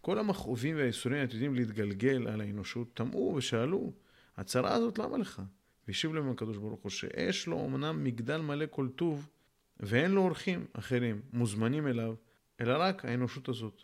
כל 0.00 0.18
המכאובים 0.18 0.76
והייסורים 0.76 1.18
העתידים 1.18 1.54
להתגלגל 1.54 2.28
על 2.28 2.40
האנושות, 2.40 2.94
טמאו 2.94 3.34
ושאלו, 3.36 3.92
הצרה 4.36 4.74
הזאת 4.74 4.98
למה 4.98 5.18
לך? 5.18 5.42
והשיב 5.88 6.14
להם 6.14 6.30
הקדוש 6.30 6.56
ברוך 6.56 6.80
הוא 6.82 6.90
שיש 6.90 7.46
לו 7.46 7.64
אמנם 7.64 8.04
מגדל 8.04 8.40
מלא 8.40 8.66
כל 8.70 8.88
טוב 8.96 9.28
ואין 9.80 10.10
לו 10.10 10.22
אורחים 10.22 10.66
אחרים 10.72 11.20
מוזמנים 11.32 11.86
אליו, 11.86 12.14
אלא 12.60 12.74
רק 12.78 13.04
האנושות 13.04 13.48
הזאת. 13.48 13.82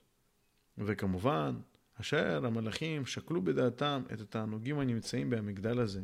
וכמובן, 0.79 1.55
אשר 2.01 2.47
המלאכים 2.47 3.07
שקלו 3.07 3.43
בדעתם 3.43 4.03
את 4.13 4.21
התענוגים 4.21 4.79
הנמצאים 4.79 5.31
במגדל 5.31 5.81
הזה, 5.81 6.03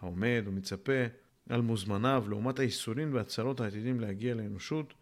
העומד 0.00 0.42
ומצפה 0.46 1.02
על 1.48 1.60
מוזמניו 1.60 2.24
לעומת 2.28 2.58
האיסורים 2.58 3.14
והצרות 3.14 3.60
העתידים 3.60 4.00
להגיע 4.00 4.34
לאנושות, 4.34 4.94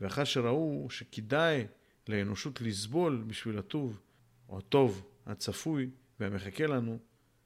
ואחר 0.00 0.24
שראו 0.24 0.86
שכדאי 0.90 1.66
לאנושות 2.08 2.60
לסבול 2.60 3.24
בשביל 3.26 3.58
הטוב, 3.58 4.00
או 4.48 4.58
הטוב 4.58 5.06
הצפוי 5.26 5.90
והמחכה 6.20 6.66
לנו, 6.66 6.98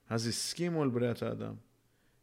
אז 0.09 0.27
הסכימו 0.27 0.83
על 0.83 0.89
בריאת 0.89 1.23
האדם. 1.23 1.55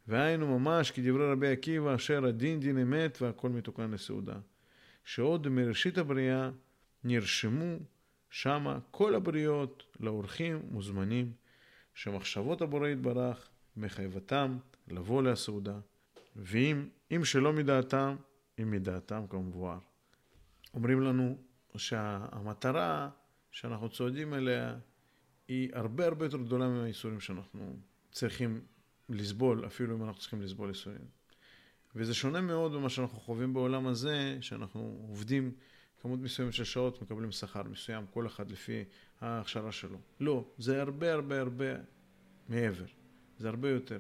והיינו 0.08 0.60
ממש 0.60 0.92
כדברי 0.92 1.32
רבי 1.32 1.48
עקיבא, 1.48 1.96
אשר 1.96 2.26
הדין 2.26 2.60
דין 2.60 2.78
אמת 2.78 3.22
והכל 3.22 3.50
מתוקן 3.50 3.92
לסעודה. 3.92 4.36
שעוד 5.04 5.48
מראשית 5.48 5.98
הבריאה 5.98 6.50
נרשמו 7.04 7.76
שמה 8.30 8.80
כל 8.92 9.16
הבריות 9.16 9.84
לאורחים 10.00 10.62
מוזמנים, 10.72 11.34
שמחשבות 11.94 12.62
הבורא 12.62 12.88
יתברך 12.88 13.50
מחייבתם 13.78 14.58
לבוא 14.88 15.24
לסעודה, 15.24 15.80
ואם 16.36 16.88
אם 17.12 17.26
שלא 17.26 17.54
מדעתם, 17.54 18.16
אם 18.62 18.72
מדעתם 18.72 19.24
כמבואר. 19.30 19.78
אומרים 20.74 21.02
לנו 21.02 21.38
שהמטרה 21.76 23.10
שאנחנו 23.52 23.90
צועדים 23.90 24.34
אליה 24.34 24.76
היא 25.48 25.70
הרבה 25.74 26.06
הרבה 26.06 26.26
יותר 26.26 26.38
גדולה 26.38 26.68
מהאיסורים 26.68 27.20
שאנחנו 27.20 27.76
צריכים 28.12 28.62
לסבול, 29.14 29.66
אפילו 29.66 29.96
אם 29.96 30.04
אנחנו 30.04 30.22
צריכים 30.22 30.42
לסבול 30.42 30.68
ייסורים. 30.68 31.06
וזה 31.96 32.14
שונה 32.14 32.42
מאוד 32.42 32.72
ממה 32.72 32.90
שאנחנו 32.90 33.20
חווים 33.20 33.54
בעולם 33.54 33.88
הזה, 33.88 34.38
שאנחנו 34.42 35.06
עובדים 35.10 35.52
כמות 36.02 36.20
מסוימת 36.20 36.54
של 36.54 36.64
שעות, 36.64 37.02
מקבלים 37.02 37.32
שכר 37.32 37.64
מסוים, 37.64 38.06
כל 38.14 38.28
אחד 38.28 38.52
לפי 38.52 38.84
ההכשרה 39.22 39.72
שלו. 39.72 39.98
לא, 40.20 40.46
זה 40.58 40.82
הרבה 40.82 41.14
הרבה 41.14 41.40
הרבה 41.40 41.66
מעבר, 42.50 42.86
זה 43.38 43.50
הרבה 43.50 43.70
יותר. 43.70 44.00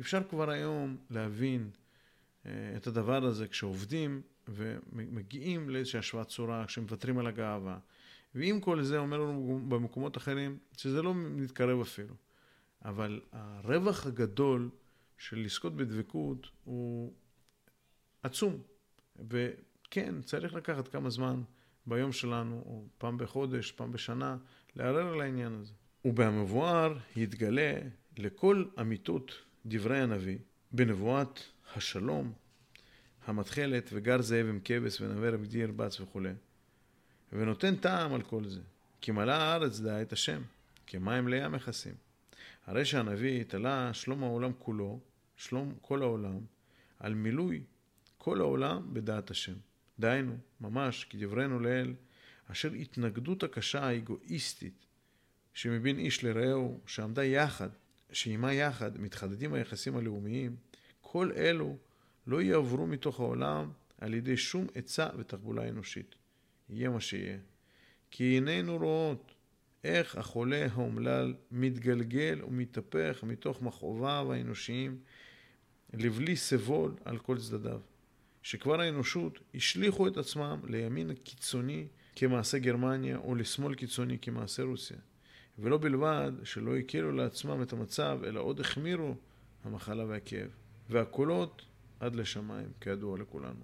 אפשר 0.00 0.22
כבר 0.30 0.50
היום 0.50 0.96
להבין 1.10 1.70
uh, 1.70 2.46
את 2.76 2.86
הדבר 2.86 3.24
הזה 3.24 3.48
כשעובדים 3.48 4.22
ומגיעים 4.48 5.70
לאיזושהי 5.70 5.98
השוואת 5.98 6.28
צורה, 6.28 6.64
כשמוותרים 6.66 7.18
על 7.18 7.26
הגאווה. 7.26 7.78
ועם 8.34 8.60
כל 8.60 8.82
זה 8.82 8.98
אומר 8.98 9.18
לנו 9.18 9.60
במקומות 9.68 10.16
אחרים 10.16 10.58
שזה 10.76 11.02
לא 11.02 11.14
מתקרב 11.14 11.80
אפילו. 11.80 12.14
אבל 12.84 13.20
הרווח 13.32 14.06
הגדול 14.06 14.70
של 15.18 15.38
לזכות 15.38 15.76
בדבקות 15.76 16.46
הוא 16.64 17.12
עצום. 18.22 18.62
וכן, 19.28 20.22
צריך 20.22 20.54
לקחת 20.54 20.88
כמה 20.88 21.10
זמן 21.10 21.42
ביום 21.86 22.12
שלנו, 22.12 22.62
או 22.66 22.84
פעם 22.98 23.18
בחודש, 23.18 23.72
פעם 23.72 23.92
בשנה, 23.92 24.36
לערער 24.76 25.12
על 25.12 25.20
העניין 25.20 25.52
הזה. 25.52 25.72
ובמבואר 26.04 26.98
יתגלה 27.16 27.78
לכל 28.18 28.64
אמיתות 28.80 29.32
דברי 29.66 30.00
הנביא 30.00 30.38
בנבואת 30.72 31.40
השלום, 31.76 32.32
המתחלת 33.26 33.90
וגר 33.92 34.22
זאב 34.22 34.46
עם 34.46 34.60
כבש 34.64 35.00
ונווה 35.00 35.30
רבי 35.30 35.58
ירבץ 35.58 36.00
וכולי, 36.00 36.32
ונותן 37.32 37.76
טעם 37.76 38.14
על 38.14 38.22
כל 38.22 38.44
זה, 38.44 38.60
כי 39.00 39.10
מלאה 39.10 39.42
הארץ 39.42 39.80
דעה 39.80 40.02
את 40.02 40.12
השם, 40.12 40.42
כמים 40.86 41.28
לים 41.28 41.52
מכסים. 41.52 41.94
הרי 42.66 42.84
שהנביא 42.84 43.44
תלה 43.44 43.94
שלום 43.94 44.22
העולם 44.22 44.52
כולו, 44.58 45.00
שלום 45.36 45.74
כל 45.80 46.02
העולם, 46.02 46.40
על 46.98 47.14
מילוי 47.14 47.62
כל 48.18 48.40
העולם 48.40 48.94
בדעת 48.94 49.30
השם. 49.30 49.54
דהיינו, 49.98 50.36
ממש 50.60 51.04
כדברנו 51.04 51.60
לאל, 51.60 51.94
אשר 52.46 52.72
התנגדות 52.72 53.42
הקשה 53.42 53.84
האגואיסטית 53.84 54.86
שמבין 55.54 55.98
איש 55.98 56.24
לרעהו, 56.24 56.80
שעמדה 56.86 57.24
יחד, 57.24 57.68
שעימה 58.12 58.52
יחד 58.52 59.00
מתחדדים 59.00 59.54
היחסים 59.54 59.96
הלאומיים, 59.96 60.56
כל 61.00 61.30
אלו 61.36 61.76
לא 62.26 62.42
יעברו 62.42 62.86
מתוך 62.86 63.20
העולם 63.20 63.70
על 63.98 64.14
ידי 64.14 64.36
שום 64.36 64.66
עצה 64.74 65.08
ותחבולה 65.18 65.68
אנושית. 65.68 66.14
יהיה 66.70 66.90
מה 66.90 67.00
שיהיה. 67.00 67.38
כי 68.10 68.24
עינינו 68.24 68.76
רואות 68.78 69.34
איך 69.84 70.16
החולה 70.16 70.66
האומלל 70.72 71.34
מתגלגל 71.50 72.40
ומתהפך 72.44 73.20
מתוך 73.22 73.62
מכאוביו 73.62 74.32
האנושיים 74.32 74.98
לבלי 75.92 76.36
סבול 76.36 76.94
על 77.04 77.18
כל 77.18 77.38
צדדיו. 77.38 77.80
שכבר 78.42 78.80
האנושות 78.80 79.38
השליכו 79.54 80.08
את 80.08 80.16
עצמם 80.16 80.60
לימין 80.64 81.14
קיצוני 81.14 81.86
כמעשה 82.16 82.58
גרמניה 82.58 83.16
או 83.16 83.34
לשמאל 83.34 83.74
קיצוני 83.74 84.18
כמעשה 84.18 84.62
רוסיה. 84.62 84.96
ולא 85.58 85.78
בלבד 85.78 86.32
שלא 86.44 86.76
הקלו 86.76 87.12
לעצמם 87.12 87.62
את 87.62 87.72
המצב, 87.72 88.20
אלא 88.26 88.40
עוד 88.40 88.60
החמירו 88.60 89.14
המחלה 89.64 90.04
והכאב. 90.04 90.50
והקולות 90.90 91.62
עד 92.00 92.16
לשמיים, 92.16 92.68
כידוע 92.80 93.18
לכולנו. 93.18 93.60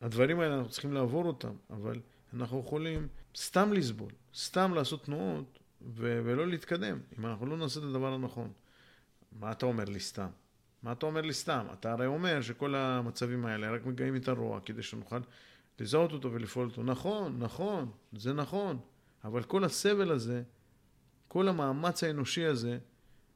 הדברים 0.00 0.40
האלה 0.40 0.54
אנחנו 0.58 0.70
צריכים 0.70 0.92
לעבור 0.92 1.24
אותם, 1.24 1.54
אבל 1.70 2.00
אנחנו 2.34 2.60
יכולים 2.60 3.08
סתם 3.36 3.72
לסבול, 3.72 4.12
סתם 4.34 4.74
לעשות 4.74 5.04
תנועות 5.04 5.58
ו- 5.82 6.20
ולא 6.24 6.46
להתקדם, 6.46 6.98
אם 7.18 7.26
אנחנו 7.26 7.46
לא 7.46 7.56
נעשה 7.56 7.80
את 7.80 7.84
הדבר 7.84 8.12
הנכון. 8.12 8.52
מה 9.32 9.52
אתה 9.52 9.66
אומר 9.66 9.84
לי 9.84 10.00
סתם? 10.00 10.28
מה 10.82 10.92
אתה 10.92 11.06
אומר 11.06 11.20
לי 11.20 11.32
סתם? 11.32 11.66
אתה 11.72 11.92
הרי 11.92 12.06
אומר 12.06 12.42
שכל 12.42 12.74
המצבים 12.74 13.46
האלה 13.46 13.70
רק 13.70 13.86
מגעים 13.86 14.16
את 14.16 14.28
הרוע 14.28 14.60
כדי 14.60 14.82
שנוכל 14.82 15.20
לזהות 15.80 16.12
אותו 16.12 16.32
ולפעול 16.32 16.66
אותו. 16.66 16.82
נכון, 16.82 17.38
נכון, 17.38 17.90
זה 18.12 18.32
נכון, 18.32 18.78
אבל 19.24 19.42
כל 19.42 19.64
הסבל 19.64 20.10
הזה, 20.10 20.42
כל 21.28 21.48
המאמץ 21.48 22.04
האנושי 22.04 22.44
הזה, 22.44 22.78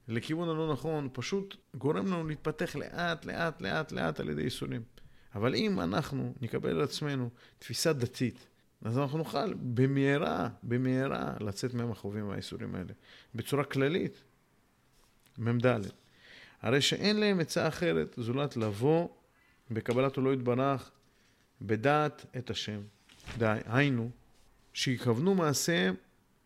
לכיוון 0.08 0.48
הלא 0.48 0.72
נכון, 0.72 1.08
פשוט 1.12 1.56
גורם 1.74 2.06
לנו 2.06 2.28
להתפתח 2.28 2.76
לאט, 2.76 3.24
לאט, 3.24 3.60
לאט, 3.60 3.92
לאט 3.92 4.20
על 4.20 4.28
ידי 4.28 4.42
ייסורים. 4.42 4.82
אבל 5.34 5.54
אם 5.54 5.80
אנחנו 5.80 6.34
נקבל 6.40 6.70
על 6.70 6.82
עצמנו 6.82 7.30
תפיסה 7.58 7.92
דתית, 7.92 8.48
אז 8.82 8.98
אנחנו 8.98 9.18
נוכל 9.18 9.54
במהרה, 9.54 10.48
במהרה, 10.62 11.34
לצאת 11.40 11.74
מהמכאובים 11.74 12.28
והאיסורים 12.28 12.74
האלה, 12.74 12.92
בצורה 13.34 13.64
כללית. 13.64 14.22
מ"ד. 15.38 15.80
הרי 16.62 16.80
שאין 16.80 17.20
להם 17.20 17.40
עצה 17.40 17.68
אחרת 17.68 18.14
זולת 18.16 18.56
לבוא 18.56 19.08
בקבלת 19.70 20.16
עולו 20.16 20.32
יתברך 20.32 20.90
בדעת 21.62 22.26
את 22.36 22.50
השם. 22.50 22.80
די, 23.38 23.58
היינו, 23.66 24.10
שיכוונו 24.72 25.34
מעשיהם 25.34 25.94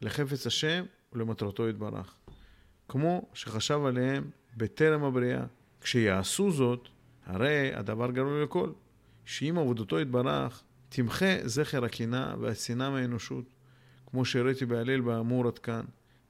לחפץ 0.00 0.46
השם 0.46 0.84
ולמטרתו 1.12 1.68
יתברך. 1.68 2.14
כמו 2.88 3.30
שחשב 3.34 3.80
עליהם 3.86 4.30
בטרם 4.56 5.04
הבריאה. 5.04 5.44
כשיעשו 5.80 6.52
זאת, 6.52 6.88
הרי 7.26 7.74
הדבר 7.74 8.10
גרוע 8.10 8.44
לכל, 8.44 8.70
שאם 9.24 9.58
עבודתו 9.58 10.00
יתברך, 10.00 10.62
תמחה 10.94 11.36
זכר 11.44 11.84
הקנאה 11.84 12.34
והשנאה 12.40 12.90
מהאנושות, 12.90 13.44
כמו 14.06 14.24
שהראיתי 14.24 14.66
בהלל 14.66 15.00
באמור 15.00 15.46
עד 15.46 15.58
כאן. 15.58 15.84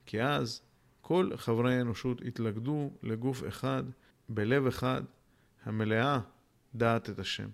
כי 0.06 0.22
אז 0.22 0.62
כל 1.00 1.30
חברי 1.36 1.78
האנושות 1.78 2.20
התלכדו 2.26 2.90
לגוף 3.02 3.42
אחד, 3.48 3.82
בלב 4.28 4.66
אחד, 4.66 5.02
המלאה 5.64 6.20
דעת 6.74 7.10
את 7.10 7.18
השם. 7.18 7.48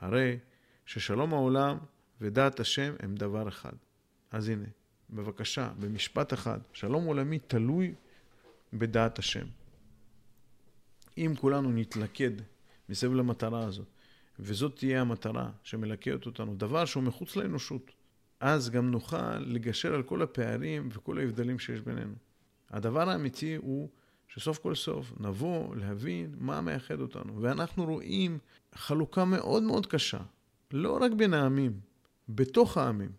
הרי 0.00 0.38
ששלום 0.86 1.34
העולם 1.34 1.78
ודעת 2.20 2.60
השם 2.60 2.94
הם 3.00 3.14
דבר 3.14 3.48
אחד. 3.48 3.72
אז 4.30 4.48
הנה, 4.48 4.66
בבקשה, 5.10 5.72
במשפט 5.80 6.32
אחד, 6.32 6.58
שלום 6.72 7.04
עולמי 7.04 7.38
תלוי 7.38 7.94
בדעת 8.72 9.18
השם. 9.18 9.46
אם 11.18 11.34
כולנו 11.40 11.72
נתלכד 11.72 12.30
מסביב 12.88 13.14
למטרה 13.14 13.64
הזאת, 13.64 13.86
וזאת 14.40 14.76
תהיה 14.76 15.00
המטרה 15.00 15.50
שמלכדת 15.62 16.26
אותנו, 16.26 16.54
דבר 16.54 16.84
שהוא 16.84 17.02
מחוץ 17.02 17.36
לאנושות, 17.36 17.90
אז 18.40 18.70
גם 18.70 18.90
נוכל 18.90 19.38
לגשר 19.38 19.94
על 19.94 20.02
כל 20.02 20.22
הפערים 20.22 20.88
וכל 20.92 21.18
ההבדלים 21.18 21.58
שיש 21.58 21.80
בינינו. 21.80 22.14
הדבר 22.70 23.10
האמיתי 23.10 23.54
הוא 23.54 23.88
שסוף 24.28 24.58
כל 24.58 24.74
סוף 24.74 25.12
נבוא 25.20 25.76
להבין 25.76 26.34
מה 26.38 26.60
מייחד 26.60 27.00
אותנו. 27.00 27.42
ואנחנו 27.42 27.84
רואים 27.84 28.38
חלוקה 28.74 29.24
מאוד 29.24 29.62
מאוד 29.62 29.86
קשה, 29.86 30.20
לא 30.70 30.98
רק 31.02 31.12
בין 31.12 31.34
העמים, 31.34 31.80
בתוך 32.28 32.76
העמים. 32.76 33.10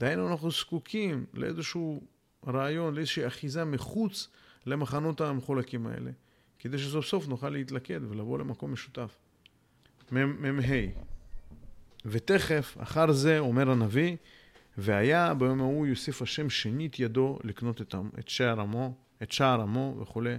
דהיינו, 0.00 0.28
אנחנו 0.28 0.50
זקוקים 0.50 1.26
לאיזשהו 1.34 2.02
רעיון, 2.46 2.94
לאיזושהי 2.94 3.26
אחיזה 3.26 3.64
מחוץ 3.64 4.28
למחנות 4.66 5.20
המחולקים 5.20 5.86
האלה, 5.86 6.10
כדי 6.58 6.78
שסוף 6.78 7.06
סוף 7.06 7.28
נוכל 7.28 7.50
להתלכד 7.50 8.00
ולבוא 8.08 8.38
למקום 8.38 8.72
משותף. 8.72 9.18
מ"ה 10.12 10.72
ותכף, 12.04 12.76
אחר 12.80 13.12
זה, 13.12 13.38
אומר 13.38 13.70
הנביא, 13.70 14.16
והיה 14.78 15.34
ביום 15.34 15.60
ההוא 15.60 15.86
יוסיף 15.86 16.22
השם 16.22 16.50
שנית 16.50 17.00
ידו 17.00 17.38
לקנות 17.44 17.80
את, 17.80 17.94
את 18.18 18.28
שער 18.28 18.60
עמו, 18.60 18.94
את 19.22 19.32
שער 19.32 19.60
עמו 19.60 19.96
וכולי, 20.00 20.34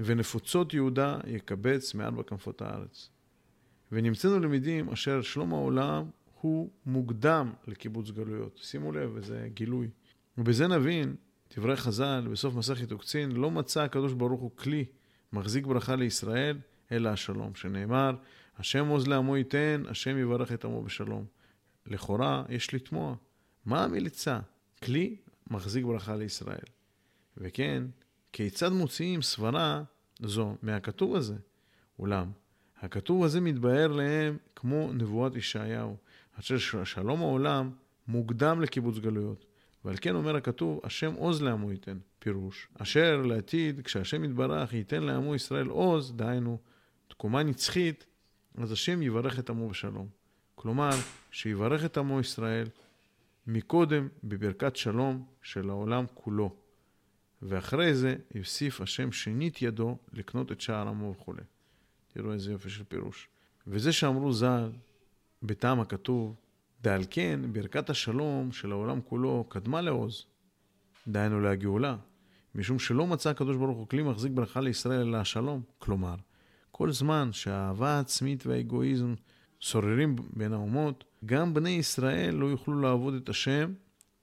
ונפוצות 0.00 0.74
יהודה 0.74 1.18
יקבץ 1.26 1.94
מארבע 1.94 2.22
כנפות 2.22 2.62
הארץ. 2.62 3.10
ונמצאנו 3.92 4.40
למדים 4.40 4.88
אשר 4.88 5.22
שלום 5.22 5.52
העולם 5.52 6.04
הוא 6.40 6.70
מוקדם 6.86 7.52
לקיבוץ 7.66 8.10
גלויות. 8.10 8.58
שימו 8.62 8.92
לב, 8.92 9.10
וזה 9.14 9.48
גילוי. 9.54 9.88
ובזה 10.38 10.68
נבין, 10.68 11.14
דברי 11.56 11.76
חז"ל, 11.76 12.28
בסוף 12.32 12.54
מסכת 12.54 12.92
עוקצין, 12.92 13.32
לא 13.32 13.50
מצא 13.50 13.82
הקדוש 13.82 14.12
ברוך 14.12 14.40
הוא 14.40 14.50
כלי 14.56 14.84
מחזיק 15.32 15.66
ברכה 15.66 15.96
לישראל, 15.96 16.58
אלא 16.92 17.08
השלום, 17.08 17.54
שנאמר, 17.54 18.14
השם 18.58 18.86
עוז 18.86 19.06
לעמו 19.06 19.36
ייתן, 19.36 19.82
השם 19.88 20.18
יברך 20.18 20.52
את 20.52 20.64
עמו 20.64 20.82
בשלום. 20.82 21.24
לכאורה, 21.86 22.44
יש 22.48 22.74
לתמוע, 22.74 23.14
מה 23.64 23.84
המליצה? 23.84 24.40
כלי 24.82 25.16
מחזיק 25.50 25.84
ברכה 25.84 26.16
לישראל. 26.16 26.64
וכן, 27.36 27.82
כיצד 28.32 28.68
מוציאים 28.68 29.22
סברה 29.22 29.82
זו 30.20 30.56
מהכתוב 30.62 31.16
הזה? 31.16 31.36
אולם, 31.98 32.30
הכתוב 32.80 33.24
הזה 33.24 33.40
מתבהר 33.40 33.88
להם 33.88 34.36
כמו 34.56 34.90
נבואת 34.92 35.36
ישעיהו, 35.36 35.96
אשר 36.40 36.84
שלום 36.84 37.20
העולם 37.20 37.70
מוקדם 38.08 38.60
לקיבוץ 38.60 38.98
גלויות. 38.98 39.44
ועל 39.84 39.96
כן 40.00 40.14
אומר 40.14 40.36
הכתוב, 40.36 40.80
השם 40.84 41.14
עוז 41.14 41.42
לעמו 41.42 41.72
ייתן. 41.72 41.98
פירוש, 42.18 42.68
אשר 42.74 43.22
לעתיד, 43.22 43.80
כשהשם 43.80 44.24
יתברך 44.24 44.72
ייתן 44.72 45.02
לעמו 45.02 45.34
ישראל 45.34 45.66
עוז, 45.66 46.12
דהיינו, 46.16 46.58
תקומה 47.08 47.42
נצחית, 47.42 48.06
אז 48.58 48.72
השם 48.72 49.02
יברך 49.02 49.38
את 49.38 49.50
עמו 49.50 49.68
בשלום. 49.68 50.08
כלומר, 50.54 50.90
שיברך 51.30 51.84
את 51.84 51.98
עמו 51.98 52.20
ישראל 52.20 52.68
מקודם 53.46 54.08
בברכת 54.24 54.76
שלום 54.76 55.24
של 55.42 55.70
העולם 55.70 56.04
כולו. 56.14 56.54
ואחרי 57.42 57.94
זה 57.94 58.16
יוסיף 58.34 58.80
השם 58.80 59.12
שנית 59.12 59.62
ידו 59.62 59.96
לקנות 60.12 60.52
את 60.52 60.60
שער 60.60 60.88
עמו 60.88 61.10
וכו'. 61.10 61.34
תראו 62.12 62.32
איזה 62.32 62.52
יופי 62.52 62.70
של 62.70 62.84
פירוש. 62.84 63.28
וזה 63.66 63.92
שאמרו 63.92 64.32
ז"ל, 64.32 64.70
בטעם 65.42 65.80
הכתוב, 65.80 66.34
ועל 66.84 67.02
כן 67.10 67.40
ברכת 67.52 67.90
השלום 67.90 68.52
של 68.52 68.72
העולם 68.72 69.00
כולו 69.00 69.44
קדמה 69.48 69.80
לעוז, 69.80 70.26
דהיינו 71.08 71.40
להגאולה, 71.40 71.96
משום 72.54 72.78
שלא 72.78 73.06
מצא 73.06 73.30
הקדוש 73.30 73.56
ברוך 73.56 73.78
הוא 73.78 73.88
כלי 73.88 74.02
מחזיק 74.02 74.32
ברכה 74.32 74.60
לישראל 74.60 75.08
אלא 75.08 75.16
השלום. 75.16 75.62
כלומר, 75.78 76.14
כל 76.70 76.92
זמן 76.92 77.28
שהאהבה 77.32 77.88
העצמית 77.88 78.46
והאגואיזם 78.46 79.14
שוררים 79.60 80.16
בין 80.32 80.52
האומות, 80.52 81.04
גם 81.26 81.54
בני 81.54 81.70
ישראל 81.70 82.34
לא 82.34 82.46
יוכלו 82.46 82.80
לעבוד 82.80 83.14
את 83.14 83.28
השם 83.28 83.72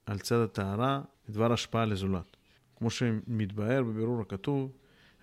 על 0.06 0.18
צד 0.18 0.36
הטהרה 0.36 1.02
ודבר 1.28 1.52
השפעה 1.52 1.84
לזולת. 1.84 2.36
כמו 2.76 2.90
שמתבהר 2.90 3.82
בבירור 3.82 4.20
הכתוב, 4.20 4.72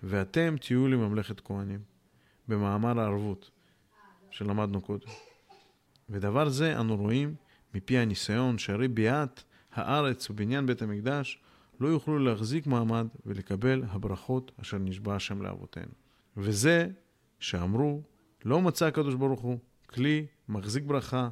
ואתם 0.02 0.56
תהיו 0.60 0.88
לי 0.88 0.96
ממלכת 0.96 1.40
כהנים, 1.40 1.80
במאמר 2.48 3.00
הערבות 3.00 3.50
שלמדנו 4.30 4.80
קודם. 4.80 5.08
ודבר 6.10 6.48
זה 6.48 6.80
אנו 6.80 6.96
רואים 6.96 7.34
מפי 7.74 7.98
הניסיון 7.98 8.58
שהרי 8.58 8.88
ביאת 8.88 9.42
הארץ 9.72 10.30
ובניין 10.30 10.66
בית 10.66 10.82
המקדש 10.82 11.40
לא 11.80 11.88
יוכלו 11.88 12.18
להחזיק 12.18 12.66
מעמד 12.66 13.06
ולקבל 13.26 13.82
הברכות 13.88 14.52
אשר 14.60 14.78
נשבע 14.78 15.16
השם 15.16 15.42
לאבותינו. 15.42 15.92
וזה 16.36 16.88
שאמרו, 17.38 18.02
לא 18.44 18.62
מצא 18.62 18.86
הקדוש 18.86 19.14
ברוך 19.14 19.40
הוא 19.40 19.58
כלי 19.86 20.26
מחזיק 20.48 20.84
ברכה. 20.84 21.28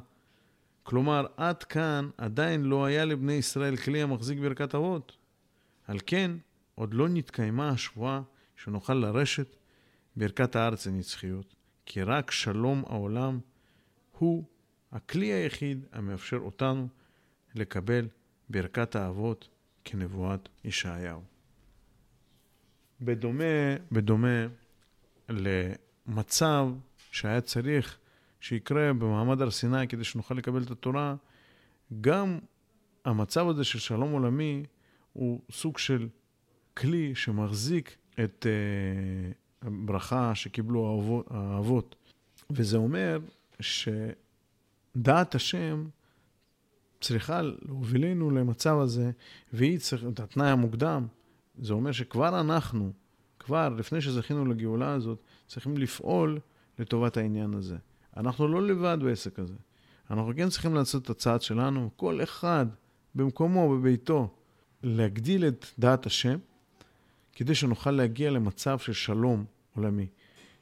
כלומר, 0.83 1.25
עד 1.37 1.63
כאן 1.63 2.09
עדיין 2.17 2.63
לא 2.63 2.85
היה 2.85 3.05
לבני 3.05 3.33
ישראל 3.33 3.75
כלי 3.75 4.01
המחזיק 4.01 4.39
ברכת 4.39 4.75
אבות. 4.75 5.17
על 5.87 5.97
כן, 6.05 6.31
עוד 6.75 6.93
לא 6.93 7.09
נתקיימה 7.09 7.69
השבועה 7.69 8.21
שנוכל 8.55 8.93
לרשת 8.93 9.55
ברכת 10.15 10.55
הארץ 10.55 10.87
הנצחיות, 10.87 11.55
כי 11.85 12.01
רק 12.01 12.31
שלום 12.31 12.83
העולם 12.87 13.39
הוא 14.11 14.43
הכלי 14.91 15.25
היחיד 15.25 15.85
המאפשר 15.91 16.37
אותנו 16.37 16.87
לקבל 17.55 18.07
ברכת 18.49 18.95
האבות 18.95 19.49
כנבואת 19.85 20.49
ישעיהו. 20.63 21.21
בדומה, 23.01 23.43
בדומה 23.91 24.47
למצב 26.07 26.67
שהיה 27.11 27.41
צריך 27.41 27.97
שיקרה 28.39 28.93
במעמד 28.93 29.41
הר 29.41 29.51
סיני 29.51 29.87
כדי 29.87 30.03
שנוכל 30.03 30.35
לקבל 30.35 30.63
את 30.63 30.71
התורה, 30.71 31.15
גם 32.01 32.39
המצב 33.05 33.47
הזה 33.47 33.63
של 33.63 33.79
שלום 33.79 34.11
עולמי 34.11 34.63
הוא 35.13 35.41
סוג 35.51 35.77
של 35.77 36.07
כלי 36.73 37.15
שמחזיק 37.15 37.97
את 38.23 38.45
uh, 38.45 39.67
הברכה 39.67 40.35
שקיבלו 40.35 41.23
האבות. 41.29 41.95
וזה 42.49 42.77
אומר 42.77 43.19
שדעת 43.59 45.35
השם 45.35 45.87
צריכה 47.01 47.41
להובילנו 47.41 48.31
למצב 48.31 48.79
הזה, 48.79 49.11
והיא 49.53 49.79
צריכה, 49.79 50.07
את 50.09 50.19
התנאי 50.19 50.49
המוקדם, 50.49 51.07
זה 51.59 51.73
אומר 51.73 51.91
שכבר 51.91 52.39
אנחנו, 52.39 52.91
כבר 53.39 53.69
לפני 53.69 54.01
שזכינו 54.01 54.45
לגאולה 54.45 54.93
הזאת, 54.93 55.23
צריכים 55.47 55.77
לפעול 55.77 56.39
לטובת 56.79 57.17
העניין 57.17 57.53
הזה. 57.53 57.77
אנחנו 58.17 58.47
לא 58.47 58.61
לבד 58.61 58.97
בעסק 59.01 59.39
הזה. 59.39 59.53
אנחנו 60.11 60.31
כן 60.35 60.49
צריכים 60.49 60.75
לעשות 60.75 61.03
את 61.03 61.09
הצעד 61.09 61.41
שלנו, 61.41 61.89
כל 61.95 62.23
אחד 62.23 62.65
במקומו, 63.15 63.69
בביתו, 63.69 64.29
להגדיל 64.83 65.47
את 65.47 65.65
דעת 65.79 66.05
השם, 66.05 66.37
כדי 67.33 67.55
שנוכל 67.55 67.91
להגיע 67.91 68.31
למצב 68.31 68.79
של 68.79 68.93
שלום 68.93 69.45
עולמי. 69.75 70.07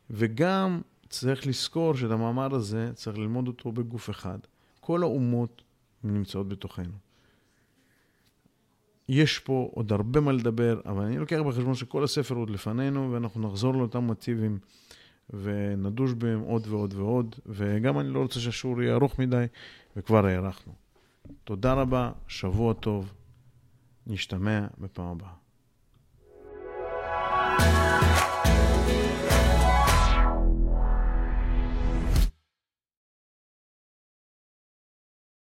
וגם 0.10 0.82
צריך 1.10 1.48
לזכור 1.48 1.96
שאת 1.96 2.12
המאמר 2.12 2.56
הזה 2.56 2.92
צריך 2.94 3.18
ללמוד 3.18 3.48
אותו 3.48 3.72
בגוף 3.72 4.10
אחד. 4.10 4.40
כל 4.80 5.04
האומות 5.04 5.62
נמצאות 6.04 6.48
בתוכנו. 6.48 6.94
יש 9.14 9.40
פה 9.40 9.70
עוד 9.74 9.92
הרבה 9.92 10.20
מה 10.20 10.32
לדבר, 10.32 10.82
אבל 10.86 11.04
אני 11.04 11.18
לוקח 11.18 11.40
בחשבון 11.48 11.76
שכל 11.76 12.04
הספר 12.04 12.36
עוד 12.36 12.50
לפנינו, 12.50 13.12
ואנחנו 13.12 13.48
נחזור 13.48 13.74
לאותם 13.74 14.04
מוטיבים 14.04 14.60
ונדוש 15.30 16.14
בהם 16.14 16.40
עוד 16.40 16.68
ועוד 16.68 16.94
ועוד, 16.94 17.36
וגם 17.46 18.00
אני 18.00 18.10
לא 18.10 18.20
רוצה 18.20 18.40
שהשיעור 18.40 18.82
יהיה 18.82 18.94
ארוך 18.94 19.20
מדי, 19.20 19.46
וכבר 19.98 20.26
הארכנו. 20.26 20.74
תודה 21.44 21.74
רבה, 21.74 22.12
שבוע 22.28 22.74
טוב, 22.74 23.14
נשתמע 24.08 24.68
בפעם 24.78 25.08
הבאה. 25.08 25.43